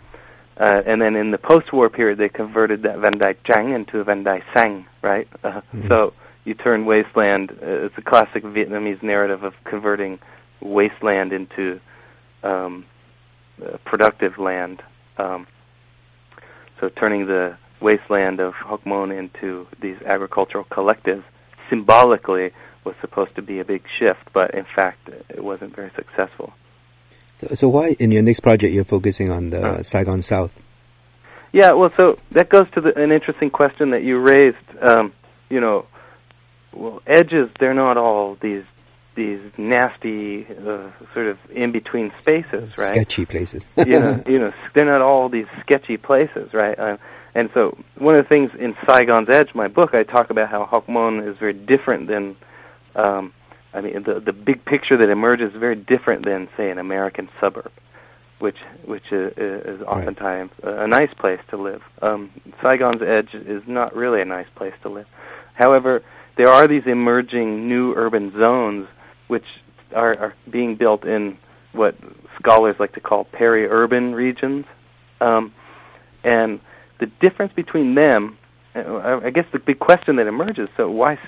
uh, 0.62 0.82
and 0.86 1.02
then 1.02 1.16
in 1.16 1.32
the 1.32 1.40
post-war 1.40 1.90
period, 1.90 2.20
they 2.20 2.30
converted 2.30 2.84
that 2.84 2.98
Vành 2.98 3.18
Đai 3.20 3.34
Trắng 3.44 3.74
into 3.74 4.04
Vành 4.04 4.24
Đai 4.24 4.42
Xanh, 4.54 4.86
right? 5.02 5.28
Uh, 5.44 5.62
Mhm. 5.74 5.88
So 5.90 6.14
you 6.46 6.54
turn 6.54 6.86
wasteland. 6.86 7.52
Uh, 7.52 7.86
it's 7.86 7.98
a 7.98 8.02
classic 8.02 8.44
Vietnamese 8.44 9.02
narrative 9.02 9.44
of 9.44 9.54
converting 9.64 10.20
wasteland 10.62 11.34
into 11.34 11.80
um, 12.44 12.86
uh, 13.62 13.78
productive 13.86 14.38
land. 14.38 14.82
Um, 15.18 15.48
so 16.80 16.90
turning 16.90 17.26
the 17.26 17.58
wasteland 17.82 18.40
of 18.40 18.54
Hoc 18.54 18.86
Mon 18.86 19.12
into 19.12 19.68
these 19.82 19.98
agricultural 20.06 20.66
collectives 20.66 21.24
symbolically 21.70 22.52
was 22.84 22.96
supposed 23.02 23.36
to 23.36 23.42
be 23.42 23.60
a 23.60 23.66
big 23.66 23.84
shift, 24.00 24.26
but 24.34 24.54
in 24.54 24.66
fact, 24.76 25.10
it 25.30 25.44
wasn't 25.44 25.76
very 25.76 25.92
successful. 25.96 26.54
So, 27.42 27.56
so 27.56 27.70
why 27.70 27.96
in 28.00 28.12
your 28.12 28.22
next 28.22 28.42
project 28.42 28.74
you're 28.74 28.84
focusing 28.84 29.32
on 29.32 29.50
the 29.50 29.66
uh, 29.66 29.84
Saigon 29.84 30.22
South? 30.22 30.62
Yeah, 31.52 31.72
well, 31.72 31.92
so 32.00 32.18
that 32.32 32.50
goes 32.50 32.70
to 32.76 32.82
the, 32.82 32.98
an 32.98 33.12
interesting 33.12 33.50
question 33.50 33.90
that 33.92 34.04
you 34.04 34.20
raised. 34.20 34.58
Um, 34.82 35.14
you 35.50 35.60
know, 35.60 35.86
well, 36.72 37.02
edges 37.08 37.50
they're 37.60 37.74
not 37.74 37.98
all 37.98 38.38
these 38.42 38.64
these 39.16 39.42
nasty 39.58 40.46
uh, 40.50 40.90
sort 41.14 41.28
of 41.28 41.38
in 41.54 41.72
between 41.72 42.14
spaces, 42.18 42.72
right? 42.78 42.94
Sketchy 42.94 43.26
places. 43.26 43.66
you 43.78 44.00
know, 44.00 44.24
you 44.26 44.40
know, 44.40 44.54
they're 44.74 44.86
not 44.86 45.02
all 45.02 45.28
these 45.28 45.48
sketchy 45.62 45.98
places, 45.98 46.54
right? 46.54 46.78
Uh, 46.80 46.98
and 47.34 47.50
so 47.54 47.78
one 47.98 48.16
of 48.16 48.24
the 48.24 48.30
things 48.30 48.52
in 48.58 48.76
Saigon's 48.88 49.30
Edge, 49.30 49.50
my 49.54 49.68
book, 49.68 49.94
I 49.94 50.04
talk 50.04 50.30
about 50.30 50.50
how 50.50 50.66
Hoc 50.66 50.88
Mon 50.88 51.20
is 51.20 51.38
very 51.38 51.54
different 51.54 52.08
than 52.08 52.36
um, 52.96 53.34
I 53.74 53.82
mean, 53.82 54.04
the 54.06 54.20
the 54.20 54.34
big 54.34 54.66
picture 54.66 54.98
that 54.98 55.10
emerges 55.10 55.54
is 55.54 55.60
very 55.60 55.76
different 55.76 56.26
than, 56.26 56.50
say, 56.58 56.70
an 56.70 56.78
American 56.78 57.30
suburb, 57.40 57.72
which 58.40 58.58
which 58.86 59.12
is, 59.12 59.34
is 59.38 59.82
oftentimes 59.84 60.52
right. 60.64 60.84
a 60.84 60.88
nice 60.88 61.14
place 61.20 61.40
to 61.52 61.58
live. 61.58 61.82
Um, 62.02 62.32
Saigon's 62.62 63.02
Edge 63.02 63.34
is 63.34 63.64
not 63.68 63.96
really 63.96 64.22
a 64.22 64.26
nice 64.26 64.48
place 64.56 64.74
to 64.84 64.90
live. 64.90 65.08
However, 65.54 66.04
there 66.38 66.50
are 66.50 66.68
these 66.68 66.84
emerging 66.86 67.68
new 67.68 67.94
urban 67.96 68.32
zones 68.38 68.88
which 69.28 69.46
are, 69.96 70.18
are 70.18 70.34
being 70.52 70.76
built 70.76 71.06
in 71.06 71.38
what 71.74 71.96
scholars 72.40 72.76
like 72.80 72.94
to 72.94 73.00
call 73.00 73.26
peri-urban 73.26 74.14
regions, 74.14 74.66
um, 75.22 75.54
and 76.24 76.60
the 77.00 77.06
difference 77.22 77.54
between 77.54 77.96
them 77.96 78.38
I 78.74 79.32
guess 79.34 79.46
the 79.52 79.60
big 79.60 79.80
question 79.80 80.16
that 80.16 80.28
emerges: 80.28 80.70
so 80.78 80.90
why, 80.90 81.20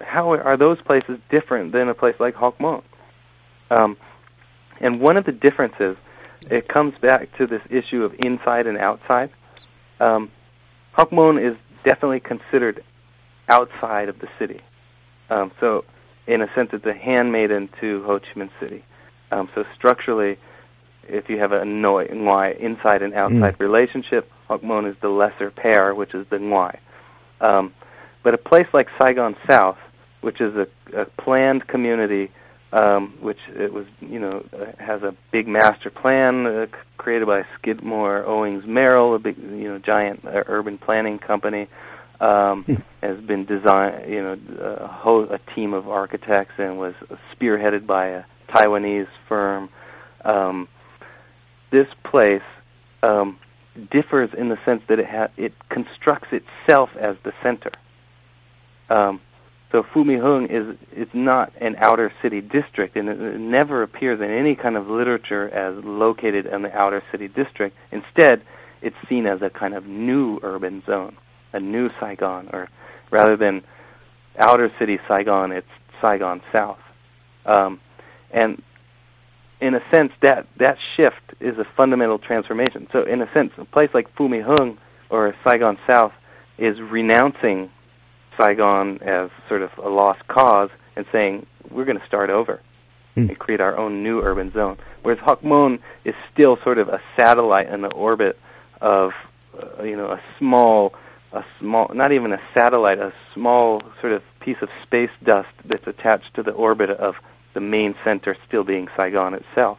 how 0.00 0.32
are 0.32 0.56
those 0.56 0.80
places 0.82 1.18
different 1.30 1.72
than 1.72 1.88
a 1.88 1.94
place 1.94 2.14
like 2.18 2.34
Hoc 2.34 2.60
Mon? 2.60 2.82
Um, 3.70 3.96
and 4.80 5.00
one 5.00 5.16
of 5.16 5.24
the 5.24 5.32
differences, 5.32 5.96
it 6.50 6.68
comes 6.68 6.94
back 7.00 7.36
to 7.38 7.46
this 7.46 7.62
issue 7.70 8.04
of 8.04 8.14
inside 8.18 8.66
and 8.66 8.78
outside. 8.78 9.30
Um, 10.00 10.30
is 10.98 11.56
definitely 11.84 12.20
considered 12.20 12.82
outside 13.48 14.08
of 14.08 14.18
the 14.18 14.28
city. 14.38 14.60
Um, 15.30 15.52
so, 15.60 15.84
in 16.26 16.42
a 16.42 16.46
sense, 16.54 16.70
it's 16.72 16.84
a 16.86 16.94
handmaiden 16.94 17.68
to 17.80 18.02
Ho 18.04 18.18
Chi 18.18 18.40
Minh 18.40 18.50
City. 18.60 18.84
Um, 19.30 19.48
so 19.54 19.64
structurally, 19.76 20.38
if 21.08 21.28
you 21.28 21.38
have 21.38 21.52
a 21.52 21.64
Noi 21.64 22.06
Ngoai 22.08 22.58
inside 22.58 23.02
and 23.02 23.14
outside 23.14 23.58
mm. 23.58 23.60
relationship, 23.60 24.30
Hocmon 24.48 24.90
is 24.90 24.96
the 25.00 25.08
lesser 25.08 25.50
pair, 25.50 25.94
which 25.94 26.14
is 26.14 26.26
the 26.30 26.36
Ngoai. 26.36 26.78
Um, 27.40 27.72
but 28.22 28.34
a 28.34 28.38
place 28.38 28.66
like 28.72 28.88
Saigon 29.00 29.36
South, 29.48 29.78
which 30.20 30.40
is 30.40 30.54
a, 30.54 30.66
a 31.00 31.04
planned 31.22 31.66
community, 31.68 32.30
um, 32.72 33.16
which 33.20 33.38
it 33.48 33.72
was, 33.72 33.86
you 34.00 34.18
know, 34.18 34.44
uh, 34.52 34.72
has 34.78 35.02
a 35.02 35.14
big 35.32 35.46
master 35.46 35.90
plan 35.90 36.46
uh, 36.46 36.66
created 36.96 37.26
by 37.26 37.42
Skidmore, 37.58 38.24
Owings, 38.24 38.64
Merrill, 38.66 39.14
a 39.14 39.18
big, 39.18 39.38
you 39.38 39.68
know, 39.68 39.78
giant 39.78 40.24
uh, 40.24 40.42
urban 40.46 40.78
planning 40.78 41.18
company. 41.18 41.68
Um, 42.18 42.64
hmm. 42.64 42.74
has 43.02 43.20
been 43.26 43.44
designed, 43.44 44.10
you 44.10 44.22
know, 44.22 44.38
a, 44.58 44.88
whole, 44.88 45.24
a 45.24 45.38
team 45.54 45.74
of 45.74 45.86
architects 45.86 46.54
and 46.56 46.78
was 46.78 46.94
spearheaded 47.34 47.86
by 47.86 48.06
a 48.06 48.22
Taiwanese 48.48 49.08
firm. 49.28 49.68
Um, 50.24 50.66
this 51.70 51.86
place 52.10 52.40
um, 53.02 53.38
differs 53.90 54.30
in 54.36 54.48
the 54.48 54.56
sense 54.64 54.82
that 54.88 54.98
it 54.98 55.06
ha- 55.06 55.32
it 55.36 55.52
constructs 55.68 56.28
itself 56.32 56.90
as 56.98 57.16
the 57.24 57.32
center. 57.42 57.72
Um, 58.88 59.20
so 59.76 59.82
Phu 59.94 60.06
My 60.06 60.16
Hung 60.16 60.46
is 60.48 60.74
is 60.96 61.08
not 61.12 61.52
an 61.60 61.76
outer 61.84 62.10
city 62.22 62.40
district, 62.40 62.96
and 62.96 63.10
it, 63.10 63.20
it 63.20 63.38
never 63.38 63.82
appears 63.82 64.20
in 64.20 64.30
any 64.30 64.56
kind 64.56 64.74
of 64.74 64.86
literature 64.86 65.50
as 65.50 65.84
located 65.84 66.46
in 66.46 66.62
the 66.62 66.72
outer 66.72 67.02
city 67.12 67.28
district. 67.28 67.76
Instead, 67.92 68.42
it's 68.80 68.96
seen 69.06 69.26
as 69.26 69.40
a 69.42 69.50
kind 69.50 69.74
of 69.74 69.84
new 69.84 70.38
urban 70.42 70.82
zone, 70.86 71.18
a 71.52 71.60
new 71.60 71.88
Saigon, 72.00 72.48
or 72.54 72.70
rather 73.10 73.36
than 73.36 73.62
outer 74.38 74.70
city 74.78 74.96
Saigon, 75.06 75.52
it's 75.52 75.66
Saigon 76.00 76.40
South. 76.52 76.78
Um, 77.44 77.78
and 78.32 78.62
in 79.60 79.74
a 79.74 79.80
sense, 79.92 80.12
that 80.22 80.46
that 80.58 80.76
shift 80.96 81.38
is 81.38 81.58
a 81.58 81.64
fundamental 81.76 82.18
transformation. 82.18 82.88
So, 82.92 83.02
in 83.02 83.20
a 83.20 83.30
sense, 83.34 83.50
a 83.58 83.66
place 83.66 83.90
like 83.92 84.06
Phu 84.16 84.30
My 84.30 84.40
Hung 84.40 84.78
or 85.10 85.34
Saigon 85.46 85.76
South 85.86 86.12
is 86.56 86.76
renouncing 86.80 87.70
Saigon 88.40 89.02
as 89.02 89.30
sort 89.48 89.62
of 89.62 89.70
a 89.82 89.88
lost 89.88 90.26
cause 90.28 90.70
and 90.96 91.06
saying 91.12 91.46
we're 91.70 91.84
going 91.84 91.98
to 91.98 92.06
start 92.06 92.30
over 92.30 92.60
mm. 93.16 93.28
and 93.28 93.38
create 93.38 93.60
our 93.60 93.76
own 93.76 94.02
new 94.02 94.20
urban 94.20 94.52
zone. 94.52 94.78
Whereas 95.02 95.20
Hoc 95.24 95.42
Mon 95.44 95.78
is 96.04 96.14
still 96.32 96.58
sort 96.64 96.78
of 96.78 96.88
a 96.88 97.00
satellite 97.18 97.68
in 97.68 97.82
the 97.82 97.92
orbit 97.92 98.38
of, 98.80 99.10
uh, 99.54 99.82
you 99.82 99.96
know, 99.96 100.06
a 100.06 100.20
small, 100.38 100.92
a 101.32 101.42
small, 101.60 101.90
not 101.94 102.12
even 102.12 102.32
a 102.32 102.40
satellite, 102.54 102.98
a 102.98 103.12
small 103.34 103.82
sort 104.00 104.12
of 104.12 104.22
piece 104.40 104.56
of 104.62 104.68
space 104.82 105.10
dust 105.24 105.48
that's 105.68 105.86
attached 105.86 106.34
to 106.34 106.42
the 106.42 106.52
orbit 106.52 106.90
of 106.90 107.14
the 107.54 107.60
main 107.60 107.94
center 108.04 108.36
still 108.46 108.64
being 108.64 108.88
Saigon 108.96 109.34
itself. 109.34 109.78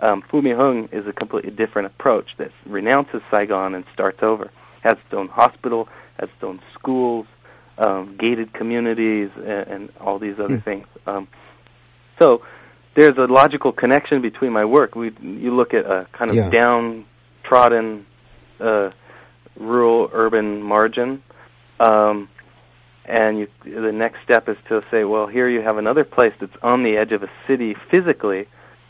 Um, 0.00 0.22
Phu 0.30 0.42
My 0.42 0.54
Hung 0.54 0.88
is 0.92 1.06
a 1.06 1.12
completely 1.12 1.50
different 1.50 1.86
approach 1.86 2.30
that 2.38 2.50
renounces 2.66 3.22
Saigon 3.30 3.74
and 3.74 3.84
starts 3.92 4.18
over. 4.22 4.50
Has 4.82 4.94
its 4.94 5.14
own 5.14 5.28
hospital, 5.28 5.88
has 6.18 6.28
its 6.28 6.42
own 6.42 6.60
schools, 6.78 7.26
um, 7.78 8.16
gated 8.18 8.52
communities, 8.52 9.30
and, 9.36 9.46
and 9.46 9.90
all 10.00 10.18
these 10.18 10.36
other 10.38 10.58
mm. 10.58 10.64
things. 10.64 10.86
Um, 11.06 11.28
so 12.18 12.42
there's 12.96 13.16
a 13.18 13.32
logical 13.32 13.72
connection 13.72 14.22
between 14.22 14.52
my 14.52 14.64
work. 14.64 14.94
We 14.94 15.10
you 15.20 15.54
look 15.54 15.74
at 15.74 15.84
a 15.84 16.06
kind 16.16 16.30
of 16.30 16.36
yeah. 16.36 16.50
downtrodden 16.50 18.06
uh, 18.60 18.90
rural 19.58 20.10
urban 20.12 20.62
margin, 20.62 21.22
um, 21.80 22.28
and 23.04 23.38
you, 23.40 23.48
the 23.64 23.92
next 23.92 24.18
step 24.24 24.48
is 24.48 24.56
to 24.68 24.80
say, 24.90 25.04
well, 25.04 25.26
here 25.26 25.48
you 25.48 25.60
have 25.60 25.76
another 25.76 26.04
place 26.04 26.32
that's 26.40 26.56
on 26.62 26.84
the 26.84 26.96
edge 26.96 27.12
of 27.12 27.22
a 27.22 27.30
city 27.48 27.74
physically, 27.90 28.46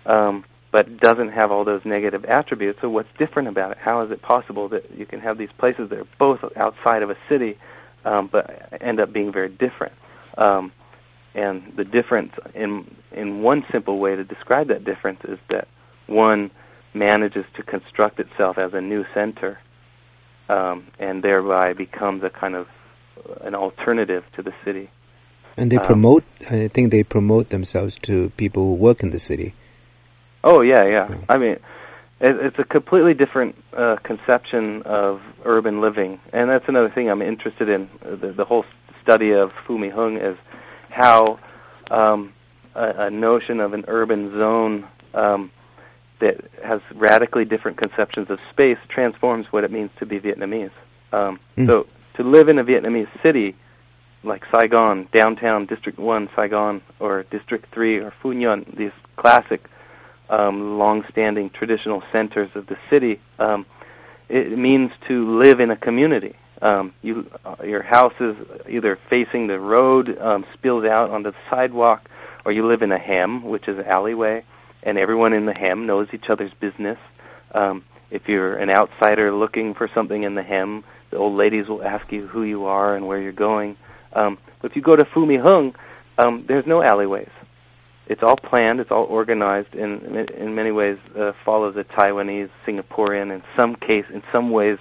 um, 0.06 0.44
but 0.70 1.00
doesn't 1.00 1.30
have 1.30 1.50
all 1.50 1.64
those 1.64 1.80
negative 1.84 2.24
attributes. 2.24 2.78
So 2.82 2.90
what's 2.90 3.08
different 3.18 3.48
about 3.48 3.72
it? 3.72 3.78
How 3.78 4.02
is 4.02 4.10
it 4.10 4.20
possible 4.22 4.68
that 4.68 4.96
you 4.96 5.06
can 5.06 5.20
have 5.20 5.38
these 5.38 5.48
places 5.58 5.88
that 5.90 5.98
are 5.98 6.08
both 6.18 6.40
outside 6.56 7.02
of 7.02 7.10
a 7.10 7.16
city, 7.28 7.56
um, 8.04 8.28
but 8.30 8.72
end 8.80 9.00
up 9.00 9.12
being 9.12 9.32
very 9.32 9.48
different? 9.48 9.92
Um, 10.36 10.72
and 11.34 11.72
the 11.76 11.84
difference, 11.84 12.32
in 12.54 12.96
in 13.12 13.42
one 13.42 13.64
simple 13.72 13.98
way 13.98 14.14
to 14.16 14.24
describe 14.24 14.68
that 14.68 14.84
difference, 14.84 15.20
is 15.24 15.38
that 15.50 15.68
one 16.06 16.50
manages 16.92 17.44
to 17.56 17.62
construct 17.62 18.20
itself 18.20 18.56
as 18.58 18.72
a 18.72 18.80
new 18.80 19.04
center, 19.12 19.58
um, 20.48 20.86
and 20.98 21.22
thereby 21.22 21.72
becomes 21.72 22.22
a 22.22 22.30
kind 22.30 22.54
of 22.54 22.66
an 23.40 23.54
alternative 23.54 24.24
to 24.36 24.42
the 24.42 24.52
city. 24.64 24.90
And 25.56 25.70
they 25.72 25.78
um, 25.78 25.84
promote. 25.84 26.24
I 26.50 26.68
think 26.68 26.90
they 26.90 27.02
promote 27.02 27.48
themselves 27.48 27.96
to 28.02 28.30
people 28.36 28.62
who 28.62 28.74
work 28.74 29.02
in 29.02 29.10
the 29.10 29.20
city. 29.20 29.54
Oh 30.44 30.60
yeah. 30.60 30.84
yeah. 30.84 31.08
I 31.28 31.38
mean, 31.38 31.56
it, 32.20 32.36
it's 32.46 32.58
a 32.58 32.64
completely 32.64 33.14
different 33.14 33.56
uh, 33.76 33.96
conception 34.04 34.82
of 34.84 35.20
urban 35.44 35.80
living, 35.80 36.20
and 36.32 36.50
that's 36.50 36.64
another 36.68 36.90
thing 36.94 37.10
I'm 37.10 37.22
interested 37.22 37.68
in. 37.68 37.88
The, 38.02 38.32
the 38.36 38.44
whole 38.44 38.64
study 39.02 39.32
of 39.32 39.50
Phu 39.66 39.78
My 39.78 39.90
Hung 39.90 40.16
is 40.16 40.36
how 40.90 41.38
um, 41.90 42.32
a, 42.74 43.06
a 43.06 43.10
notion 43.10 43.60
of 43.60 43.72
an 43.72 43.84
urban 43.88 44.30
zone 44.32 44.88
um, 45.14 45.50
that 46.20 46.36
has 46.64 46.80
radically 46.94 47.44
different 47.44 47.78
conceptions 47.78 48.28
of 48.30 48.38
space 48.50 48.78
transforms 48.88 49.46
what 49.50 49.64
it 49.64 49.70
means 49.70 49.90
to 49.98 50.06
be 50.06 50.20
Vietnamese. 50.20 50.70
Um, 51.12 51.38
mm. 51.56 51.66
So 51.66 51.86
to 52.16 52.22
live 52.28 52.48
in 52.48 52.58
a 52.58 52.64
Vietnamese 52.64 53.08
city 53.22 53.56
like 54.22 54.42
Saigon, 54.50 55.08
downtown 55.14 55.66
District 55.66 55.98
1 55.98 56.30
Saigon, 56.34 56.80
or 56.98 57.24
District 57.24 57.66
3 57.74 57.98
or 57.98 58.14
Phu 58.22 58.34
Nhuận, 58.34 58.76
these 58.76 58.92
classic, 59.16 59.68
um, 60.28 60.78
long-standing 60.78 61.50
traditional 61.50 62.02
centers 62.12 62.50
of 62.54 62.66
the 62.66 62.76
city, 62.90 63.20
um, 63.38 63.66
it 64.28 64.56
means 64.58 64.90
to 65.08 65.38
live 65.42 65.60
in 65.60 65.70
a 65.70 65.76
community. 65.76 66.34
Um, 66.62 66.94
you, 67.02 67.30
uh, 67.44 67.56
your 67.64 67.82
house 67.82 68.14
is 68.20 68.36
either 68.70 68.98
facing 69.10 69.48
the 69.48 69.58
road, 69.58 70.16
um, 70.18 70.46
spills 70.54 70.84
out 70.84 71.10
onto 71.10 71.30
the 71.32 71.36
sidewalk, 71.50 72.08
or 72.44 72.52
you 72.52 72.66
live 72.66 72.82
in 72.82 72.90
a 72.92 72.98
hem, 72.98 73.44
which 73.44 73.68
is 73.68 73.78
an 73.78 73.84
alleyway, 73.84 74.44
and 74.82 74.98
everyone 74.98 75.32
in 75.32 75.46
the 75.46 75.52
hem 75.52 75.86
knows 75.86 76.08
each 76.12 76.24
other's 76.30 76.52
business. 76.60 76.98
Um, 77.54 77.84
if 78.10 78.22
you're 78.28 78.56
an 78.56 78.70
outsider 78.70 79.34
looking 79.34 79.74
for 79.74 79.90
something 79.94 80.22
in 80.22 80.34
the 80.34 80.42
hem, 80.42 80.84
the 81.10 81.16
old 81.18 81.36
ladies 81.36 81.68
will 81.68 81.82
ask 81.82 82.10
you 82.12 82.26
who 82.26 82.44
you 82.44 82.64
are 82.64 82.96
and 82.96 83.06
where 83.06 83.20
you're 83.20 83.32
going. 83.32 83.76
Um, 84.14 84.38
but 84.62 84.70
if 84.70 84.76
you 84.76 84.82
go 84.82 84.96
to 84.96 85.04
Phu 85.04 85.26
My 85.26 85.42
Hung, 85.42 85.74
um, 86.18 86.44
there's 86.46 86.66
no 86.66 86.82
alleyways. 86.82 87.30
It's 88.06 88.22
all 88.22 88.36
planned. 88.36 88.80
It's 88.80 88.90
all 88.90 89.04
organized. 89.04 89.74
In 89.74 90.26
in 90.36 90.54
many 90.54 90.70
ways, 90.70 90.98
uh, 91.18 91.32
follows 91.44 91.74
a 91.76 91.84
Taiwanese, 91.84 92.50
Singaporean, 92.66 93.32
in 93.34 93.42
some 93.56 93.76
case, 93.76 94.04
in 94.12 94.22
some 94.30 94.50
ways, 94.50 94.78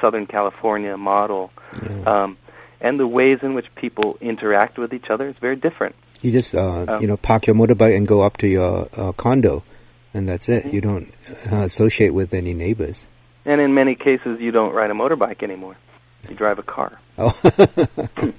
Southern 0.00 0.26
California 0.26 0.96
model, 0.96 1.50
Yeah. 1.82 2.02
um, 2.24 2.36
and 2.80 2.98
the 2.98 3.06
ways 3.06 3.38
in 3.42 3.54
which 3.54 3.66
people 3.74 4.16
interact 4.20 4.78
with 4.78 4.92
each 4.92 5.06
other 5.10 5.28
is 5.28 5.36
very 5.40 5.56
different. 5.56 5.94
You 6.22 6.30
just 6.32 6.54
uh, 6.54 6.84
Um, 6.88 7.02
you 7.02 7.08
know 7.08 7.16
park 7.16 7.46
your 7.46 7.56
motorbike 7.56 7.96
and 7.96 8.06
go 8.06 8.22
up 8.22 8.36
to 8.38 8.46
your 8.48 8.88
uh, 8.96 9.12
condo, 9.12 9.62
and 10.14 10.28
that's 10.28 10.48
it. 10.48 10.64
Mm-hmm. 10.64 10.74
You 10.74 10.80
don't 10.80 11.12
uh, 11.52 11.56
associate 11.64 12.12
with 12.14 12.34
any 12.34 12.54
neighbors. 12.54 13.06
And 13.44 13.60
in 13.60 13.72
many 13.74 13.94
cases, 13.94 14.40
you 14.40 14.50
don't 14.52 14.74
ride 14.74 14.90
a 14.90 14.94
motorbike 14.94 15.42
anymore; 15.42 15.76
you 16.28 16.34
drive 16.36 16.58
a 16.58 16.62
car. 16.62 16.98
Oh, 17.18 17.34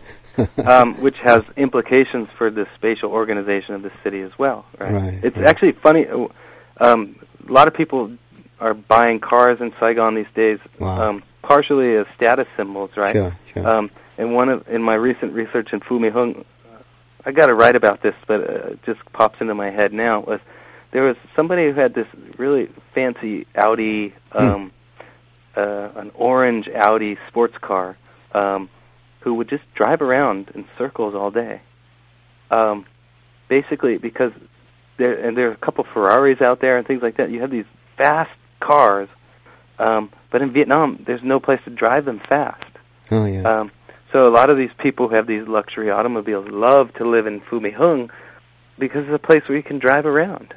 um, 0.65 1.01
which 1.01 1.15
has 1.23 1.41
implications 1.57 2.27
for 2.37 2.49
the 2.51 2.65
spatial 2.75 3.11
organization 3.11 3.75
of 3.75 3.81
the 3.81 3.91
city 4.03 4.21
as 4.21 4.31
well. 4.37 4.65
Right? 4.79 4.93
Right, 4.93 5.19
it's 5.23 5.35
right. 5.37 5.47
actually 5.47 5.73
funny. 5.83 6.05
uh, 6.07 6.27
Um, 6.81 7.15
a 7.47 7.51
lot 7.51 7.67
of 7.67 7.73
people 7.73 8.15
are 8.59 8.73
buying 8.73 9.19
cars 9.19 9.59
in 9.59 9.73
Saigon 9.79 10.15
these 10.15 10.33
days, 10.35 10.59
Wow. 10.79 11.09
um, 11.09 11.23
partially 11.41 11.95
as 11.97 12.05
status 12.15 12.47
symbols, 12.57 12.91
right? 12.95 13.15
Sure, 13.15 13.37
sure. 13.53 13.67
Um, 13.67 13.91
and 14.17 14.33
one 14.33 14.49
of 14.49 14.67
in 14.67 14.81
my 14.81 14.95
recent 14.95 15.33
research 15.33 15.69
in 15.73 15.79
Phu 15.81 15.99
My 15.99 16.09
Hung, 16.09 16.45
I 17.25 17.31
got 17.31 17.47
to 17.47 17.53
write 17.53 17.75
about 17.75 18.01
this, 18.01 18.15
but 18.27 18.39
uh, 18.41 18.67
it 18.73 18.79
just 18.85 18.99
pops 19.13 19.41
into 19.41 19.55
my 19.55 19.71
head 19.71 19.91
now. 19.93 20.21
Was 20.21 20.39
there 20.91 21.03
was 21.03 21.17
somebody 21.35 21.63
who 21.69 21.73
had 21.79 21.93
this 21.93 22.07
really 22.37 22.69
fancy 22.95 23.45
Audi, 23.55 24.13
um, 24.31 24.71
uh, 25.55 25.89
an 25.95 26.11
orange 26.15 26.67
Audi 26.73 27.17
sports 27.27 27.55
car, 27.61 27.97
um, 28.33 28.69
who 29.21 29.33
would 29.35 29.49
just 29.49 29.63
drive 29.75 30.01
around 30.01 30.49
in 30.55 30.65
circles 30.77 31.13
all 31.15 31.31
day. 31.31 31.61
Um, 32.51 32.85
basically, 33.49 33.97
because 33.97 34.31
there 34.97 35.13
and 35.25 35.37
there 35.37 35.49
are 35.49 35.53
a 35.53 35.57
couple 35.57 35.85
Ferraris 35.93 36.41
out 36.41 36.61
there 36.61 36.77
and 36.77 36.87
things 36.87 37.01
like 37.01 37.17
that. 37.17 37.29
You 37.31 37.41
have 37.41 37.51
these 37.51 37.65
fast 37.97 38.31
cars, 38.59 39.09
um, 39.77 40.11
but 40.31 40.41
in 40.41 40.51
Vietnam, 40.53 41.03
there's 41.05 41.21
no 41.23 41.39
place 41.39 41.59
to 41.65 41.71
drive 41.71 42.05
them 42.05 42.19
fast. 42.27 42.63
oh 43.11 43.25
yeah. 43.25 43.43
Um, 43.61 43.71
so 44.11 44.23
a 44.23 44.31
lot 44.31 44.49
of 44.49 44.57
these 44.57 44.71
people 44.79 45.07
who 45.07 45.15
have 45.15 45.27
these 45.27 45.47
luxury 45.47 45.91
automobiles 45.91 46.47
love 46.49 46.91
to 46.95 47.07
live 47.07 47.27
in 47.27 47.41
Phu 47.41 47.61
My 47.61 47.69
Hung 47.69 48.09
because 48.79 49.03
it's 49.07 49.13
a 49.23 49.27
place 49.27 49.43
where 49.47 49.55
you 49.57 49.63
can 49.63 49.77
drive 49.77 50.05
around. 50.07 50.53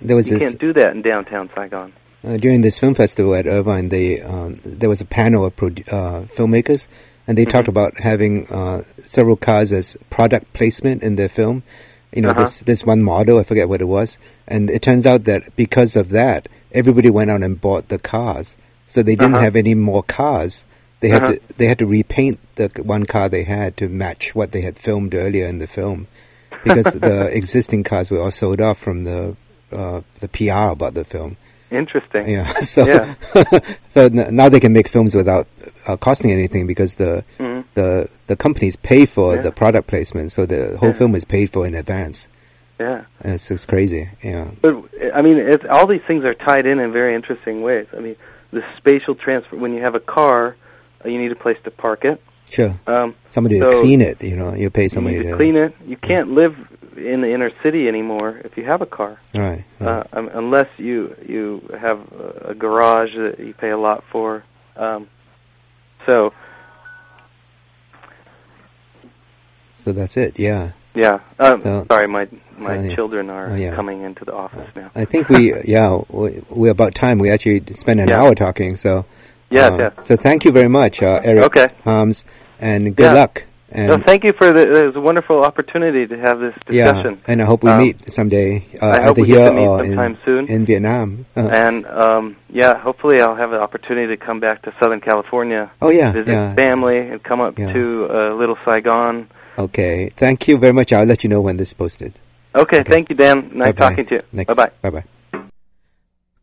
there 0.00 0.16
was 0.16 0.28
You 0.30 0.38
this 0.38 0.48
can't 0.48 0.60
do 0.60 0.72
that 0.72 0.92
in 0.94 1.02
downtown 1.02 1.50
Saigon. 1.54 1.92
uh, 2.24 2.38
during 2.38 2.62
this 2.62 2.78
film 2.78 2.94
festival 2.94 3.34
at 3.34 3.46
Irvine. 3.46 3.90
They 3.90 4.22
um, 4.22 4.58
there 4.64 4.88
was 4.88 5.00
a 5.02 5.04
panel 5.04 5.44
of 5.44 5.52
uh, 5.52 6.24
filmmakers, 6.36 6.88
and 7.30 7.38
they 7.38 7.44
talked 7.44 7.68
Mhm. 7.68 7.74
about 7.76 8.00
having 8.00 8.46
uh, 8.48 8.82
several 9.06 9.36
cars 9.36 9.70
as 9.72 9.96
product 10.10 10.52
placement 10.52 11.04
in 11.04 11.14
their 11.14 11.28
film. 11.28 11.62
You 12.12 12.22
know, 12.22 12.30
Uh-huh. 12.30 12.42
this 12.44 12.58
this 12.70 12.84
one 12.84 13.02
model, 13.02 13.38
I 13.38 13.44
forget 13.44 13.68
what 13.68 13.80
it 13.80 13.86
was, 13.86 14.18
and 14.48 14.68
it 14.68 14.82
turns 14.82 15.06
out 15.06 15.24
that 15.30 15.42
because 15.54 15.94
of 15.94 16.08
that, 16.10 16.48
everybody 16.72 17.08
went 17.08 17.30
out 17.30 17.44
and 17.44 17.60
bought 17.60 17.86
the 17.88 17.98
cars, 18.00 18.56
so 18.88 18.96
they 19.02 19.14
didn't 19.14 19.34
Uh-huh. 19.36 19.44
have 19.44 19.54
any 19.54 19.74
more 19.76 20.02
cars. 20.02 20.64
They 20.98 21.08
had 21.10 21.22
Uh-huh. 21.22 21.32
to 21.34 21.40
they 21.58 21.68
had 21.68 21.78
to 21.78 21.86
repaint 21.86 22.38
the 22.56 22.66
one 22.82 23.04
car 23.06 23.28
they 23.28 23.44
had 23.44 23.76
to 23.76 23.86
match 23.88 24.34
what 24.34 24.50
they 24.50 24.62
had 24.62 24.76
filmed 24.76 25.14
earlier 25.14 25.46
in 25.46 25.58
the 25.58 25.68
film, 25.68 26.08
because 26.64 26.92
the 27.08 27.30
existing 27.40 27.84
cars 27.84 28.10
were 28.10 28.20
all 28.20 28.32
sold 28.42 28.60
off 28.60 28.78
from 28.78 29.04
the 29.04 29.36
uh, 29.72 30.00
the 30.18 30.26
PR 30.36 30.70
about 30.76 30.94
the 30.94 31.04
film. 31.04 31.36
Interesting. 31.70 32.28
Yeah. 32.28 32.52
So 32.60 32.86
Yeah. 32.86 33.14
so 33.88 34.08
now 34.08 34.48
they 34.48 34.60
can 34.60 34.72
make 34.72 34.88
films 34.88 35.14
without 35.14 35.46
uh, 35.86 35.96
costing 35.96 36.30
anything 36.30 36.66
because 36.66 36.96
the 36.96 37.24
Mhm. 37.38 37.64
the 37.74 38.08
the 38.26 38.36
companies 38.36 38.76
pay 38.76 39.06
for 39.06 39.36
Yeah. 39.36 39.42
the 39.42 39.52
product 39.52 39.86
placement, 39.88 40.32
so 40.32 40.46
the 40.46 40.76
whole 40.78 40.90
Yeah. 40.90 40.98
film 41.00 41.14
is 41.14 41.24
paid 41.24 41.50
for 41.50 41.66
in 41.66 41.74
advance. 41.74 42.28
Yeah. 42.78 43.02
And 43.22 43.34
it's 43.34 43.48
just 43.48 43.68
crazy. 43.68 44.08
Yeah. 44.22 44.48
But 44.62 44.72
I 45.14 45.22
mean, 45.22 45.36
it's, 45.38 45.64
all 45.70 45.86
these 45.86 46.02
things 46.06 46.24
are 46.24 46.34
tied 46.34 46.66
in 46.66 46.78
in 46.80 46.92
very 46.92 47.14
interesting 47.14 47.62
ways. 47.62 47.86
I 47.96 48.00
mean, 48.00 48.16
the 48.52 48.62
spatial 48.78 49.14
transfer. 49.14 49.56
When 49.56 49.72
you 49.74 49.82
have 49.82 49.94
a 49.94 50.00
car, 50.00 50.56
uh, 51.04 51.08
you 51.08 51.18
need 51.20 51.30
a 51.32 51.36
place 51.36 51.58
to 51.64 51.70
park 51.70 52.04
it. 52.04 52.20
Sure. 52.50 52.74
Um, 52.86 53.14
Somebody 53.28 53.60
to 53.60 53.80
clean 53.80 54.00
it. 54.00 54.22
You 54.22 54.34
know, 54.36 54.54
you 54.54 54.70
pay 54.70 54.84
you 54.84 54.88
somebody 54.88 55.18
need 55.20 55.30
to 55.30 55.36
clean 55.36 55.56
it. 55.56 55.72
You 55.86 55.96
can't 55.96 56.30
live 56.32 56.56
in 56.96 57.20
the 57.20 57.32
inner 57.32 57.50
city 57.62 57.88
anymore 57.88 58.40
if 58.44 58.56
you 58.56 58.64
have 58.64 58.82
a 58.82 58.86
car. 58.86 59.18
Right. 59.34 59.64
right. 59.78 59.88
uh, 59.88 60.04
um, 60.12 60.30
unless 60.34 60.68
you 60.76 61.14
you 61.26 61.68
have 61.80 62.00
a, 62.12 62.54
garage 62.54 63.14
that 63.16 63.36
you 63.38 63.54
pay 63.54 63.70
a 63.70 63.78
lot 63.78 64.04
for. 64.10 64.44
Um, 64.76 65.08
so 66.08 66.32
so 69.76 69.92
that's 69.92 70.16
it. 70.16 70.38
Yeah. 70.38 70.72
yeah, 70.94 71.20
um, 71.38 71.60
So- 71.62 71.86
sorry, 71.90 72.08
my 72.08 72.28
my 72.58 72.78
yeah. 72.78 72.94
children 72.94 73.30
are 73.30 73.50
Oh, 73.52 73.54
yeah. 73.54 73.74
coming 73.74 74.02
into 74.02 74.24
the 74.24 74.34
office 74.34 74.68
now. 74.76 74.90
I 74.94 75.04
think 75.04 75.28
we 75.28 75.54
yeah 75.64 76.00
we, 76.08 76.42
we're 76.50 76.70
about 76.72 76.94
time. 76.94 77.18
We 77.18 77.30
actually 77.30 77.62
spent 77.74 78.00
an 78.00 78.08
Yeah. 78.08 78.20
hour 78.22 78.34
talking. 78.34 78.76
So 78.76 79.06
Yes, 79.50 79.72
uh, 79.72 79.76
yes. 79.78 80.06
So 80.06 80.16
thank 80.16 80.44
you 80.44 80.52
very 80.52 80.68
much, 80.68 81.02
uh, 81.02 81.20
Erik 81.24 81.44
Okay. 81.44 81.68
And 82.60 82.94
good 82.94 83.04
Yeah. 83.04 83.14
luck. 83.14 83.44
And 83.72 83.92
So 83.92 83.98
thank 84.04 84.24
you 84.24 84.32
for 84.36 84.52
the. 84.52 84.62
It 84.62 84.86
was 84.86 84.96
a 84.96 85.00
wonderful 85.00 85.44
opportunity 85.44 86.06
to 86.06 86.16
have 86.18 86.40
this 86.40 86.54
discussion. 86.66 87.14
Yeah, 87.14 87.30
and 87.30 87.40
I 87.40 87.44
hope 87.44 87.62
we 87.62 87.70
Um, 87.70 87.78
meet 87.82 88.12
someday, 88.12 88.66
uh, 88.82 88.86
I 88.86 89.02
hope 89.02 89.16
we 89.16 89.26
get 89.28 89.48
to 89.48 89.52
meet 89.52 89.64
sometime 89.64 90.12
in, 90.12 90.18
soon. 90.24 90.46
in 90.48 90.64
Vietnam. 90.66 91.24
Uh, 91.36 91.48
And 91.52 91.86
um, 91.86 92.36
yeah, 92.48 92.78
hopefully 92.78 93.20
I'll 93.20 93.36
have 93.36 93.52
an 93.52 93.60
opportunity 93.60 94.08
to 94.16 94.16
come 94.16 94.40
back 94.40 94.62
to 94.62 94.72
Southern 94.82 95.00
California, 95.00 95.70
oh 95.80 95.90
yeah, 95.90 96.10
visit 96.12 96.32
yeah. 96.32 96.54
family, 96.54 96.98
and 96.98 97.22
come 97.22 97.40
up 97.40 97.58
Yeah. 97.58 97.72
to 97.72 98.08
uh, 98.10 98.34
Little 98.34 98.58
Saigon. 98.64 99.28
Okay, 99.58 100.10
thank 100.16 100.48
you 100.48 100.58
very 100.58 100.72
much. 100.72 100.92
I'll 100.92 101.04
let 101.06 101.22
you 101.22 101.30
know 101.30 101.40
when 101.40 101.56
this 101.56 101.68
is 101.68 101.74
posted. 101.74 102.12
Okay, 102.56 102.80
Okay. 102.80 102.92
thank 102.92 103.08
you, 103.10 103.14
Dan. 103.16 103.50
Nice 103.54 103.68
Bye-bye. 103.74 103.88
talking 103.90 104.06
to 104.06 104.14
you. 104.16 104.44
Bye 104.44 104.54
bye. 104.54 104.70
Bye 104.82 104.90
bye. 104.90 105.04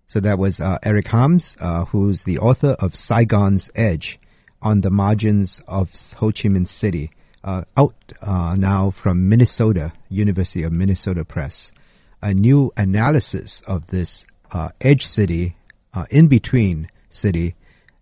So 0.07 0.21
that 0.21 0.39
was 0.39 0.61
uh, 0.61 0.77
Erik 0.83 1.09
Harms, 1.09 1.57
uh, 1.59 1.83
who's 1.85 2.23
the 2.23 2.39
author 2.39 2.77
of 2.79 2.95
Saigon's 2.95 3.69
Edge 3.75 4.17
on 4.61 4.79
the 4.81 4.89
margins 4.89 5.61
of 5.67 5.91
Ho 6.17 6.27
Chi 6.31 6.47
Minh 6.47 6.67
City, 6.67 7.11
uh, 7.47 7.63
out 7.77 7.95
uh, 8.21 8.55
now 8.57 8.91
from 8.91 9.29
Minnesota, 9.29 9.93
University 10.09 10.63
of 10.63 10.73
Minnesota 10.73 11.23
Press. 11.23 11.71
A 12.21 12.33
new 12.33 12.73
analysis 12.75 13.61
of 13.61 13.87
this 13.87 14.27
uh, 14.51 14.69
edge 14.81 15.05
city, 15.05 15.55
uh, 15.93 16.05
in 16.09 16.27
between 16.27 16.89
city, 17.09 17.55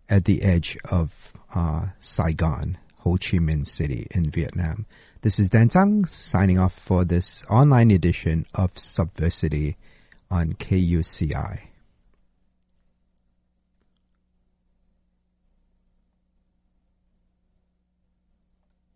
at 0.09 0.25
the 0.25 0.41
edge 0.41 0.77
of 0.85 1.33
uh, 1.53 1.87
Saigon, 1.99 2.77
Ho 3.01 3.11
Chi 3.11 3.37
Minh 3.37 3.67
City 3.67 4.07
in 4.11 4.31
Vietnam. 4.31 4.87
This 5.21 5.37
is 5.37 5.51
Dan 5.51 5.69
Tsang 5.69 6.05
signing 6.05 6.57
off 6.57 6.73
for 6.73 7.05
this 7.05 7.45
online 7.47 7.91
edition 7.91 8.47
of 8.55 8.73
Subversity 8.73 9.75
on 10.31 10.53
KUCI. 10.53 11.59